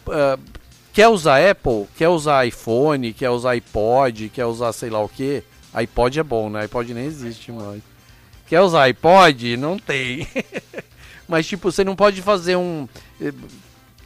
ah, 0.08 0.38
quer 0.96 1.08
usar 1.08 1.46
Apple, 1.50 1.86
quer 1.94 2.08
usar 2.08 2.46
iPhone, 2.46 3.12
quer 3.12 3.28
usar 3.28 3.50
iPod, 3.50 4.30
quer 4.30 4.46
usar 4.46 4.72
sei 4.72 4.88
lá 4.88 4.98
o 5.04 5.08
que. 5.10 5.42
iPod 5.74 6.18
é 6.18 6.22
bom, 6.22 6.48
né? 6.48 6.62
iPod 6.62 6.94
nem 6.94 7.04
existe 7.04 7.52
mais. 7.52 7.82
Quer 8.46 8.62
usar 8.62 8.84
iPod? 8.84 9.58
Não 9.58 9.78
tem. 9.78 10.26
Mas 11.28 11.46
tipo, 11.46 11.70
você 11.70 11.84
não 11.84 11.94
pode 11.94 12.22
fazer 12.22 12.56
um. 12.56 12.88
eh, 13.20 13.30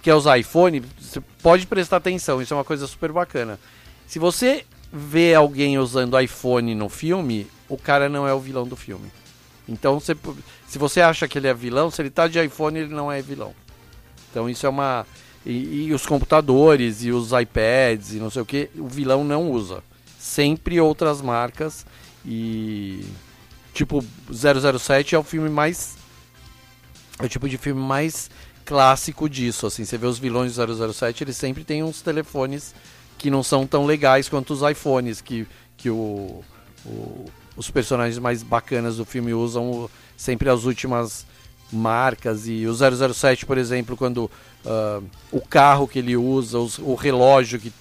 Quer 0.03 0.15
usar 0.15 0.37
iPhone? 0.39 0.83
Você 0.99 1.21
pode 1.41 1.65
prestar 1.65 1.99
atenção, 1.99 2.43
isso 2.43 2.53
é 2.53 2.57
uma 2.57 2.65
coisa 2.65 2.89
super 2.89 3.12
bacana. 3.12 3.61
Se 4.09 4.19
você 4.19 4.65
vê 4.93 5.33
alguém 5.33 5.79
usando 5.79 6.19
iPhone 6.19 6.75
no 6.75 6.89
filme, 6.89 7.47
o 7.69 7.79
cara 7.79 8.09
não 8.09 8.27
é 8.27 8.35
o 8.35 8.41
vilão 8.41 8.67
do 8.67 8.75
filme. 8.75 9.12
Então, 9.69 10.01
você, 10.01 10.17
se 10.67 10.77
você 10.77 11.01
acha 11.01 11.29
que 11.29 11.39
ele 11.39 11.47
é 11.47 11.55
vilão, 11.55 11.89
se 11.89 12.03
ele 12.03 12.11
tá 12.11 12.27
de 12.27 12.45
iPhone, 12.45 12.81
ele 12.81 12.93
não 12.93 13.12
é 13.12 13.23
vilão. 13.23 13.55
Então, 14.29 14.51
isso 14.51 14.67
é 14.67 14.69
uma. 14.69 15.07
E, 15.45 15.87
e 15.87 15.95
os 15.95 16.05
computadores 16.05 17.03
e 17.03 17.11
os 17.11 17.31
iPads 17.33 18.12
e 18.12 18.17
não 18.17 18.29
sei 18.31 18.43
o 18.43 18.47
que, 18.47 18.69
o 18.77 18.87
vilão 18.89 19.25
não 19.25 19.51
usa. 19.51 19.83
Sempre 20.19 20.81
outras 20.81 21.23
marcas. 21.23 21.87
E. 22.27 23.05
Tipo, 23.73 24.05
007 24.31 25.15
é 25.15 25.19
o 25.19 25.23
filme 25.23 25.49
mais. 25.49 25.97
É 27.19 27.25
o 27.25 27.29
tipo 27.29 27.49
de 27.49 27.57
filme 27.57 27.81
mais 27.81 28.31
clássico 28.65 29.29
disso. 29.29 29.67
Assim, 29.67 29.85
você 29.85 29.97
vê 29.97 30.07
os 30.07 30.19
vilões 30.19 30.57
do 30.57 30.93
007, 30.93 31.25
eles 31.25 31.37
sempre 31.37 31.65
têm 31.65 31.83
uns 31.83 32.03
telefones 32.03 32.75
que 33.17 33.31
não 33.31 33.43
são 33.43 33.67
tão 33.67 33.85
legais 33.87 34.29
quanto 34.29 34.53
os 34.53 34.62
iPhones 34.62 35.21
que, 35.21 35.47
que 35.77 35.91
o, 35.91 36.43
o- 36.87 37.25
os 37.57 37.71
personagens 37.71 38.19
mais 38.19 38.43
bacanas 38.43 38.97
do 38.97 39.05
filme 39.05 39.35
usam 39.35 39.89
sempre 40.17 40.49
as 40.49 40.65
últimas 40.65 41.27
marcas 41.73 42.47
e 42.49 42.67
o 42.67 42.75
007, 42.75 43.45
por 43.47 43.59
exemplo, 43.59 43.97
quando 43.97 44.31
ah, 44.65 45.01
o 45.32 45.41
carro 45.41 45.87
que 45.89 45.99
ele 45.99 46.16
usa, 46.16 46.59
os- 46.59 46.78
o 46.78 46.95
relógio 46.95 47.59
que 47.61 47.73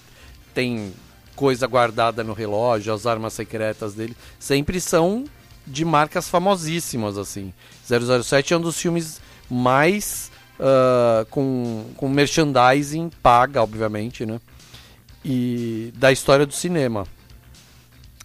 tem 0.54 0.92
coisa 1.36 1.66
guardada 1.66 2.22
no 2.22 2.32
relógio, 2.32 2.92
as 2.92 3.06
armas 3.06 3.32
secretas 3.32 3.94
dele, 3.94 4.16
sempre 4.38 4.80
são 4.80 5.24
de 5.66 5.84
marcas 5.84 6.28
famosíssimas 6.28 7.16
assim. 7.16 7.52
007 7.84 8.52
é 8.52 8.56
um 8.56 8.60
dos 8.60 8.78
filmes 8.78 9.20
mais 9.48 10.30
ah, 10.58 11.24
com, 11.30 11.86
com 11.96 12.08
merchandising 12.08 13.10
paga, 13.22 13.62
obviamente, 13.62 14.26
né? 14.26 14.40
E 15.24 15.92
da 15.96 16.10
história 16.10 16.46
do 16.46 16.52
cinema. 16.54 17.06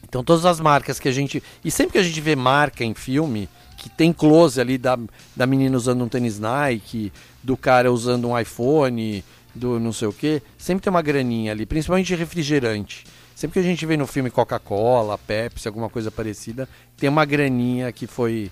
Então 0.08 0.24
todas 0.24 0.46
as 0.46 0.60
marcas 0.60 1.00
que 1.00 1.10
a 1.10 1.12
gente. 1.12 1.44
E 1.64 1.70
sempre 1.70 1.94
que 1.94 1.98
a 1.98 2.04
gente 2.04 2.22
vê 2.22 2.36
marca 2.36 2.84
em 2.86 2.94
filme, 2.94 3.50
que 3.86 3.90
tem 3.90 4.12
close 4.12 4.60
ali 4.60 4.80
da, 4.80 4.98
da 5.36 5.46
menina 5.46 5.78
usando 5.78 6.04
um 6.04 6.08
tênis 6.08 6.40
Nike, 6.40 7.14
do 7.44 7.56
cara 7.56 7.92
usando 7.92 8.28
um 8.28 8.40
iPhone, 8.40 9.24
do 9.54 9.80
não 9.80 9.94
sei 9.94 10.08
o 10.08 10.12
que, 10.12 10.42
sempre 10.58 10.84
tem 10.84 10.90
uma 10.90 11.04
graninha 11.04 11.52
ali, 11.52 11.68
principalmente 11.68 12.08
de 12.08 12.16
refrigerante. 12.16 13.06
Sempre 13.36 13.54
que 13.54 13.60
a 13.60 13.70
gente 13.70 13.86
vê 13.86 13.96
no 13.96 14.08
filme 14.08 14.32
Coca-Cola, 14.32 15.20
Pepsi, 15.20 15.68
alguma 15.68 15.88
coisa 15.88 16.10
parecida, 16.10 16.68
tem 16.98 17.08
uma 17.08 17.26
graninha 17.26 17.92
que 17.92 18.08
foi, 18.08 18.50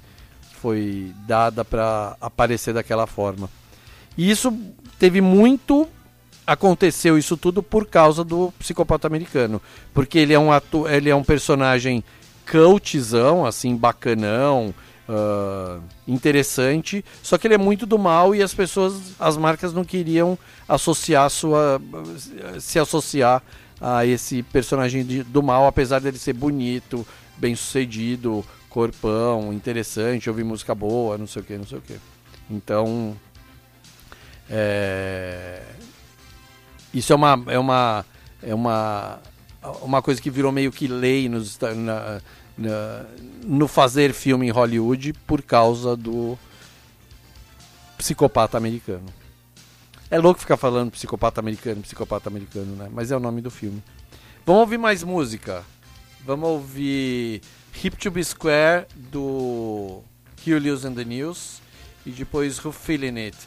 foi 0.61 1.11
dada 1.25 1.65
para 1.65 2.15
aparecer 2.21 2.71
daquela 2.71 3.07
forma. 3.07 3.49
E 4.15 4.29
isso 4.29 4.55
teve 4.99 5.19
muito 5.19 5.87
aconteceu 6.45 7.17
isso 7.17 7.35
tudo 7.35 7.63
por 7.63 7.87
causa 7.87 8.23
do 8.23 8.53
psicopata 8.59 9.07
americano, 9.07 9.59
porque 9.95 10.19
ele 10.19 10.33
é 10.33 10.37
um 10.37 10.51
ato, 10.51 10.87
ele 10.87 11.09
é 11.09 11.15
um 11.15 11.23
personagem 11.23 12.03
cultzão, 12.45 13.47
assim, 13.47 13.75
bacanão, 13.75 14.75
ah, 15.09 15.79
interessante, 16.07 17.03
só 17.21 17.37
que 17.37 17.47
ele 17.47 17.55
é 17.55 17.57
muito 17.57 17.85
do 17.85 17.97
mal 17.97 18.33
e 18.33 18.41
as 18.41 18.53
pessoas, 18.53 19.13
as 19.19 19.37
marcas 19.37 19.73
não 19.73 19.83
queriam 19.83 20.37
associar 20.67 21.29
sua 21.29 21.81
se 22.59 22.79
associar 22.79 23.41
a 23.81 24.05
esse 24.05 24.41
personagem 24.43 25.03
de- 25.05 25.23
do 25.23 25.43
mal, 25.43 25.67
apesar 25.67 25.99
dele 25.99 26.17
ser 26.17 26.33
bonito, 26.33 27.05
bem 27.37 27.53
sucedido, 27.55 28.45
corpão, 28.69 29.51
interessante, 29.51 30.29
ouvir 30.29 30.43
música 30.45 30.73
boa, 30.73 31.17
não 31.17 31.27
sei 31.27 31.41
o 31.41 31.45
que, 31.45 31.57
não 31.57 31.65
sei 31.65 31.77
o 31.77 31.81
que. 31.81 31.95
Então, 32.49 33.15
é, 34.49 35.61
isso 36.93 37.11
é 37.11 37.15
uma, 37.15 37.43
é 37.47 37.59
uma, 37.59 38.05
é 38.41 38.53
uma, 38.55 39.19
uma 39.81 40.01
coisa 40.01 40.21
que 40.21 40.29
virou 40.29 40.51
meio 40.51 40.71
que 40.71 40.87
lei 40.87 41.27
nos, 41.27 41.57
na- 41.75 42.21
no 42.57 43.67
fazer 43.67 44.13
filme 44.13 44.47
em 44.47 44.51
Hollywood 44.51 45.13
por 45.25 45.41
causa 45.41 45.95
do 45.95 46.37
psicopata 47.97 48.57
americano. 48.57 49.05
É 50.09 50.19
louco 50.19 50.39
ficar 50.39 50.57
falando 50.57 50.91
psicopata 50.91 51.39
americano, 51.39 51.81
psicopata 51.81 52.29
americano, 52.29 52.75
né? 52.75 52.89
Mas 52.91 53.11
é 53.11 53.17
o 53.17 53.19
nome 53.19 53.41
do 53.41 53.49
filme. 53.49 53.81
Vamos 54.45 54.61
ouvir 54.61 54.77
mais 54.77 55.03
música. 55.03 55.63
Vamos 56.25 56.47
ouvir 56.49 57.41
Hip 57.83 57.97
to 57.97 58.11
Be 58.11 58.23
Square 58.23 58.85
do 58.95 60.03
Hugh 60.45 60.85
and 60.85 60.93
the 60.93 61.03
News 61.03 61.61
e 62.05 62.11
depois 62.11 62.63
Who 62.63 62.71
Feeling 62.71 63.19
It. 63.19 63.37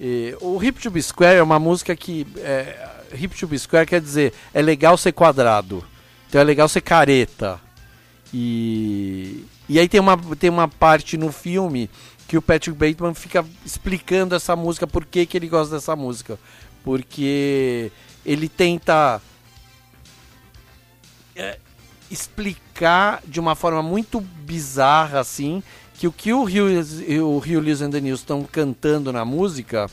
E 0.00 0.36
o 0.40 0.62
Hip 0.62 0.80
to 0.80 0.90
Be 0.90 1.02
Square 1.02 1.38
é 1.38 1.42
uma 1.42 1.58
música 1.58 1.96
que. 1.96 2.26
É, 2.36 2.88
hip 3.14 3.36
to 3.38 3.46
Be 3.46 3.58
Square 3.58 3.86
quer 3.86 4.00
dizer 4.00 4.32
é 4.54 4.62
legal 4.62 4.96
ser 4.96 5.12
quadrado. 5.12 5.84
Então 6.28 6.40
é 6.40 6.44
legal 6.44 6.68
ser 6.68 6.80
careta. 6.80 7.60
E, 8.32 9.44
e 9.68 9.78
aí 9.78 9.88
tem 9.88 10.00
uma, 10.00 10.16
tem 10.36 10.48
uma 10.48 10.68
parte 10.68 11.16
no 11.16 11.30
filme 11.30 11.90
que 12.26 12.36
o 12.36 12.42
Patrick 12.42 12.78
Bateman 12.78 13.14
fica 13.14 13.44
explicando 13.64 14.34
essa 14.34 14.56
música, 14.56 14.86
por 14.86 15.04
que, 15.04 15.26
que 15.26 15.36
ele 15.36 15.48
gosta 15.48 15.74
dessa 15.74 15.94
música. 15.94 16.38
Porque 16.82 17.92
ele 18.24 18.48
tenta 18.48 19.20
é, 21.36 21.58
explicar 22.10 23.22
de 23.26 23.38
uma 23.38 23.54
forma 23.54 23.82
muito 23.82 24.20
bizarra 24.20 25.20
assim 25.20 25.62
que 25.94 26.08
o 26.08 26.12
que 26.12 26.32
o 26.32 26.42
Rio, 26.42 26.66
o 27.24 27.38
Rio 27.38 27.60
Lewis 27.60 27.80
and 27.80 27.90
the 27.90 28.00
News 28.00 28.20
estão 28.20 28.42
cantando 28.42 29.12
na 29.12 29.24
música 29.24 29.88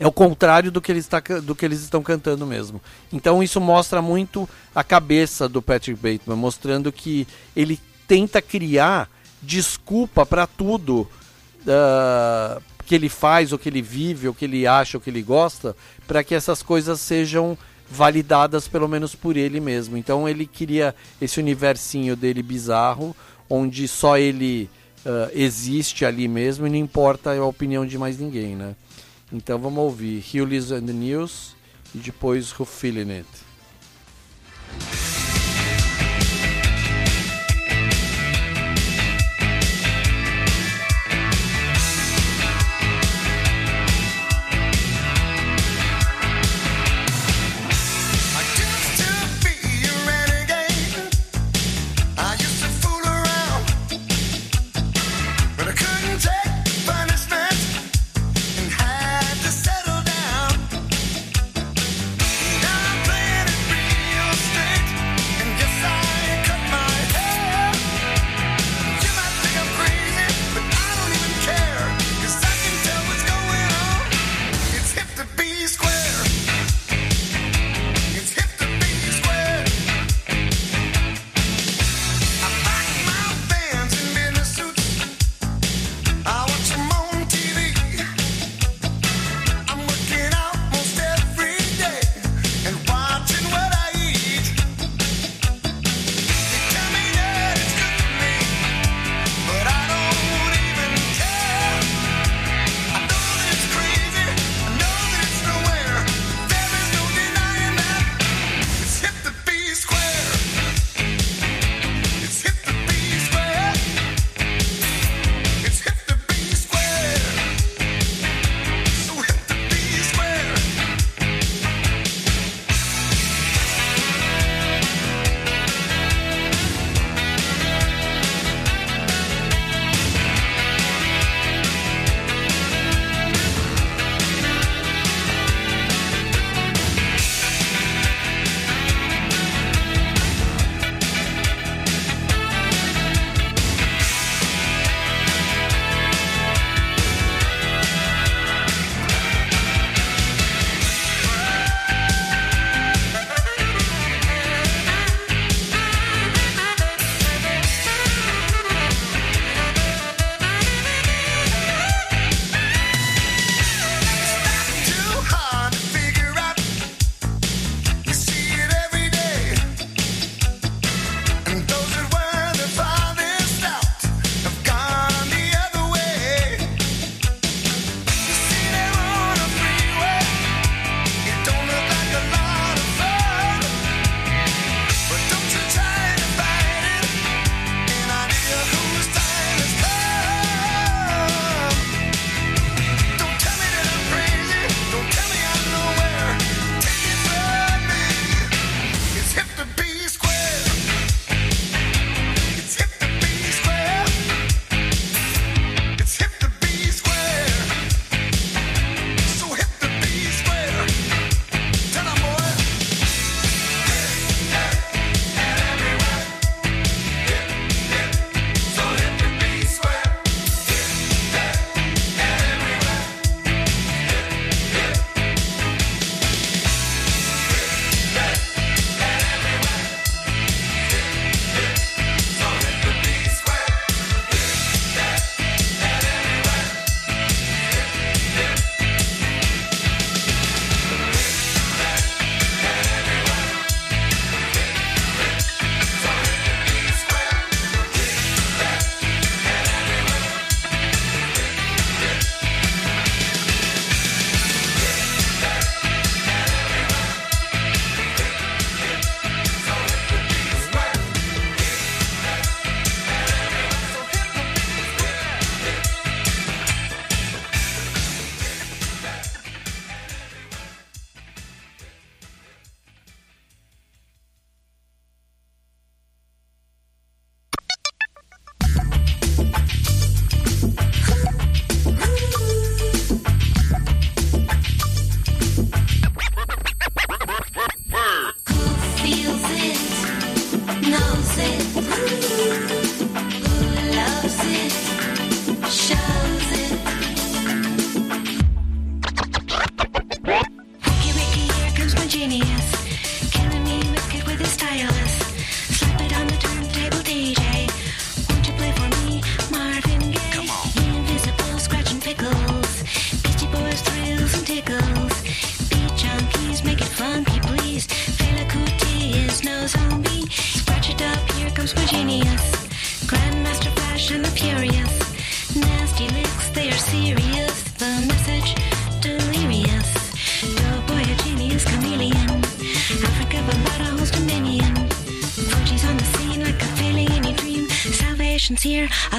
é 0.00 0.06
o 0.06 0.12
contrário 0.12 0.70
do 0.70 0.80
que, 0.80 0.92
ele 0.92 1.00
está, 1.00 1.20
ca- 1.20 1.40
do 1.40 1.54
que 1.54 1.64
eles 1.64 1.80
estão 1.80 2.02
cantando 2.02 2.46
mesmo. 2.46 2.80
Então 3.12 3.42
isso 3.42 3.60
mostra 3.60 4.00
muito 4.00 4.48
a 4.74 4.84
cabeça 4.84 5.48
do 5.48 5.60
Patrick 5.60 5.98
Bateman, 6.00 6.36
mostrando 6.36 6.92
que 6.92 7.26
ele 7.56 7.80
tenta 8.06 8.40
criar 8.40 9.08
desculpa 9.42 10.24
para 10.24 10.46
tudo 10.46 11.08
ah, 11.66 12.60
que 12.86 12.94
ele 12.94 13.08
faz, 13.08 13.52
ou 13.52 13.58
que 13.58 13.68
ele 13.68 13.82
vive, 13.82 14.28
ou 14.28 14.34
que 14.34 14.44
ele 14.44 14.66
acha, 14.66 14.96
ou 14.96 15.00
que 15.00 15.10
ele 15.10 15.22
gosta, 15.22 15.76
para 16.06 16.24
que 16.24 16.34
essas 16.34 16.62
coisas 16.62 17.00
sejam 17.00 17.56
validadas 17.90 18.68
pelo 18.68 18.88
menos 18.88 19.14
por 19.14 19.36
ele 19.36 19.60
mesmo. 19.60 19.96
Então 19.96 20.28
ele 20.28 20.46
queria 20.46 20.94
esse 21.20 21.38
universinho 21.40 22.14
dele 22.16 22.42
bizarro, 22.42 23.14
onde 23.48 23.86
só 23.88 24.16
ele 24.16 24.70
ah, 25.04 25.30
existe 25.34 26.04
ali 26.04 26.28
mesmo 26.28 26.66
e 26.66 26.70
não 26.70 26.76
importa 26.76 27.32
a 27.32 27.44
opinião 27.44 27.84
de 27.86 27.98
mais 27.98 28.18
ninguém, 28.18 28.54
né? 28.56 28.74
Então 29.30 29.58
vamos 29.58 29.78
ouvir 29.78 30.24
Hewley's 30.32 30.72
and 30.72 30.86
the 30.86 30.92
News 30.92 31.54
e 31.94 31.98
depois 31.98 32.50
Who 32.58 32.64
Feeling 32.64 33.20
It. 33.20 33.26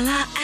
啦 0.01 0.38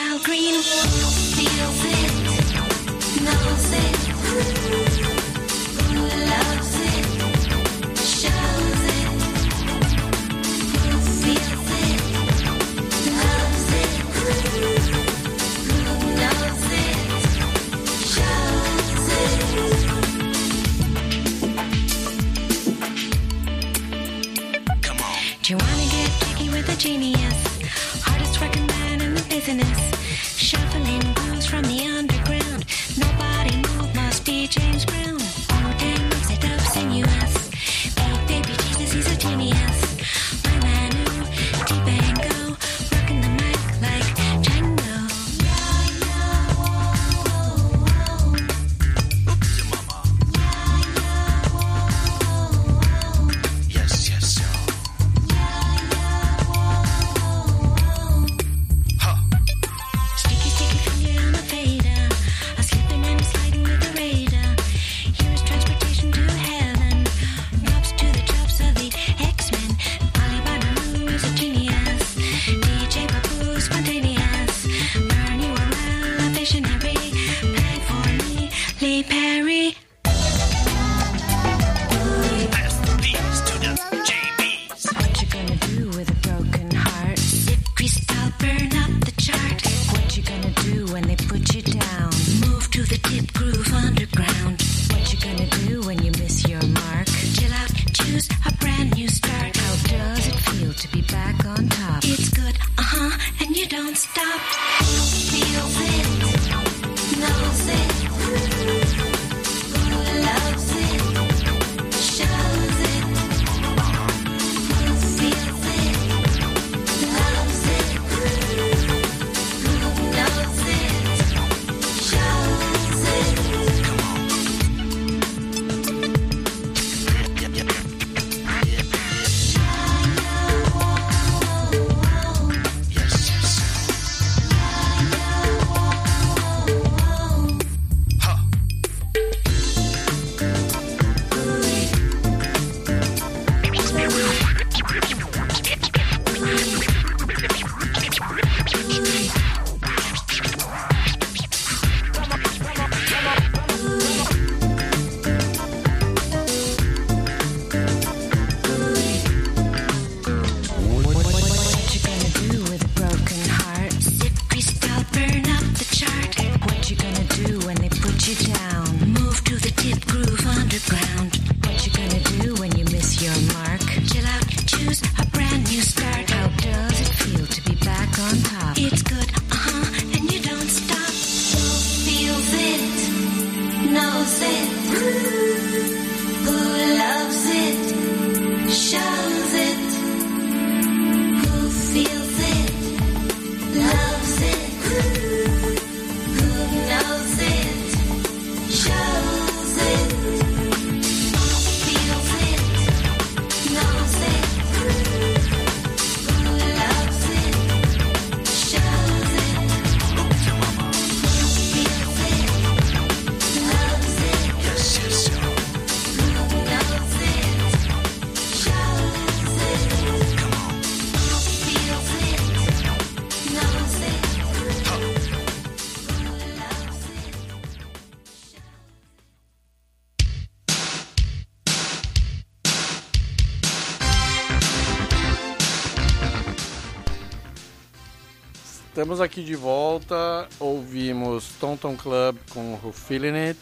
Estamos 239.05 239.21
aqui 239.21 239.43
de 239.43 239.55
volta, 239.55 240.49
ouvimos 240.59 241.49
Tonton 241.59 241.95
Club 241.95 242.37
com 242.49 242.73
Who 242.83 242.91
Feeling 242.91 243.37
It 243.49 243.59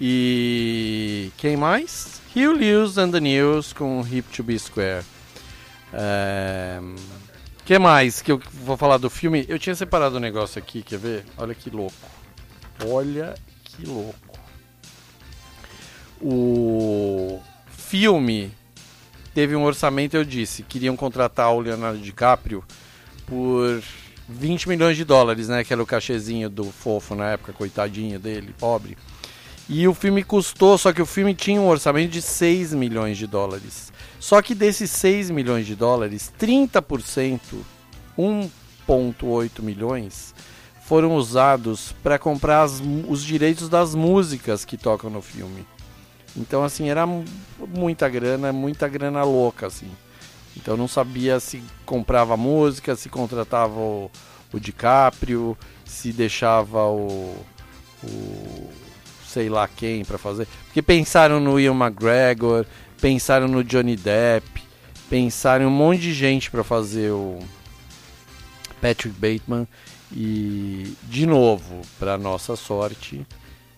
e 0.00 1.32
quem 1.36 1.56
mais? 1.56 2.22
Hugh 2.36 2.52
Lewis 2.52 2.96
and 2.96 3.10
the 3.10 3.18
News 3.18 3.72
com 3.72 4.00
Hip 4.08 4.28
to 4.32 4.44
Be 4.44 4.56
Square. 4.56 5.04
É... 5.92 6.78
que 7.64 7.80
mais 7.80 8.22
que 8.22 8.30
eu 8.30 8.40
vou 8.64 8.76
falar 8.76 8.98
do 8.98 9.10
filme? 9.10 9.44
Eu 9.48 9.58
tinha 9.58 9.74
separado 9.74 10.18
um 10.18 10.20
negócio 10.20 10.60
aqui, 10.60 10.84
quer 10.84 11.00
ver? 11.00 11.24
Olha 11.36 11.52
que 11.52 11.68
louco. 11.68 12.08
Olha 12.86 13.34
que 13.64 13.84
louco. 13.84 14.38
O 16.20 17.42
filme 17.72 18.52
teve 19.34 19.56
um 19.56 19.64
orçamento, 19.64 20.16
eu 20.16 20.24
disse, 20.24 20.62
queriam 20.62 20.96
contratar 20.96 21.52
o 21.52 21.58
Leonardo 21.58 21.98
DiCaprio 21.98 22.62
por 23.26 23.82
20 24.30 24.68
milhões 24.68 24.96
de 24.96 25.04
dólares, 25.04 25.48
né? 25.48 25.64
Que 25.64 25.72
era 25.72 25.82
o 25.82 25.86
cachezinho 25.86 26.48
do 26.48 26.64
fofo 26.64 27.14
na 27.14 27.30
época, 27.30 27.52
coitadinho 27.52 28.18
dele, 28.18 28.54
pobre. 28.58 28.96
E 29.68 29.86
o 29.86 29.94
filme 29.94 30.24
custou, 30.24 30.76
só 30.76 30.92
que 30.92 31.02
o 31.02 31.06
filme 31.06 31.34
tinha 31.34 31.60
um 31.60 31.68
orçamento 31.68 32.10
de 32.10 32.22
6 32.22 32.74
milhões 32.74 33.16
de 33.16 33.26
dólares. 33.26 33.92
Só 34.18 34.42
que 34.42 34.54
desses 34.54 34.90
6 34.90 35.30
milhões 35.30 35.66
de 35.66 35.76
dólares, 35.76 36.32
30%, 36.40 37.40
1,8 38.18 39.62
milhões, 39.62 40.34
foram 40.84 41.14
usados 41.14 41.94
para 42.02 42.18
comprar 42.18 42.62
as, 42.62 42.82
os 43.08 43.22
direitos 43.22 43.68
das 43.68 43.94
músicas 43.94 44.64
que 44.64 44.76
tocam 44.76 45.08
no 45.08 45.22
filme. 45.22 45.64
Então, 46.36 46.64
assim, 46.64 46.88
era 46.88 47.06
muita 47.58 48.08
grana, 48.08 48.52
muita 48.52 48.88
grana 48.88 49.22
louca, 49.22 49.68
assim. 49.68 49.90
Então, 50.60 50.76
não 50.76 50.88
sabia 50.88 51.40
se 51.40 51.62
comprava 51.86 52.36
música, 52.36 52.94
se 52.94 53.08
contratava 53.08 53.78
o, 53.78 54.10
o 54.52 54.60
DiCaprio, 54.60 55.56
se 55.84 56.12
deixava 56.12 56.84
o, 56.86 57.34
o 58.04 58.70
sei 59.26 59.48
lá 59.48 59.68
quem 59.68 60.04
para 60.04 60.18
fazer. 60.18 60.46
Porque 60.66 60.82
pensaram 60.82 61.40
no 61.40 61.58
Ian 61.58 61.74
McGregor, 61.74 62.66
pensaram 63.00 63.48
no 63.48 63.64
Johnny 63.64 63.96
Depp, 63.96 64.62
pensaram 65.08 65.66
um 65.66 65.70
monte 65.70 66.00
de 66.00 66.12
gente 66.12 66.50
para 66.50 66.64
fazer 66.64 67.10
o 67.10 67.38
Patrick 68.80 69.16
Bateman 69.18 69.66
e 70.12 70.94
de 71.04 71.26
novo, 71.26 71.82
para 71.98 72.18
nossa 72.18 72.56
sorte, 72.56 73.24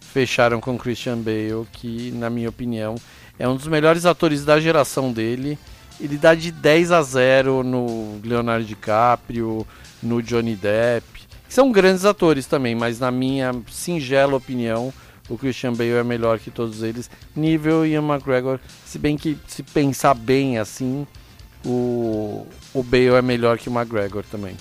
fecharam 0.01 0.61
com 0.61 0.79
Christian 0.79 1.19
Bale, 1.19 1.67
que 1.73 2.11
na 2.13 2.31
minha 2.31 2.49
opinião 2.49 2.97
é 3.39 3.47
um 3.47 3.57
dos 3.57 3.67
melhores 3.67 4.07
atores 4.07 4.45
da 4.45 4.59
geração 4.59 5.13
dele. 5.13 5.59
Ele 6.03 6.19
dá 6.19 6.35
de 6.35 6.51
10 6.51 6.91
a 6.91 7.01
0 7.01 7.63
no 7.63 8.21
Leonardo 8.25 8.65
DiCaprio, 8.65 9.65
no 10.03 10.21
Johnny 10.21 10.57
Depp, 10.57 11.07
que 11.47 11.55
são 11.55 11.71
grandes 11.71 12.05
atores 12.05 12.45
também, 12.45 12.75
mas 12.75 12.99
na 12.99 13.13
minha 13.13 13.55
singela 13.71 14.35
opinião, 14.35 14.93
o 15.29 15.39
Christian 15.39 15.73
Bale 15.73 15.93
é 15.93 16.03
melhor 16.03 16.41
que 16.41 16.51
todos 16.51 16.83
eles. 16.83 17.09
Nível 17.37 17.87
Ian 17.87 18.03
McGregor, 18.03 18.59
se 18.85 18.99
bem 18.99 19.17
que 19.17 19.39
se 19.47 19.63
pensar 19.63 20.15
bem 20.15 20.59
assim, 20.59 21.07
o, 21.65 22.49
o 22.75 22.83
Bale 22.83 23.15
é 23.15 23.23
melhor 23.23 23.57
que 23.57 23.69
o 23.69 23.73
McGregor 23.73 24.25
também. 24.29 24.57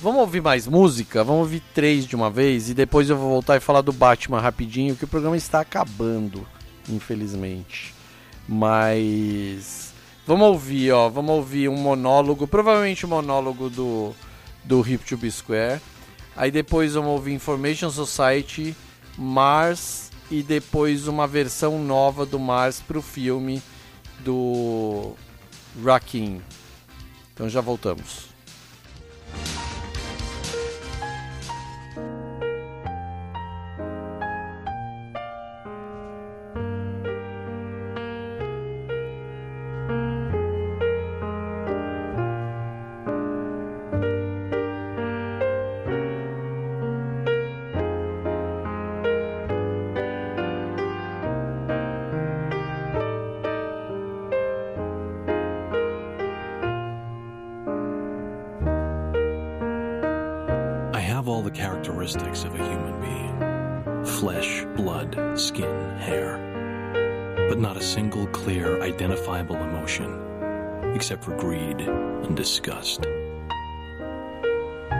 Vamos 0.00 0.20
ouvir 0.22 0.42
mais 0.42 0.66
música? 0.66 1.22
Vamos 1.22 1.42
ouvir 1.42 1.62
três 1.74 2.06
de 2.06 2.16
uma 2.16 2.30
vez 2.30 2.70
e 2.70 2.74
depois 2.74 3.10
eu 3.10 3.16
vou 3.16 3.28
voltar 3.28 3.56
e 3.56 3.60
falar 3.60 3.82
do 3.82 3.92
Batman 3.92 4.40
rapidinho, 4.40 4.96
que 4.96 5.04
o 5.04 5.08
programa 5.08 5.36
está 5.36 5.60
acabando, 5.60 6.46
infelizmente. 6.88 7.93
Mas 8.48 9.92
vamos 10.26 10.48
ouvir, 10.48 10.92
ó, 10.92 11.08
vamos 11.08 11.34
ouvir 11.36 11.68
um 11.68 11.76
monólogo, 11.76 12.46
provavelmente 12.46 13.06
um 13.06 13.10
monólogo 13.10 13.70
do 13.70 14.14
do 14.64 14.80
Hip 14.80 15.04
to 15.04 15.16
Be 15.16 15.30
Square. 15.30 15.80
Aí 16.36 16.50
depois 16.50 16.94
vamos 16.94 17.10
ouvir 17.10 17.32
Information 17.32 17.90
Society, 17.90 18.74
Mars 19.16 20.10
e 20.30 20.42
depois 20.42 21.06
uma 21.06 21.26
versão 21.26 21.78
nova 21.78 22.26
do 22.26 22.38
Mars 22.38 22.80
para 22.80 22.98
o 22.98 23.02
filme 23.02 23.62
do 24.20 25.12
Rakim. 25.84 26.40
Então 27.32 27.48
já 27.48 27.60
voltamos. 27.60 28.33
Emotion, 69.40 70.94
except 70.94 71.24
for 71.24 71.36
greed 71.36 71.80
and 71.80 72.36
disgust. 72.36 73.02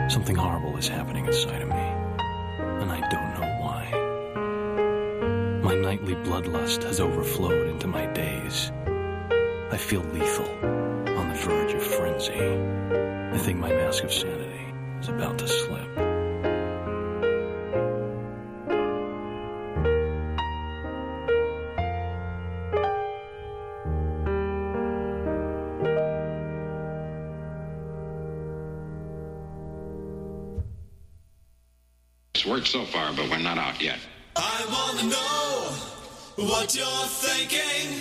Something 0.09 0.37
horrible 0.37 0.77
is 0.77 0.89
happening 0.89 1.27
inside 1.27 1.63
of 1.63 1.69
me, 1.69 1.87
and 2.83 2.91
I 2.91 3.01
don't 3.09 3.41
know 3.41 3.49
why. 3.61 3.83
My 5.63 5.75
nightly 5.75 6.15
bloodlust 6.17 6.83
has 6.83 7.01
overflowed 7.01 7.69
into 7.69 7.87
my 7.87 8.07
days. 8.07 8.73
I 9.71 9.77
feel 9.77 10.03
lethal, 10.03 10.51
on 11.19 11.29
the 11.29 11.37
verge 11.37 11.73
of 11.73 11.83
frenzy. 11.83 12.35
I 12.35 13.39
think 13.39 13.59
my 13.59 13.71
mask 13.71 14.05
of 14.05 14.13
sanity 14.13 14.34
what 36.65 36.75
you're 36.75 37.09
thinking. 37.09 38.01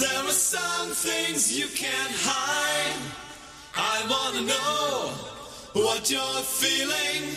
There 0.00 0.24
are 0.24 0.30
some 0.32 0.88
things 0.88 1.56
you 1.56 1.68
can't 1.68 2.12
hide. 2.16 3.00
I 3.76 4.04
wanna 4.10 4.44
know 4.44 5.12
what 5.72 6.10
you're 6.10 6.42
feeling. 6.42 7.30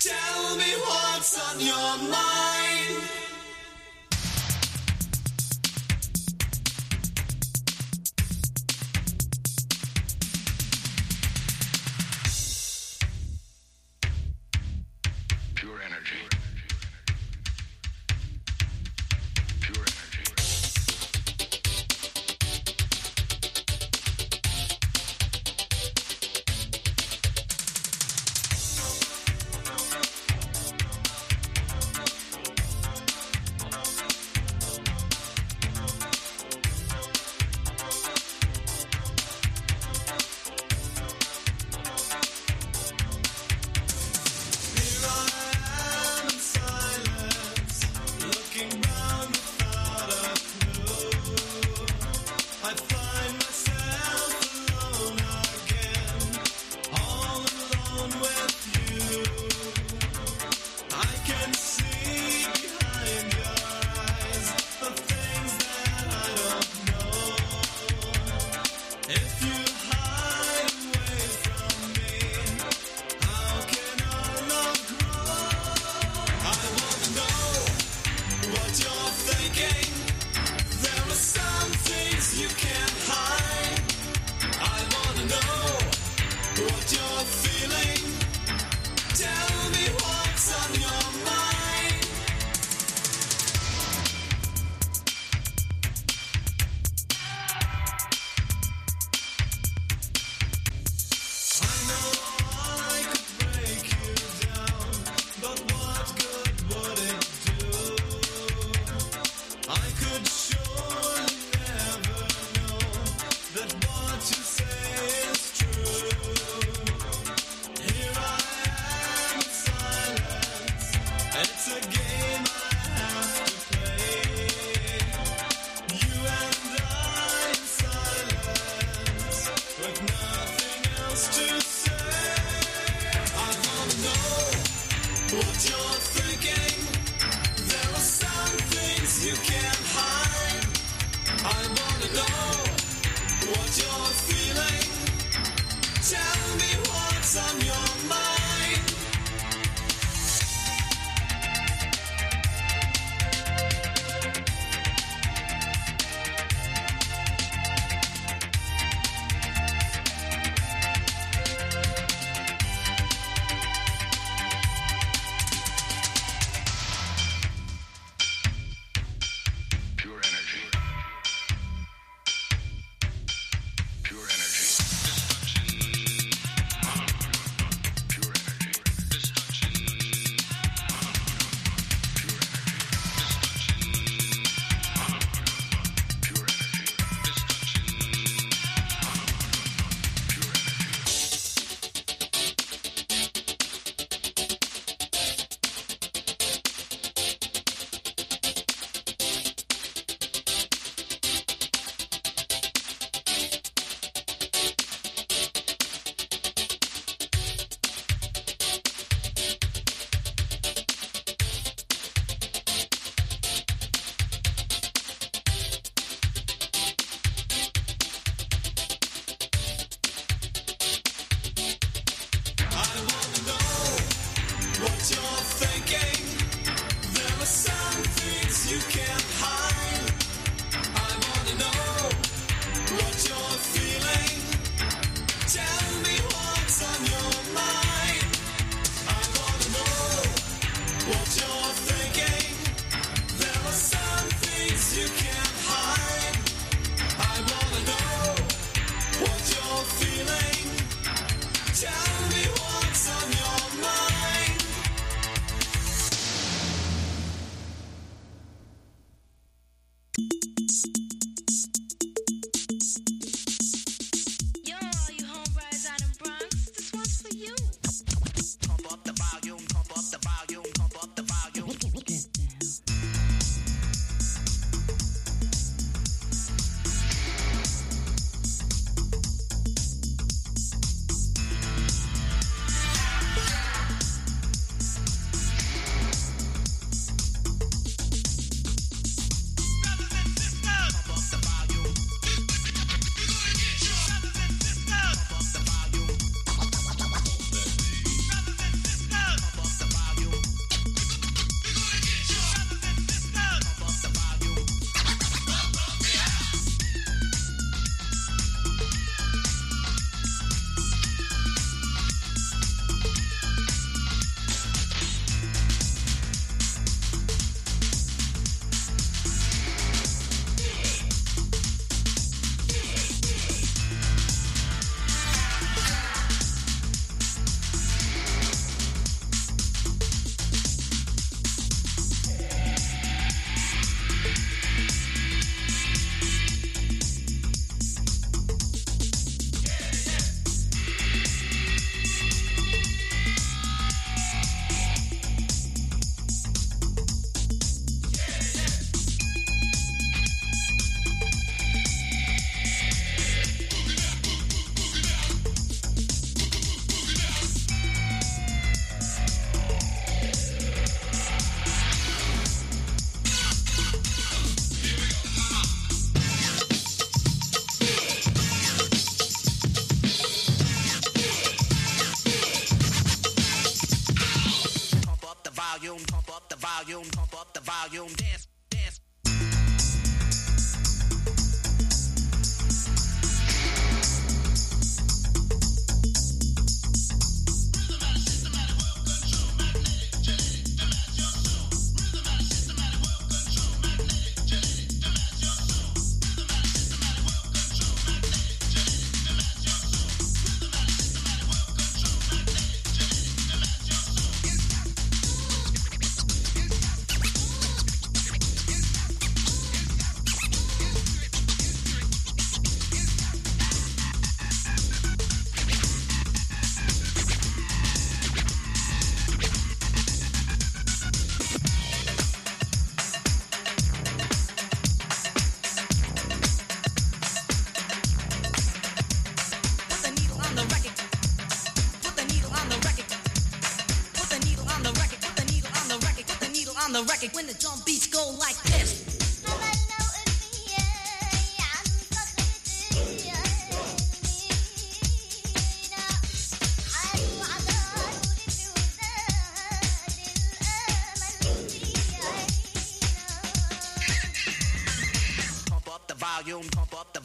Tell 0.00 0.56
me 0.56 0.70
what's 0.86 1.38
on 1.38 1.60
your 1.60 2.10
mind. 2.10 2.33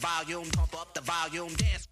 volume, 0.00 0.48
pump 0.50 0.74
up 0.80 0.94
the 0.94 1.02
volume, 1.02 1.54
dance. 1.54 1.89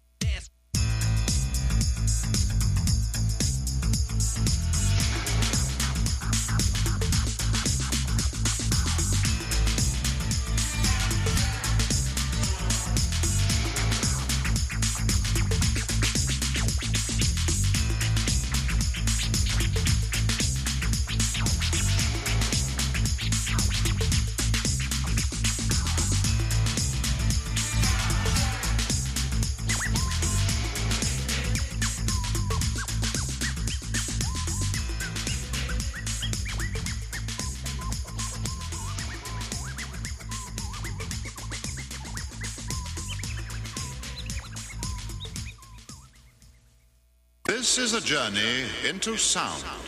is 47.89 47.95
a 47.95 48.01
journey 48.01 48.65
into 48.87 49.17
sound. 49.17 49.78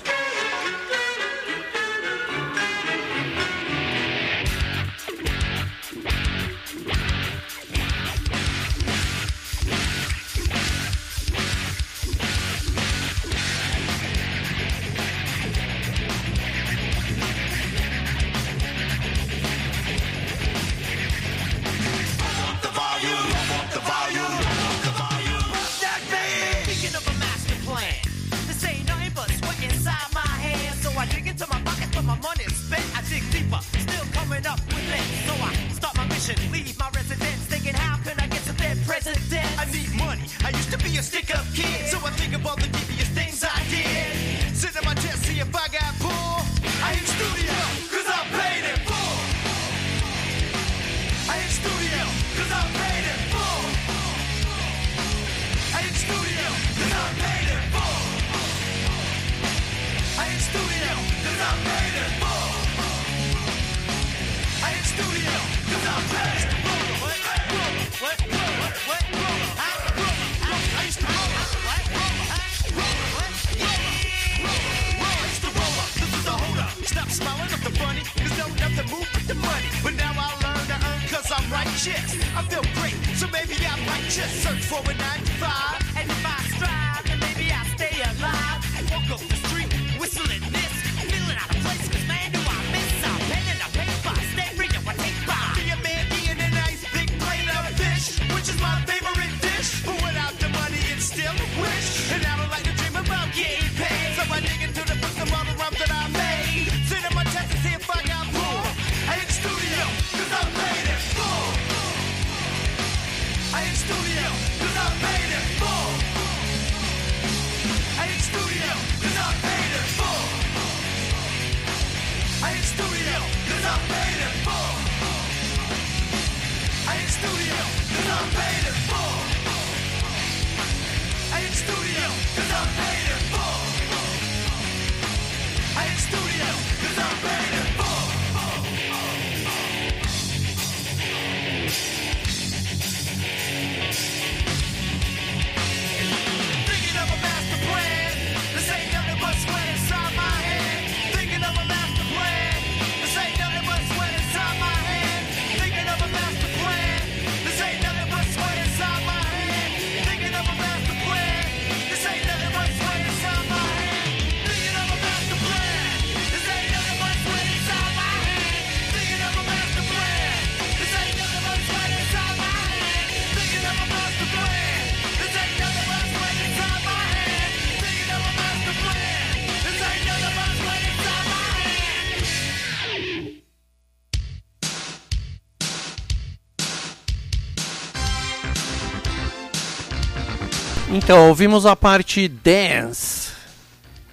Então, 191.12 191.28
ouvimos 191.28 191.66
a 191.66 191.76
parte 191.76 192.26
dance 192.30 193.34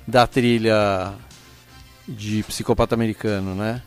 da 0.05 0.27
trilha 0.27 1.15
de 2.09 2.43
Psicopata 2.43 2.93
Americano, 2.93 3.55
né? 3.55 3.81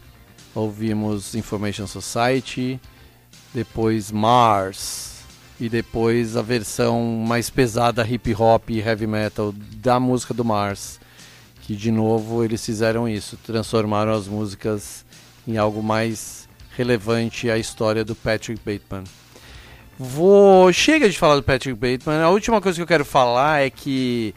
Ouvimos 0.55 1.35
Information 1.35 1.87
Society, 1.87 2.79
depois 3.53 4.13
Mars 4.13 5.25
e 5.59 5.67
depois 5.67 6.37
a 6.37 6.41
versão 6.41 7.03
mais 7.27 7.49
pesada 7.49 8.07
hip 8.07 8.33
hop 8.33 8.69
e 8.69 8.79
heavy 8.79 9.07
metal 9.07 9.53
da 9.75 9.99
música 9.99 10.33
do 10.33 10.45
Mars, 10.45 10.97
que 11.63 11.75
de 11.75 11.91
novo 11.91 12.45
eles 12.45 12.65
fizeram 12.65 13.09
isso, 13.09 13.37
transformaram 13.45 14.13
as 14.13 14.25
músicas 14.25 15.03
em 15.45 15.57
algo 15.57 15.83
mais 15.83 16.47
relevante 16.77 17.51
à 17.51 17.57
história 17.57 18.05
do 18.05 18.15
Patrick 18.15 18.61
Bateman. 18.65 19.03
Vou. 20.03 20.73
Chega 20.73 21.07
de 21.07 21.15
falar 21.15 21.35
do 21.35 21.43
Patrick 21.43 21.75
Bateman. 21.79 22.23
A 22.23 22.29
última 22.29 22.59
coisa 22.59 22.75
que 22.75 22.81
eu 22.81 22.87
quero 22.87 23.05
falar 23.05 23.61
é 23.61 23.69
que 23.69 24.33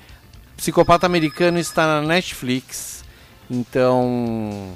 Psicopata 0.59 1.07
Americano 1.07 1.59
está 1.59 1.87
na 1.87 2.07
Netflix. 2.07 3.03
Então, 3.51 4.75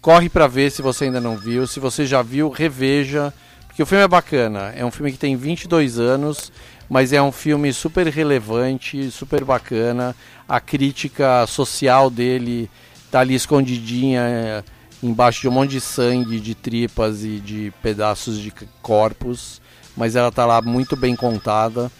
corre 0.00 0.30
para 0.30 0.46
ver 0.46 0.70
se 0.70 0.80
você 0.80 1.04
ainda 1.04 1.20
não 1.20 1.36
viu. 1.36 1.66
Se 1.66 1.78
você 1.78 2.06
já 2.06 2.22
viu, 2.22 2.48
reveja, 2.48 3.30
porque 3.66 3.82
o 3.82 3.84
filme 3.84 4.04
é 4.04 4.08
bacana. 4.08 4.72
É 4.74 4.82
um 4.82 4.90
filme 4.90 5.12
que 5.12 5.18
tem 5.18 5.36
22 5.36 5.98
anos, 5.98 6.50
mas 6.88 7.12
é 7.12 7.20
um 7.20 7.30
filme 7.30 7.70
super 7.70 8.06
relevante, 8.06 9.10
super 9.10 9.44
bacana. 9.44 10.16
A 10.48 10.60
crítica 10.60 11.46
social 11.46 12.08
dele 12.08 12.70
tá 13.10 13.20
ali 13.20 13.34
escondidinha 13.34 14.22
é, 14.22 14.64
embaixo 15.02 15.42
de 15.42 15.48
um 15.48 15.52
monte 15.52 15.72
de 15.72 15.80
sangue, 15.82 16.40
de 16.40 16.54
tripas 16.54 17.22
e 17.22 17.38
de 17.38 17.70
pedaços 17.82 18.38
de 18.38 18.50
corpos 18.80 19.60
mas 19.96 20.16
ela 20.16 20.30
tá 20.30 20.46
lá 20.46 20.60
muito 20.60 20.96
bem 20.96 21.14
contada. 21.14 21.90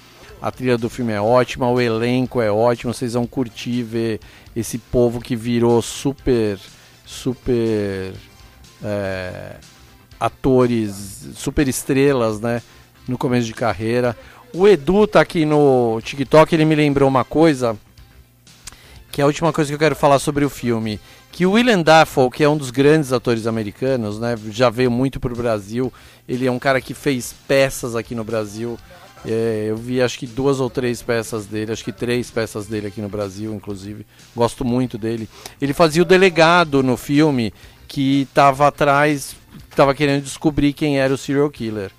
A 0.41 0.51
trilha 0.51 0.77
do 0.77 0.91
filme 0.91 1.13
é 1.13 1.21
ótima, 1.21 1.71
o 1.71 1.81
elenco 1.81 2.41
é 2.41 2.51
ótimo, 2.51 2.93
vocês 2.93 3.13
vão 3.15 3.27
curtir 3.27 3.83
ver 3.83 4.21
esse 4.57 4.77
povo 4.77 5.21
que 5.21 5.37
virou 5.37 5.81
super, 5.81 6.59
super 7.05 8.13
é, 8.83 9.57
atores, 10.19 11.29
super 11.37 11.69
estrelas, 11.69 12.41
né, 12.41 12.61
no 13.07 13.17
começo 13.17 13.47
de 13.47 13.55
carreira. 13.55 14.17
O 14.53 14.67
Edu 14.67 15.07
tá 15.07 15.21
aqui 15.21 15.45
no 15.45 16.01
TikTok, 16.03 16.55
ele 16.55 16.65
me 16.65 16.75
lembrou 16.75 17.09
uma 17.09 17.25
coisa, 17.25 17.77
que 19.13 19.21
é 19.21 19.25
a 19.25 19.27
última 19.27 19.53
coisa 19.53 19.71
que 19.71 19.75
eu 19.75 19.79
quero 19.79 19.95
falar 19.95 20.19
sobre 20.19 20.45
o 20.45 20.51
filme, 20.51 21.01
que 21.33 21.47
o 21.47 21.53
William 21.53 21.83
Dafoe, 21.83 22.31
que 22.31 22.45
é 22.45 22.49
um 22.49 22.57
dos 22.57 22.71
grandes 22.71 23.13
atores 23.13 23.47
americanos, 23.47 24.21
né, 24.21 24.37
já 24.51 24.69
veio 24.69 24.91
muito 24.91 25.19
pro 25.19 25.35
Brasil, 25.35 25.91
ele 26.29 26.47
é 26.47 26.53
um 26.53 26.59
cara 26.59 26.81
que 26.81 26.93
fez 26.93 27.35
peças 27.49 27.97
aqui 27.97 28.15
no 28.15 28.23
Brasil, 28.23 28.79
é, 29.25 29.67
eu 29.69 29.77
vi 29.77 30.03
acho 30.03 30.19
que 30.19 30.27
duas 30.27 30.61
ou 30.61 30.69
três 30.69 31.01
peças 31.01 31.47
dele, 31.47 31.73
acho 31.73 31.85
que 31.85 31.93
três 31.93 32.31
peças 32.31 32.67
dele 32.67 32.89
aqui 32.89 33.01
no 33.01 33.09
Brasil, 33.09 33.55
inclusive. 33.55 34.05
Gosto 34.35 34.65
muito 34.65 34.99
dele. 34.99 35.29
Ele 35.61 35.73
fazia 35.73 36.03
o 36.03 36.05
delegado 36.05 36.83
no 36.83 36.97
filme 36.97 37.55
que 37.87 38.23
estava 38.23 38.67
atrás, 38.67 39.37
estava 39.71 39.95
querendo 39.95 40.25
descobrir 40.25 40.73
quem 40.73 40.99
era 40.99 41.15
o 41.15 41.19
serial 41.19 41.49
killer. 41.51 41.93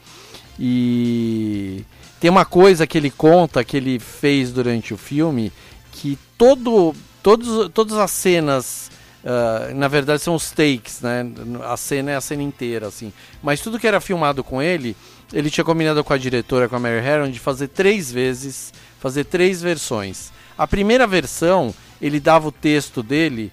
E 0.60 1.84
tem 2.20 2.30
uma 2.30 2.46
coisa 2.46 2.86
que 2.86 2.98
ele 2.98 3.10
conta 3.10 3.64
que 3.64 3.78
ele 3.78 4.00
fez 4.00 4.52
durante 4.52 4.94
o 4.94 4.98
filme 4.98 5.52
que 5.94 6.20
todo, 6.38 6.94
todos, 7.22 7.70
todas 7.74 7.98
as 7.98 8.12
cenas 8.12 8.92
ah, 9.26 9.70
na 9.74 9.88
verdade 9.88 10.22
são 10.22 10.36
os 10.36 10.52
takes, 10.52 11.02
né? 11.02 11.26
A 11.64 11.78
cena 11.78 12.12
é 12.12 12.16
a 12.16 12.22
cena 12.22 12.44
inteira, 12.44 12.88
assim. 12.88 13.12
Mas 13.41 13.62
tudo 13.62 13.80
que 13.80 13.88
era 13.88 14.02
filmado 14.02 14.44
com 14.44 14.62
ele, 14.62 14.95
ele 15.32 15.50
tinha 15.50 15.64
combinado 15.64 16.04
com 16.04 16.14
a 16.14 16.18
diretora, 16.18 16.68
com 16.70 16.76
a 16.76 16.80
Mary 16.80 17.00
Harron, 17.00 17.30
de 17.30 17.40
fazer 17.40 17.70
três 17.70 18.12
vezes, 18.12 18.74
fazer 19.00 19.26
três 19.26 19.62
versões. 19.62 20.32
A 20.58 20.68
primeira 20.68 21.08
versão, 21.08 21.74
ele 22.02 22.20
dava 22.20 22.48
o 22.48 22.52
texto 22.52 23.02
dele 23.02 23.52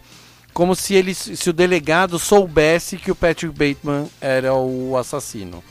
como 0.53 0.75
se 0.75 0.95
ele, 0.95 1.15
se 1.15 1.49
o 1.49 1.53
delegado 1.53 2.19
soubesse 2.19 2.97
que 2.97 3.11
o 3.11 3.15
Patrick 3.15 3.57
Bateman 3.57 4.09
era 4.21 4.53
o 4.53 4.97
assassino. 4.97 5.63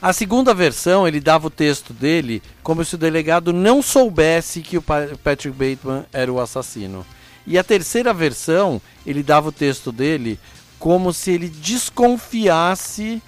A 0.00 0.12
segunda 0.12 0.52
versão, 0.52 1.08
ele 1.08 1.18
dava 1.18 1.46
o 1.46 1.50
texto 1.50 1.94
dele 1.94 2.42
como 2.62 2.84
se 2.84 2.94
o 2.94 2.98
delegado 2.98 3.54
não 3.54 3.82
soubesse 3.82 4.60
que 4.60 4.76
o 4.76 4.82
Pa- 4.82 5.08
Patrick 5.24 5.56
Bateman 5.56 6.04
era 6.12 6.30
o 6.30 6.38
assassino. 6.38 7.06
E 7.46 7.58
a 7.58 7.64
terceira 7.64 8.12
versão, 8.14 8.80
ele 9.06 9.22
dava 9.22 9.48
o 9.48 9.52
texto 9.52 9.92
dele 9.92 10.38
como 10.78 11.12
se 11.12 11.30
ele 11.30 11.48
desconfiasse 11.48 13.22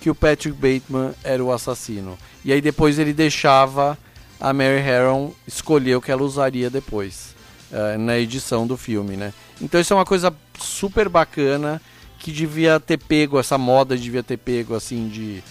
que 0.00 0.10
o 0.10 0.14
Patrick 0.14 0.56
Bateman 0.56 1.12
era 1.24 1.42
o 1.42 1.52
assassino. 1.52 2.18
E 2.44 2.52
aí 2.52 2.60
depois 2.60 2.98
ele 2.98 3.12
deixava 3.12 3.98
a 4.40 4.52
Mary 4.52 4.80
Harron 4.80 5.32
escolher 5.46 5.96
o 5.96 6.00
que 6.00 6.10
ela 6.10 6.22
usaria 6.22 6.70
depois 6.70 7.34
eh, 7.72 7.96
na 7.96 8.18
edição 8.18 8.66
do 8.66 8.76
filme, 8.76 9.16
né? 9.16 9.32
Então 9.60 9.80
isso 9.80 9.92
é 9.92 9.96
uma 9.96 10.04
coisa 10.04 10.32
super 10.58 11.08
bacana 11.08 11.80
que 12.18 12.32
devia 12.32 12.80
ter 12.80 12.98
pego 12.98 13.38
essa 13.38 13.56
moda 13.56 13.96
devia 13.96 14.22
ter 14.22 14.36
pego 14.36 14.74
assim 14.74 15.08
de 15.08 15.42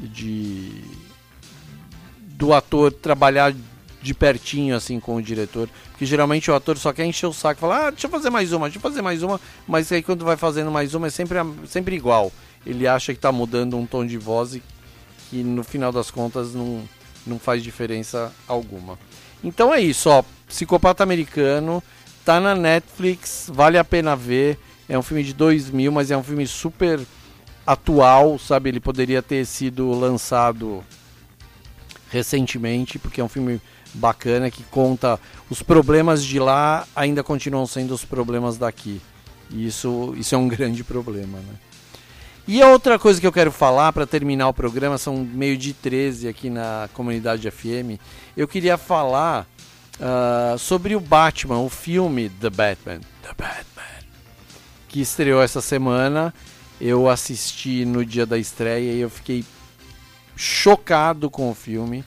de 0.00 0.82
do 2.20 2.52
ator 2.52 2.92
trabalhar 2.92 3.54
de 4.00 4.14
pertinho 4.14 4.76
assim 4.76 5.00
com 5.00 5.16
o 5.16 5.22
diretor, 5.22 5.68
porque 5.90 6.06
geralmente 6.06 6.50
o 6.50 6.54
ator 6.54 6.78
só 6.78 6.92
quer 6.92 7.04
encher 7.04 7.26
o 7.26 7.32
saco, 7.32 7.58
e 7.58 7.60
falar: 7.60 7.86
"Ah, 7.86 7.90
deixa 7.90 8.06
eu 8.06 8.10
fazer 8.10 8.30
mais 8.30 8.52
uma, 8.52 8.66
deixa 8.66 8.78
eu 8.78 8.82
fazer 8.82 9.02
mais 9.02 9.22
uma", 9.22 9.40
mas 9.66 9.90
aí 9.90 10.02
quando 10.02 10.24
vai 10.24 10.36
fazendo 10.36 10.70
mais 10.70 10.94
uma 10.94 11.08
é 11.08 11.10
sempre 11.10 11.38
sempre 11.66 11.96
igual. 11.96 12.32
Ele 12.64 12.86
acha 12.86 13.12
que 13.14 13.20
tá 13.20 13.32
mudando 13.32 13.76
um 13.76 13.86
tom 13.86 14.06
de 14.06 14.18
voz 14.18 14.54
e 14.54 14.62
que 15.30 15.42
no 15.42 15.64
final 15.64 15.92
das 15.92 16.10
contas 16.10 16.54
não 16.54 16.82
não 17.26 17.38
faz 17.38 17.62
diferença 17.62 18.32
alguma. 18.46 18.98
Então 19.42 19.72
é 19.72 19.80
isso, 19.80 20.08
ó, 20.08 20.22
Psicopata 20.46 21.02
Americano 21.02 21.82
tá 22.24 22.40
na 22.40 22.54
Netflix, 22.54 23.50
vale 23.52 23.78
a 23.78 23.84
pena 23.84 24.14
ver. 24.16 24.58
É 24.88 24.98
um 24.98 25.02
filme 25.02 25.22
de 25.22 25.34
2000, 25.34 25.92
mas 25.92 26.10
é 26.10 26.16
um 26.16 26.22
filme 26.22 26.46
super 26.46 27.00
atual, 27.66 28.38
sabe? 28.38 28.70
Ele 28.70 28.80
poderia 28.80 29.22
ter 29.22 29.44
sido 29.44 29.90
lançado 29.92 30.82
recentemente, 32.10 32.98
porque 32.98 33.20
é 33.20 33.24
um 33.24 33.28
filme 33.28 33.60
bacana 33.98 34.50
que 34.50 34.62
conta 34.64 35.20
os 35.50 35.62
problemas 35.62 36.24
de 36.24 36.38
lá 36.38 36.86
ainda 36.94 37.22
continuam 37.22 37.66
sendo 37.66 37.92
os 37.92 38.04
problemas 38.04 38.56
daqui. 38.56 39.00
E 39.50 39.66
isso, 39.66 40.14
isso 40.16 40.34
é 40.34 40.38
um 40.38 40.48
grande 40.48 40.82
problema, 40.84 41.38
né? 41.38 41.54
E 42.46 42.62
a 42.62 42.68
outra 42.68 42.98
coisa 42.98 43.20
que 43.20 43.26
eu 43.26 43.32
quero 43.32 43.52
falar 43.52 43.92
para 43.92 44.06
terminar 44.06 44.48
o 44.48 44.54
programa, 44.54 44.96
são 44.96 45.16
meio 45.18 45.54
de 45.58 45.74
13 45.74 46.28
aqui 46.28 46.48
na 46.48 46.88
comunidade 46.94 47.50
FM, 47.50 48.00
eu 48.34 48.48
queria 48.48 48.78
falar 48.78 49.46
ah, 50.00 50.56
sobre 50.58 50.94
o 50.94 51.00
Batman, 51.00 51.58
o 51.58 51.68
filme 51.68 52.30
The 52.30 52.50
Batman. 52.50 53.00
The 53.22 53.34
Batman. 53.36 54.06
Que 54.88 55.00
estreou 55.00 55.42
essa 55.42 55.60
semana. 55.60 56.32
Eu 56.80 57.08
assisti 57.08 57.84
no 57.84 58.04
dia 58.04 58.24
da 58.24 58.38
estreia 58.38 58.92
e 58.92 59.00
eu 59.00 59.10
fiquei 59.10 59.44
chocado 60.36 61.28
com 61.28 61.50
o 61.50 61.54
filme. 61.54 62.04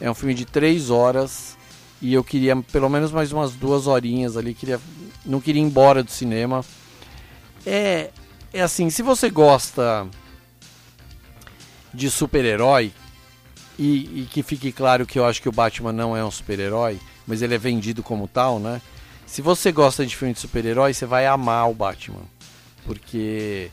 É 0.00 0.10
um 0.10 0.14
filme 0.14 0.34
de 0.34 0.44
três 0.44 0.90
horas 0.90 1.56
e 2.00 2.12
eu 2.12 2.22
queria 2.22 2.56
pelo 2.56 2.88
menos 2.88 3.10
mais 3.12 3.32
umas 3.32 3.52
duas 3.52 3.86
horinhas 3.86 4.36
ali. 4.36 4.54
Queria, 4.54 4.80
não 5.24 5.40
queria 5.40 5.62
ir 5.62 5.64
embora 5.64 6.02
do 6.02 6.10
cinema. 6.10 6.64
É, 7.64 8.10
é 8.52 8.62
assim, 8.62 8.90
se 8.90 9.02
você 9.02 9.30
gosta 9.30 10.06
de 11.92 12.10
super-herói, 12.10 12.92
e, 13.78 14.22
e 14.22 14.28
que 14.30 14.42
fique 14.42 14.72
claro 14.72 15.06
que 15.06 15.18
eu 15.18 15.24
acho 15.24 15.40
que 15.40 15.48
o 15.48 15.52
Batman 15.52 15.92
não 15.92 16.16
é 16.16 16.24
um 16.24 16.30
super-herói, 16.30 16.98
mas 17.26 17.42
ele 17.42 17.54
é 17.54 17.58
vendido 17.58 18.02
como 18.02 18.26
tal, 18.26 18.58
né? 18.58 18.80
Se 19.26 19.42
você 19.42 19.72
gosta 19.72 20.06
de 20.06 20.16
filme 20.16 20.32
de 20.32 20.40
super-herói, 20.40 20.94
você 20.94 21.04
vai 21.04 21.26
amar 21.26 21.68
o 21.68 21.74
Batman. 21.74 22.22
Porque 22.84 23.70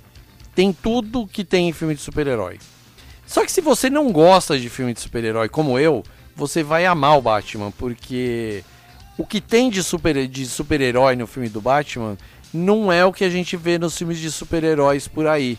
tem 0.56 0.74
tudo 0.74 1.28
que 1.28 1.46
tem 1.46 1.70
em 1.70 1.74
filme 1.74 1.96
de 1.96 2.02
super-herói. 2.02 2.60
Só 3.26 3.46
que 3.46 3.52
se 3.52 3.62
você 3.62 3.90
não 3.90 4.12
gosta 4.12 4.60
de 4.60 4.70
filme 4.70 4.94
de 4.94 5.00
super-herói 5.00 5.48
como 5.48 5.80
eu, 5.80 6.04
você 6.36 6.64
vai 6.64 6.86
amar 6.86 7.18
o 7.18 7.22
Batman, 7.22 7.72
porque 7.72 8.64
o 9.18 9.26
que 9.26 9.40
tem 9.40 9.70
de 9.70 9.84
super 9.84 10.28
de 10.28 10.46
super-herói 10.46 11.16
no 11.16 11.28
filme 11.28 11.50
do 11.50 11.62
Batman 11.62 12.18
não 12.54 12.92
é 12.92 13.06
o 13.06 13.14
que 13.14 13.24
a 13.24 13.30
gente 13.30 13.58
vê 13.58 13.78
nos 13.78 13.98
filmes 13.98 14.20
de 14.20 14.32
super-heróis 14.32 15.08
por 15.08 15.28
aí. 15.28 15.58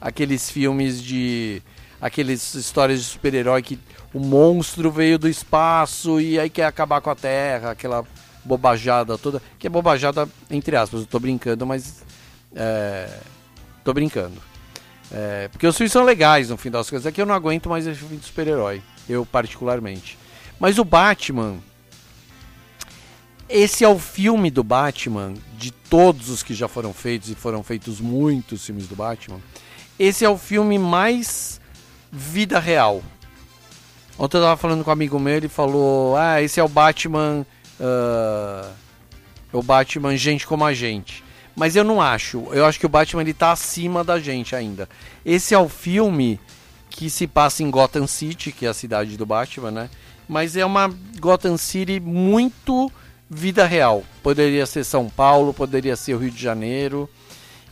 Aqueles 0.00 0.50
filmes 0.50 1.02
de 1.02 1.62
aqueles 2.00 2.54
histórias 2.54 3.00
de 3.00 3.06
super-herói 3.06 3.62
que 3.62 3.78
o 4.12 4.20
monstro 4.20 4.90
veio 4.90 5.18
do 5.18 5.28
espaço 5.28 6.20
e 6.20 6.38
aí 6.38 6.50
quer 6.50 6.66
acabar 6.66 7.00
com 7.00 7.10
a 7.10 7.14
Terra, 7.14 7.70
aquela 7.70 8.04
bobajada 8.44 9.18
toda, 9.18 9.42
que 9.58 9.66
é 9.66 9.70
bobajada 9.70 10.28
entre 10.50 10.76
aspas, 10.76 11.00
eu 11.00 11.06
tô 11.06 11.18
brincando, 11.18 11.66
mas 11.66 12.04
é, 12.54 13.08
tô 13.82 13.92
brincando. 13.92 14.40
É, 15.10 15.48
porque 15.48 15.66
os 15.66 15.76
filmes 15.76 15.92
são 15.92 16.04
legais 16.04 16.50
no 16.50 16.56
fim 16.56 16.70
das 16.70 16.88
coisas. 16.90 17.06
É 17.06 17.12
que 17.12 17.20
eu 17.20 17.26
não 17.26 17.34
aguento 17.34 17.68
mais 17.68 17.86
esse 17.86 17.98
filme 17.98 18.16
de 18.16 18.26
super-herói. 18.26 18.82
Eu, 19.08 19.24
particularmente. 19.24 20.18
Mas 20.58 20.78
o 20.78 20.84
Batman. 20.84 21.58
Esse 23.48 23.84
é 23.84 23.88
o 23.88 23.98
filme 23.98 24.50
do 24.50 24.64
Batman, 24.64 25.34
de 25.56 25.70
todos 25.70 26.30
os 26.30 26.42
que 26.42 26.52
já 26.52 26.66
foram 26.66 26.92
feitos, 26.92 27.30
e 27.30 27.34
foram 27.36 27.62
feitos 27.62 28.00
muitos 28.00 28.66
filmes 28.66 28.88
do 28.88 28.96
Batman. 28.96 29.40
Esse 29.98 30.24
é 30.24 30.28
o 30.28 30.36
filme 30.36 30.78
mais 30.78 31.60
vida 32.10 32.58
real. 32.58 33.02
Ontem 34.18 34.38
eu 34.38 34.42
tava 34.42 34.56
falando 34.56 34.82
com 34.82 34.90
um 34.90 34.92
amigo 34.92 35.18
meu, 35.20 35.36
ele 35.36 35.48
falou: 35.48 36.16
Ah, 36.16 36.42
esse 36.42 36.58
é 36.58 36.64
o 36.64 36.68
Batman. 36.68 37.46
ah, 37.80 38.72
o 39.52 39.62
Batman 39.62 40.16
gente 40.16 40.46
como 40.46 40.64
a 40.64 40.74
gente. 40.74 41.24
Mas 41.54 41.74
eu 41.74 41.84
não 41.84 42.02
acho. 42.02 42.48
Eu 42.52 42.66
acho 42.66 42.78
que 42.78 42.84
o 42.86 42.88
Batman 42.88 43.22
ele 43.22 43.32
tá 43.32 43.52
acima 43.52 44.04
da 44.04 44.18
gente 44.18 44.54
ainda. 44.54 44.88
Esse 45.24 45.54
é 45.54 45.58
o 45.58 45.68
filme 45.68 46.38
que 46.96 47.10
se 47.10 47.26
passa 47.26 47.62
em 47.62 47.70
Gotham 47.70 48.06
City, 48.06 48.50
que 48.50 48.64
é 48.64 48.70
a 48.70 48.74
cidade 48.74 49.18
do 49.18 49.26
Batman, 49.26 49.70
né? 49.70 49.90
Mas 50.26 50.56
é 50.56 50.64
uma 50.64 50.92
Gotham 51.20 51.58
City 51.58 52.00
muito 52.00 52.90
vida 53.28 53.66
real. 53.66 54.02
Poderia 54.22 54.64
ser 54.64 54.82
São 54.82 55.08
Paulo, 55.08 55.52
poderia 55.52 55.94
ser 55.94 56.14
o 56.14 56.18
Rio 56.18 56.30
de 56.30 56.42
Janeiro. 56.42 57.08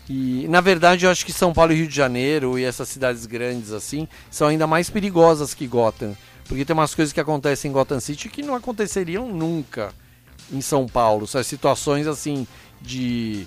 E 0.08 0.46
na 0.48 0.60
verdade 0.60 1.06
eu 1.06 1.10
acho 1.10 1.24
que 1.24 1.32
São 1.32 1.54
Paulo 1.54 1.72
e 1.72 1.76
Rio 1.76 1.88
de 1.88 1.96
Janeiro 1.96 2.58
e 2.58 2.64
essas 2.64 2.90
cidades 2.90 3.24
grandes 3.24 3.72
assim 3.72 4.06
são 4.30 4.48
ainda 4.48 4.66
mais 4.66 4.90
perigosas 4.90 5.54
que 5.54 5.66
Gotham. 5.66 6.14
Porque 6.46 6.64
tem 6.64 6.74
umas 6.74 6.94
coisas 6.94 7.10
que 7.10 7.20
acontecem 7.20 7.70
em 7.70 7.72
Gotham 7.72 8.00
City 8.00 8.28
que 8.28 8.42
não 8.42 8.54
aconteceriam 8.54 9.26
nunca 9.26 9.94
em 10.52 10.60
São 10.60 10.86
Paulo. 10.86 11.26
São 11.26 11.42
situações 11.42 12.06
assim 12.06 12.46
de 12.82 13.46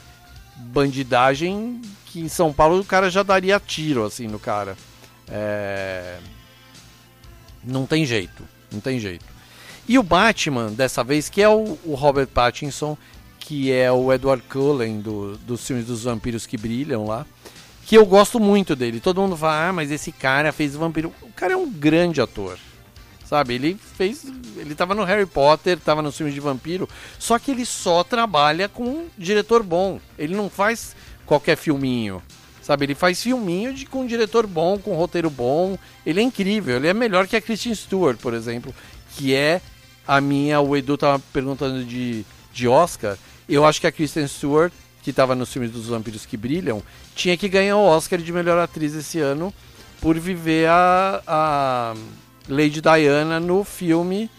bandidagem 0.56 1.80
que 2.08 2.20
em 2.20 2.28
São 2.28 2.52
Paulo 2.52 2.80
o 2.80 2.86
cara 2.86 3.12
já 3.12 3.22
daria 3.22 3.60
tiro 3.60 4.04
assim 4.04 4.28
no 4.28 4.40
cara. 4.40 4.76
É... 5.30 6.18
Não 7.64 7.86
tem 7.86 8.06
jeito, 8.06 8.44
não 8.72 8.80
tem 8.80 9.00
jeito. 9.00 9.26
E 9.88 9.98
o 9.98 10.04
Batman, 10.04 10.72
dessa 10.72 11.04
vez, 11.04 11.30
que 11.30 11.42
é 11.42 11.50
o, 11.50 11.78
o 11.86 11.96
Robert 11.96 12.28
Pattinson, 12.28 12.98
que 13.40 13.72
é 13.72 13.90
o 13.92 14.12
Edward 14.12 14.44
Cullen 14.50 15.00
do, 15.00 15.38
dos 15.38 15.66
filmes 15.66 15.86
dos 15.86 16.04
vampiros 16.04 16.46
que 16.46 16.58
brilham 16.58 17.06
lá, 17.06 17.26
que 17.86 17.98
eu 17.98 18.06
gosto 18.06 18.40
muito 18.40 18.76
dele. 18.76 19.00
Todo 19.00 19.22
mundo 19.22 19.38
fala, 19.38 19.70
ah, 19.70 19.74
mas 19.74 19.90
esse 19.90 20.12
cara 20.12 20.52
fez 20.52 20.76
vampiro. 20.76 21.14
O 21.22 21.32
cara 21.32 21.54
é 21.54 21.58
um 21.58 21.72
grande 21.72 22.20
ator. 22.20 22.58
Sabe, 23.26 23.56
ele 23.56 23.78
fez. 23.96 24.26
Ele 24.58 24.76
tava 24.76 24.94
no 24.94 25.04
Harry 25.06 25.26
Potter, 25.26 25.80
tava 25.80 26.02
nos 26.02 26.16
filmes 26.16 26.34
de 26.34 26.40
vampiro, 26.40 26.88
só 27.20 27.38
que 27.38 27.52
ele 27.52 27.66
só 27.66 28.04
trabalha 28.04 28.68
com 28.70 28.84
um 28.84 29.08
diretor 29.18 29.64
bom. 29.64 30.00
Ele 30.18 30.36
não 30.36 30.50
faz 30.50 30.96
qualquer 31.26 31.58
filminho. 31.58 32.22
Sabe, 32.68 32.84
ele 32.84 32.96
faz 32.96 33.24
filminho 33.24 33.74
de, 33.74 33.86
com 33.86 34.02
um 34.02 34.06
diretor 34.06 34.46
bom, 34.46 34.78
com 34.78 34.92
um 34.92 34.98
roteiro 34.98 35.30
bom. 35.30 35.78
Ele 36.06 36.20
é 36.20 36.24
incrível, 36.24 36.76
ele 36.76 36.90
é 36.90 36.94
melhor 36.94 37.26
que 37.26 37.38
a 37.38 37.40
Kristen 37.40 37.74
Stewart, 37.74 38.18
por 38.18 38.34
exemplo, 38.34 38.76
que 39.16 39.34
é 39.34 39.62
a 40.06 40.20
minha. 40.20 40.60
O 40.60 40.76
Edu 40.76 40.98
tava 40.98 41.18
perguntando 41.32 41.86
de, 41.86 42.26
de 42.52 42.68
Oscar. 42.68 43.18
Eu 43.48 43.64
acho 43.64 43.80
que 43.80 43.88
a 43.88 43.92
Kristen 43.92 44.28
Stewart, 44.28 44.74
que 45.02 45.12
estava 45.12 45.34
nos 45.34 45.50
filmes 45.50 45.72
dos 45.72 45.86
vampiros 45.86 46.26
que 46.26 46.36
brilham, 46.36 46.84
tinha 47.16 47.38
que 47.38 47.48
ganhar 47.48 47.78
o 47.78 47.86
Oscar 47.86 48.20
de 48.20 48.34
melhor 48.34 48.60
atriz 48.60 48.94
esse 48.94 49.18
ano 49.18 49.54
por 50.02 50.20
viver 50.20 50.68
a, 50.68 51.24
a 51.26 51.94
Lady 52.50 52.82
Diana 52.82 53.40
no 53.40 53.64
filme 53.64 54.30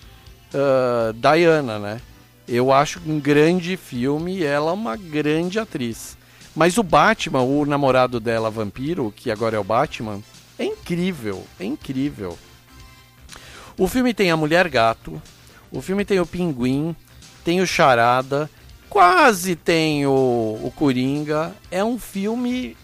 uh, 0.53 1.15
Diana, 1.15 1.79
né? 1.79 2.01
Eu 2.47 2.71
acho 2.75 3.01
um 3.07 3.19
grande 3.19 3.75
filme 3.79 4.41
e 4.41 4.45
ela 4.45 4.71
é 4.71 4.75
uma 4.75 4.97
grande 4.99 5.59
atriz. 5.59 6.18
Mas 6.59 6.76
o 6.76 6.82
Batman, 6.82 7.43
o 7.43 7.64
namorado 7.64 8.18
dela, 8.18 8.51
vampiro, 8.51 9.14
que 9.14 9.30
agora 9.30 9.55
é 9.55 9.60
o 9.60 9.62
Batman, 9.62 10.20
é 10.59 10.64
incrível, 10.64 11.47
é 11.56 11.64
incrível. 11.64 12.36
O 13.76 13.86
filme 13.86 14.12
tem 14.12 14.32
a 14.32 14.36
Mulher 14.36 14.68
Gato, 14.68 15.22
o 15.70 15.80
filme 15.80 16.05
tem 16.05 16.18
o 16.18 16.26
Pinguim, 16.26 16.97
tem 17.44 17.60
o 17.60 17.66
Charada, 17.66 18.51
quase 18.90 19.55
tem 19.55 20.05
o, 20.05 20.10
o 20.10 20.72
Coringa. 20.74 21.55
É 21.70 21.85
um 21.85 21.97
filme 21.97 22.76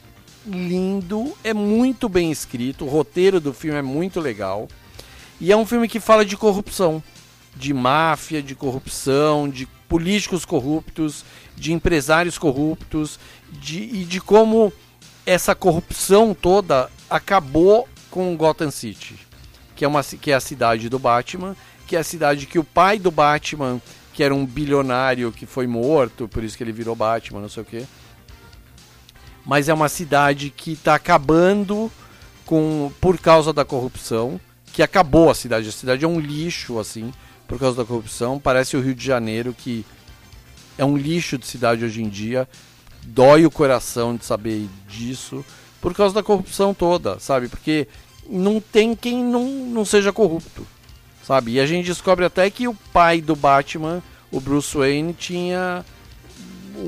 lindo, 0.46 1.36
é 1.42 1.52
muito 1.52 2.08
bem 2.08 2.30
escrito, 2.30 2.84
o 2.84 2.88
roteiro 2.88 3.40
do 3.40 3.52
filme 3.52 3.80
é 3.80 3.82
muito 3.82 4.20
legal. 4.20 4.68
E 5.40 5.50
é 5.50 5.56
um 5.56 5.66
filme 5.66 5.88
que 5.88 5.98
fala 5.98 6.24
de 6.24 6.36
corrupção, 6.36 7.02
de 7.56 7.74
máfia, 7.74 8.40
de 8.40 8.54
corrupção, 8.54 9.48
de 9.48 9.66
políticos 9.88 10.44
corruptos, 10.44 11.24
de 11.56 11.72
empresários 11.72 12.38
corruptos, 12.38 13.18
de, 13.60 13.82
e 13.82 14.04
de 14.04 14.20
como 14.20 14.72
essa 15.26 15.54
corrupção 15.54 16.34
toda 16.34 16.90
acabou 17.08 17.88
com 18.10 18.36
Gotham 18.36 18.70
City, 18.70 19.16
que 19.74 19.84
é, 19.84 19.88
uma, 19.88 20.02
que 20.02 20.30
é 20.30 20.34
a 20.34 20.40
cidade 20.40 20.88
do 20.88 20.98
Batman, 20.98 21.56
que 21.86 21.96
é 21.96 21.98
a 21.98 22.04
cidade 22.04 22.46
que 22.46 22.58
o 22.58 22.64
pai 22.64 22.98
do 22.98 23.10
Batman, 23.10 23.80
que 24.12 24.22
era 24.22 24.34
um 24.34 24.46
bilionário 24.46 25.32
que 25.32 25.46
foi 25.46 25.66
morto, 25.66 26.28
por 26.28 26.44
isso 26.44 26.56
que 26.56 26.62
ele 26.62 26.72
virou 26.72 26.94
Batman, 26.94 27.40
não 27.40 27.48
sei 27.48 27.62
o 27.62 27.66
quê. 27.66 27.84
Mas 29.44 29.68
é 29.68 29.74
uma 29.74 29.88
cidade 29.88 30.50
que 30.50 30.72
está 30.72 30.94
acabando 30.94 31.90
com 32.46 32.92
por 33.00 33.18
causa 33.18 33.52
da 33.52 33.64
corrupção, 33.64 34.40
que 34.72 34.82
acabou 34.82 35.30
a 35.30 35.34
cidade. 35.34 35.68
A 35.68 35.72
cidade 35.72 36.04
é 36.04 36.08
um 36.08 36.20
lixo 36.20 36.78
assim, 36.78 37.12
por 37.46 37.58
causa 37.58 37.76
da 37.76 37.84
corrupção. 37.84 38.38
Parece 38.38 38.76
o 38.76 38.80
Rio 38.80 38.94
de 38.94 39.04
Janeiro 39.04 39.54
que 39.56 39.84
é 40.78 40.84
um 40.84 40.96
lixo 40.96 41.36
de 41.36 41.46
cidade 41.46 41.84
hoje 41.84 42.02
em 42.02 42.08
dia. 42.08 42.48
Dói 43.04 43.46
o 43.46 43.50
coração 43.50 44.16
de 44.16 44.24
saber 44.24 44.68
disso 44.88 45.44
por 45.80 45.94
causa 45.94 46.14
da 46.14 46.22
corrupção 46.22 46.72
toda, 46.72 47.18
sabe? 47.18 47.48
Porque 47.48 47.86
não 48.28 48.60
tem 48.60 48.96
quem 48.96 49.22
não, 49.22 49.44
não 49.44 49.84
seja 49.84 50.12
corrupto, 50.12 50.66
sabe? 51.22 51.52
E 51.52 51.60
a 51.60 51.66
gente 51.66 51.86
descobre 51.86 52.24
até 52.24 52.48
que 52.50 52.66
o 52.66 52.74
pai 52.92 53.20
do 53.20 53.36
Batman, 53.36 54.02
o 54.32 54.40
Bruce 54.40 54.76
Wayne, 54.76 55.12
tinha 55.12 55.84
um- 56.76 56.80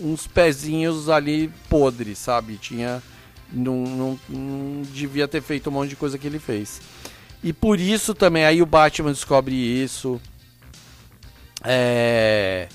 um- 0.00 0.10
uns 0.12 0.26
pezinhos 0.26 1.08
ali 1.08 1.52
podres, 1.68 2.18
sabe? 2.18 2.56
Tinha. 2.56 3.02
Não, 3.52 3.76
não, 3.84 4.18
não 4.28 4.82
devia 4.92 5.28
ter 5.28 5.40
feito 5.42 5.68
um 5.70 5.72
monte 5.74 5.90
de 5.90 5.96
coisa 5.96 6.18
que 6.18 6.26
ele 6.26 6.38
fez. 6.40 6.80
E 7.42 7.52
por 7.52 7.78
isso 7.78 8.14
também, 8.14 8.44
aí 8.44 8.60
o 8.62 8.66
Batman 8.66 9.12
descobre 9.12 9.54
isso. 9.54 10.20
É. 11.62 12.68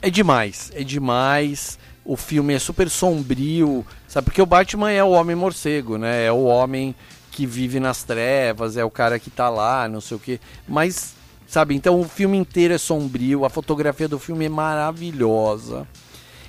É 0.00 0.10
demais, 0.10 0.70
é 0.74 0.84
demais. 0.84 1.78
O 2.04 2.16
filme 2.16 2.54
é 2.54 2.58
super 2.58 2.88
sombrio, 2.88 3.84
sabe? 4.06 4.26
Porque 4.26 4.40
o 4.40 4.46
Batman 4.46 4.90
é 4.90 5.02
o 5.04 5.10
homem 5.10 5.36
morcego, 5.36 5.98
né? 5.98 6.24
É 6.24 6.32
o 6.32 6.44
homem 6.44 6.94
que 7.30 7.46
vive 7.46 7.78
nas 7.78 8.02
trevas, 8.02 8.76
é 8.76 8.84
o 8.84 8.90
cara 8.90 9.18
que 9.18 9.30
tá 9.30 9.48
lá, 9.48 9.86
não 9.88 10.00
sei 10.00 10.16
o 10.16 10.20
quê. 10.20 10.40
Mas, 10.66 11.14
sabe? 11.46 11.74
Então 11.74 12.00
o 12.00 12.08
filme 12.08 12.36
inteiro 12.36 12.74
é 12.74 12.78
sombrio, 12.78 13.44
a 13.44 13.50
fotografia 13.50 14.08
do 14.08 14.18
filme 14.18 14.46
é 14.46 14.48
maravilhosa. 14.48 15.86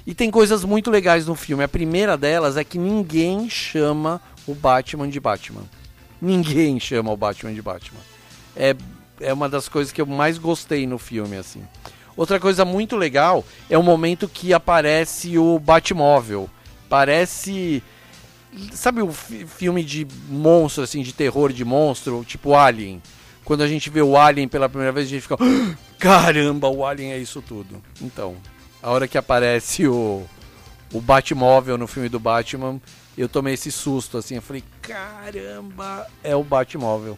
E 0.05 0.13
tem 0.15 0.31
coisas 0.31 0.63
muito 0.63 0.89
legais 0.89 1.27
no 1.27 1.35
filme. 1.35 1.63
A 1.63 1.67
primeira 1.67 2.17
delas 2.17 2.57
é 2.57 2.63
que 2.63 2.79
ninguém 2.79 3.49
chama 3.49 4.21
o 4.47 4.55
Batman 4.55 5.07
de 5.09 5.19
Batman. 5.19 5.63
Ninguém 6.21 6.79
chama 6.79 7.11
o 7.11 7.17
Batman 7.17 7.53
de 7.53 7.61
Batman. 7.61 8.01
É, 8.55 8.75
é 9.19 9.33
uma 9.33 9.47
das 9.47 9.69
coisas 9.69 9.93
que 9.93 10.01
eu 10.01 10.05
mais 10.05 10.37
gostei 10.37 10.87
no 10.87 10.97
filme, 10.97 11.37
assim. 11.37 11.61
Outra 12.19 12.37
coisa 12.37 12.65
muito 12.65 12.97
legal 12.97 13.45
é 13.69 13.77
o 13.77 13.81
momento 13.81 14.27
que 14.27 14.53
aparece 14.53 15.37
o 15.37 15.57
Batmóvel. 15.57 16.49
Parece. 16.89 17.81
Sabe 18.73 19.01
o 19.01 19.09
fi- 19.13 19.45
filme 19.45 19.81
de 19.85 20.05
monstro, 20.27 20.83
assim, 20.83 21.01
de 21.01 21.13
terror 21.13 21.53
de 21.53 21.63
monstro, 21.63 22.25
tipo 22.27 22.55
Alien? 22.55 23.01
Quando 23.45 23.63
a 23.63 23.67
gente 23.69 23.89
vê 23.89 24.01
o 24.01 24.17
Alien 24.17 24.49
pela 24.49 24.67
primeira 24.67 24.91
vez, 24.91 25.07
a 25.07 25.09
gente 25.11 25.21
fica. 25.21 25.35
"Ah, 25.39 25.75
Caramba, 25.97 26.67
o 26.67 26.85
Alien 26.85 27.13
é 27.13 27.17
isso 27.17 27.41
tudo. 27.41 27.81
Então, 28.01 28.35
a 28.83 28.89
hora 28.91 29.07
que 29.07 29.17
aparece 29.17 29.87
o, 29.87 30.25
o 30.91 30.99
Batmóvel 30.99 31.77
no 31.77 31.87
filme 31.87 32.09
do 32.09 32.19
Batman, 32.19 32.81
eu 33.17 33.29
tomei 33.29 33.53
esse 33.53 33.71
susto, 33.71 34.17
assim. 34.17 34.35
Eu 34.35 34.41
falei, 34.41 34.63
caramba, 34.81 36.05
é 36.21 36.35
o 36.35 36.43
Batmóvel. 36.43 37.17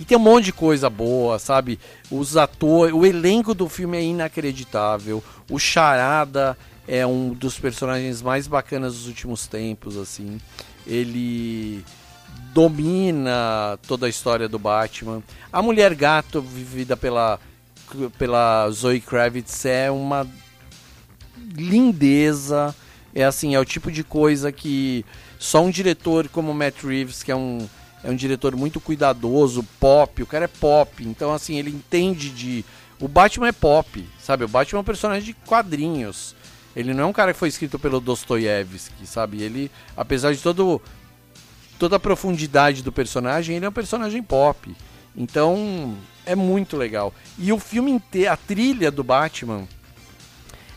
E 0.00 0.04
tem 0.04 0.16
um 0.16 0.20
monte 0.20 0.46
de 0.46 0.52
coisa 0.54 0.88
boa, 0.88 1.38
sabe? 1.38 1.78
Os 2.10 2.34
atores, 2.34 2.94
o 2.94 3.04
elenco 3.04 3.52
do 3.54 3.68
filme 3.68 3.98
é 3.98 4.02
inacreditável. 4.02 5.22
O 5.50 5.58
Charada 5.58 6.56
é 6.88 7.06
um 7.06 7.34
dos 7.34 7.58
personagens 7.58 8.22
mais 8.22 8.46
bacanas 8.46 8.94
dos 8.94 9.06
últimos 9.06 9.46
tempos, 9.46 9.98
assim. 9.98 10.40
Ele 10.86 11.84
domina 12.54 13.78
toda 13.86 14.06
a 14.06 14.08
história 14.08 14.48
do 14.48 14.58
Batman. 14.58 15.22
A 15.52 15.60
Mulher 15.60 15.94
Gato, 15.94 16.40
vivida 16.40 16.96
pela 16.96 17.38
pela 18.16 18.70
Zoe 18.70 19.00
Kravitz, 19.00 19.66
é 19.66 19.90
uma 19.90 20.26
lindeza. 21.54 22.74
É 23.14 23.24
assim, 23.24 23.54
é 23.54 23.60
o 23.60 23.64
tipo 23.64 23.90
de 23.90 24.04
coisa 24.04 24.50
que 24.52 25.04
só 25.38 25.62
um 25.62 25.70
diretor 25.70 26.28
como 26.28 26.54
Matt 26.54 26.84
Reeves, 26.84 27.22
que 27.22 27.32
é 27.32 27.36
um, 27.36 27.68
é 28.02 28.10
um 28.10 28.16
diretor 28.16 28.56
muito 28.56 28.80
cuidadoso, 28.80 29.62
pop, 29.78 30.22
o 30.22 30.26
cara 30.26 30.46
é 30.46 30.48
pop, 30.48 31.04
então 31.06 31.32
assim, 31.32 31.58
ele 31.58 31.70
entende 31.70 32.30
de. 32.30 32.64
O 33.00 33.08
Batman 33.08 33.48
é 33.48 33.52
pop, 33.52 34.06
sabe? 34.18 34.44
O 34.44 34.48
Batman 34.48 34.78
é 34.78 34.82
um 34.82 34.84
personagem 34.84 35.24
de 35.24 35.34
quadrinhos. 35.34 36.34
Ele 36.76 36.94
não 36.94 37.04
é 37.04 37.06
um 37.06 37.12
cara 37.12 37.32
que 37.32 37.38
foi 37.38 37.48
escrito 37.48 37.78
pelo 37.78 38.00
Dostoiévski, 38.00 39.06
sabe? 39.06 39.42
Ele, 39.42 39.70
apesar 39.96 40.32
de 40.32 40.40
todo, 40.40 40.80
toda 41.78 41.96
a 41.96 42.00
profundidade 42.00 42.82
do 42.82 42.92
personagem, 42.92 43.56
ele 43.56 43.64
é 43.64 43.68
um 43.68 43.72
personagem 43.72 44.22
pop. 44.22 44.74
Então, 45.16 45.96
é 46.24 46.34
muito 46.34 46.76
legal. 46.76 47.12
E 47.38 47.52
o 47.52 47.58
filme 47.58 47.90
inteiro, 47.90 48.32
a 48.32 48.36
trilha 48.36 48.90
do 48.90 49.02
Batman 49.02 49.66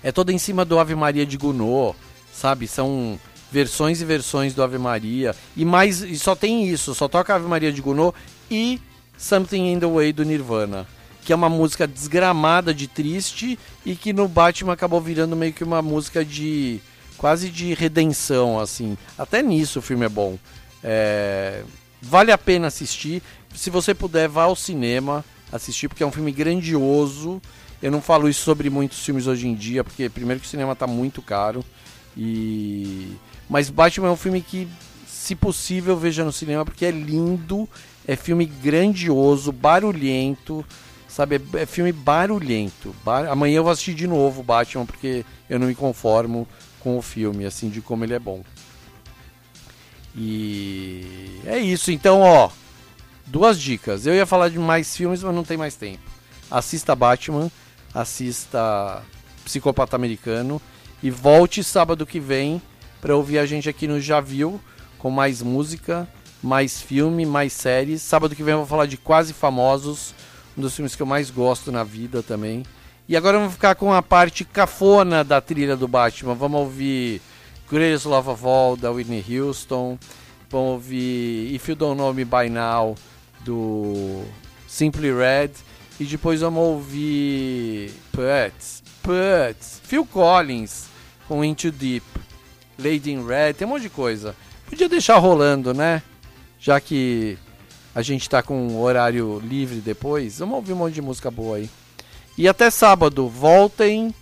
é 0.02 0.12
toda 0.12 0.34
em 0.34 0.38
cima 0.38 0.66
do 0.66 0.80
Ave 0.80 0.96
Maria 0.96 1.26
de 1.26 1.38
Gounod, 1.38 1.96
sabe? 2.32 2.68
São 2.68 3.20
versões 3.54 4.02
e 4.02 4.06
versões 4.06 4.56
do 4.56 4.64
Ave 4.64 4.80
Maria. 4.80 5.36
E 5.56 5.64
mais, 5.64 6.02
e 6.02 6.18
só 6.18 6.34
tem 6.34 6.68
isso, 6.68 6.96
só 6.96 7.08
toca 7.08 7.36
Ave 7.36 7.48
Maria 7.48 7.72
de 7.72 7.84
Gounod 7.84 8.18
e 8.50 8.82
Something 9.16 9.74
in 9.74 9.80
the 9.80 9.86
Way 9.86 10.12
do 10.12 10.26
Nirvana, 10.26 10.88
que 11.24 11.32
é 11.32 11.36
uma 11.36 11.50
música 11.50 11.88
desgramada 11.88 12.74
de 12.74 12.88
triste 12.88 13.60
e 13.86 13.96
que 13.96 14.12
no 14.12 14.28
Batman 14.28 14.74
acabou 14.74 15.00
virando 15.00 15.36
meio 15.36 15.54
que 15.54 15.64
uma 15.64 15.84
música 15.84 16.26
de 16.26 16.82
quase 17.16 17.52
de 17.52 17.76
redenção 17.76 18.60
assim. 18.60 18.98
Até 19.16 19.44
nisso 19.44 19.78
o 19.78 19.84
filme 19.84 20.08
é 20.08 20.10
bom. 20.10 20.40
É, 20.84 21.62
vale 22.02 22.32
a 22.32 22.38
pena 22.40 22.68
assistir. 22.68 23.22
Se 23.54 23.70
você 23.70 23.94
puder, 23.94 24.28
vá 24.28 24.46
ao 24.46 24.56
cinema 24.56 25.24
assistir, 25.52 25.88
porque 25.88 26.02
é 26.02 26.08
um 26.08 26.12
filme 26.12 26.32
grandioso. 26.32 27.40
Eu 27.84 27.92
não 27.92 28.02
falo 28.02 28.28
isso 28.28 28.42
sobre 28.42 28.68
muitos 28.72 29.06
filmes 29.06 29.28
hoje 29.28 29.48
em 29.48 29.54
dia, 29.54 29.84
porque 29.84 30.10
primeiro 30.10 30.42
que 30.42 30.48
o 30.48 30.50
cinema 30.50 30.74
está 30.74 30.88
muito 30.88 31.22
caro. 31.22 31.64
E 32.18 33.16
mas 33.50 33.70
Batman 33.70 34.08
é 34.08 34.12
um 34.12 34.18
filme 34.18 34.42
que, 34.42 34.68
se 35.08 35.36
possível, 35.36 35.98
veja 35.98 36.24
no 36.24 36.32
cinema 36.32 36.66
porque 36.66 36.86
é 36.86 36.92
lindo, 36.92 37.68
é 38.08 38.16
filme 38.16 38.46
grandioso, 38.46 39.52
barulhento, 39.52 40.66
Sabe, 41.08 41.36
é, 41.54 41.62
é 41.62 41.66
filme 41.68 41.92
barulhento. 41.92 42.96
Bar- 43.06 43.30
Amanhã 43.30 43.58
eu 43.58 43.64
vou 43.64 43.72
assistir 43.72 43.94
de 43.94 44.08
novo 44.08 44.42
Batman, 44.42 44.84
porque 44.84 45.24
eu 45.48 45.60
não 45.60 45.68
me 45.68 45.76
conformo 45.76 46.48
com 46.80 46.98
o 46.98 47.04
filme, 47.04 47.46
assim, 47.46 47.70
de 47.70 47.82
como 47.82 48.04
ele 48.04 48.16
é 48.16 48.20
bom. 48.20 48.44
E 50.16 51.40
é 51.46 51.60
isso, 51.60 51.92
então, 51.92 52.22
ó. 52.22 52.50
Duas 53.28 53.60
dicas. 53.60 54.08
Eu 54.08 54.16
ia 54.16 54.26
falar 54.26 54.50
de 54.50 54.58
mais 54.58 54.98
filmes, 54.98 55.22
mas 55.22 55.36
não 55.36 55.44
tem 55.44 55.56
mais 55.56 55.76
tempo. 55.76 56.02
Assista 56.50 56.96
Batman, 56.96 57.52
assista 57.94 59.04
Psicopata 59.46 59.96
Americano 59.96 60.60
e 61.02 61.12
volte 61.12 61.64
sábado 61.64 62.06
que 62.08 62.20
vem 62.20 62.60
para 63.04 63.18
ouvir 63.18 63.38
a 63.38 63.46
gente 63.46 63.68
aqui 63.68 63.86
no 63.86 64.00
Já 64.00 64.22
Viu 64.22 64.62
com 64.98 65.12
mais 65.12 65.42
música, 65.42 66.08
mais 66.42 66.82
filme, 66.82 67.26
mais 67.26 67.52
séries. 67.52 68.02
Sábado 68.02 68.34
que 68.34 68.42
vem 68.42 68.54
eu 68.54 68.60
vou 68.60 68.66
falar 68.66 68.86
de 68.86 68.96
Quase 68.96 69.34
Famosos, 69.34 70.16
um 70.58 70.62
dos 70.62 70.74
filmes 70.74 70.96
que 70.96 71.02
eu 71.02 71.06
mais 71.06 71.30
gosto 71.30 71.70
na 71.70 71.84
vida 71.84 72.24
também. 72.24 72.64
E 73.06 73.18
agora 73.18 73.38
vamos 73.38 73.56
ficar 73.56 73.76
com 73.76 73.92
a 73.92 74.02
parte 74.02 74.46
cafona 74.46 75.22
da 75.22 75.42
trilha 75.42 75.76
do 75.76 75.86
Batman. 75.86 76.34
Vamos 76.34 76.62
ouvir 76.62 77.22
Greatest 77.70 78.06
Love 78.06 78.30
of 78.30 78.46
All 78.46 78.78
da 78.78 78.90
Whitney 78.90 79.22
Houston. 79.38 80.00
Vamos 80.50 80.72
ouvir 80.72 81.54
If 81.54 81.68
You 81.68 81.76
Don't 81.76 81.98
Know 81.98 82.14
Me 82.14 82.24
By 82.24 82.50
Now 82.50 82.96
do 83.42 84.24
Simply 84.66 85.12
Red. 85.12 85.52
E 86.00 86.06
depois 86.06 86.40
vamos 86.40 86.64
ouvir 86.64 87.92
Putz, 88.14 88.82
Putz, 89.04 89.82
Phil 89.84 90.06
Collins 90.06 90.94
com 91.28 91.44
Into 91.44 91.72
Deep, 91.72 92.06
Lady 92.78 93.12
in 93.12 93.26
Red, 93.26 93.54
tem 93.54 93.68
um 93.68 93.72
monte 93.72 93.84
de 93.84 93.90
coisa. 93.90 94.36
Podia 94.70 94.90
deixar 94.90 95.18
rolando, 95.18 95.74
né? 95.74 96.02
Já 96.60 96.80
que 96.80 97.38
a 97.94 98.02
gente 98.02 98.30
tá 98.30 98.42
com 98.42 98.68
um 98.68 98.82
horário 98.82 99.40
livre 99.40 99.80
depois, 99.80 100.40
vamos 100.40 100.56
ouvir 100.56 100.74
um 100.74 100.78
monte 100.78 100.94
de 100.94 101.02
música 101.02 101.30
boa 101.30 101.58
aí. 101.58 101.70
E 102.38 102.48
até 102.48 102.70
sábado, 102.72 103.28
voltem, 103.28 104.14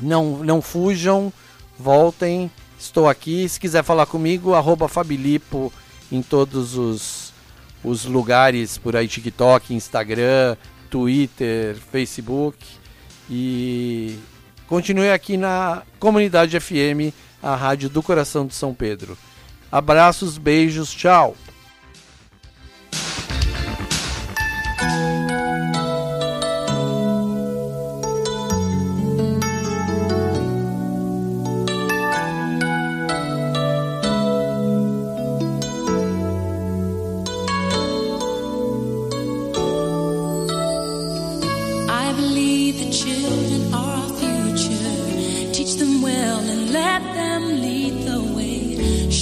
não, 0.00 0.38
não 0.38 0.62
fujam, 0.62 1.32
voltem, 1.78 2.50
estou 2.78 3.08
aqui. 3.08 3.48
Se 3.48 3.60
quiser 3.60 3.82
falar 3.82 4.06
comigo, 4.06 4.54
arroba 4.54 4.88
Fabilipo 4.88 5.72
em 6.10 6.22
todos 6.22 6.76
os, 6.76 7.32
os 7.84 8.06
lugares 8.06 8.78
por 8.78 8.96
aí, 8.96 9.06
TikTok, 9.06 9.74
Instagram, 9.74 10.56
Twitter, 10.88 11.76
Facebook. 11.92 12.56
E 13.30 14.18
continue 14.68 15.10
aqui 15.10 15.36
na 15.36 15.82
Comunidade 15.98 16.58
FM, 16.60 17.12
a 17.42 17.56
rádio 17.56 17.88
do 17.88 18.02
coração 18.02 18.46
de 18.46 18.54
São 18.54 18.74
Pedro. 18.74 19.16
Abraços, 19.72 20.38
beijos, 20.38 20.92
tchau! 20.92 21.34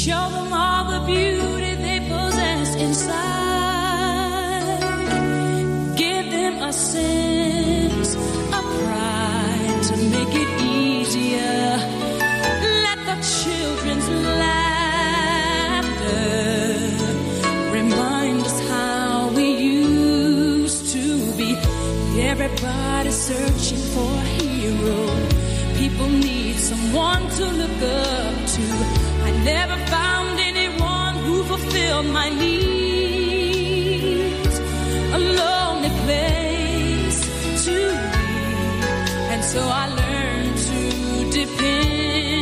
Show 0.07 0.29
them 0.31 0.53
all 0.53 0.85
the 0.85 1.01
beauty 1.05 1.75
they 1.75 1.99
possess 1.99 2.77
inside. 2.77 3.17
Give 5.97 6.31
them 6.31 6.63
a 6.63 6.73
sense 6.73 8.15
of 8.15 8.65
pride 8.79 9.83
to 9.89 9.97
make 10.15 10.33
it 10.33 10.63
easier. 10.63 11.81
Let 12.87 12.99
the 13.11 13.19
children's 13.37 14.09
laughter 14.39 15.17
remind 17.73 18.43
us 18.43 18.61
how 18.69 19.33
we 19.35 19.57
used 19.57 20.93
to 20.93 21.05
be. 21.37 21.57
Everybody's 22.21 23.17
searching 23.17 23.83
for 23.93 24.13
a 24.15 24.27
hero. 24.39 25.01
People 25.77 26.09
need 26.09 26.55
someone 26.55 27.29
to 27.39 27.45
look 27.45 27.83
up 27.83 28.47
to. 28.55 28.96
Never 29.55 29.77
found 29.87 30.41
anyone 30.41 31.15
who 31.25 31.45
fulfilled 31.45 32.07
my 32.07 32.29
needs. 32.31 33.77
A 35.19 35.21
lonely 35.41 35.93
place 36.05 37.21
to 37.65 37.75
be. 38.01 38.17
And 39.33 39.43
so 39.45 39.61
I 39.83 39.85
learned 40.01 40.57
to 40.69 40.81
depend 41.39 42.36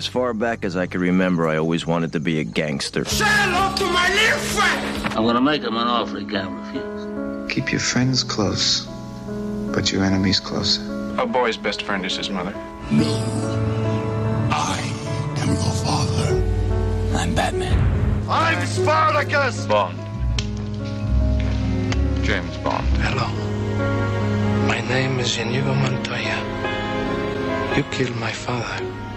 As 0.00 0.06
far 0.06 0.32
back 0.32 0.64
as 0.64 0.78
I 0.78 0.86
can 0.86 1.02
remember, 1.02 1.46
I 1.46 1.58
always 1.58 1.86
wanted 1.86 2.14
to 2.14 2.20
be 2.20 2.40
a 2.40 2.42
gangster. 2.42 3.04
Say 3.04 3.22
hello 3.26 3.76
to 3.76 3.84
my 3.92 4.08
little 4.08 4.38
friend. 4.38 5.12
I'm 5.12 5.26
gonna 5.26 5.42
make 5.42 5.60
him 5.60 5.76
an 5.76 5.86
offer 5.86 6.20
he 6.20 6.24
can't 6.24 6.50
refuse. 6.58 7.52
Keep 7.52 7.70
your 7.70 7.82
friends 7.82 8.24
close, 8.24 8.86
but 9.74 9.92
your 9.92 10.02
enemies 10.02 10.40
closer. 10.40 10.80
A 11.18 11.26
boy's 11.26 11.58
best 11.58 11.82
friend 11.82 12.06
is 12.06 12.16
his 12.16 12.30
mother. 12.30 12.54
No. 12.90 13.12
I 14.50 14.80
am 15.36 15.48
your 15.48 15.76
father. 15.84 16.28
I'm 17.18 17.34
Batman. 17.34 17.78
I'm 18.26 18.66
Spartacus. 18.66 19.66
Bond. 19.66 19.98
James 22.24 22.56
Bond. 22.64 22.86
Hello. 23.04 23.28
My 24.66 24.80
name 24.88 25.20
is 25.20 25.36
Inigo 25.36 25.74
Montoya. 25.74 26.38
You 27.76 27.82
killed 27.92 28.16
my 28.16 28.32
father. 28.32 29.09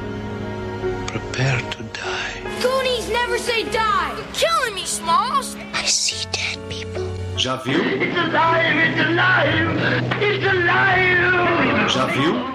Prepare 1.34 1.62
to 1.72 1.84
die. 1.98 2.62
Goonies 2.62 3.10
never 3.10 3.40
say 3.40 3.64
die. 3.72 4.14
You're 4.16 4.34
killing 4.34 4.76
me, 4.76 4.86
Smalls. 4.86 5.56
I 5.74 5.84
see 5.84 6.28
dead 6.32 6.60
people. 6.70 7.10
Já 7.38 7.56
viu? 7.56 7.82
It's 7.82 8.16
alive. 8.16 8.78
It's 8.78 9.02
alive. 9.02 9.82
It's 10.22 10.46
alive. 10.46 11.90
Já 11.90 12.06
viu? 12.06 12.53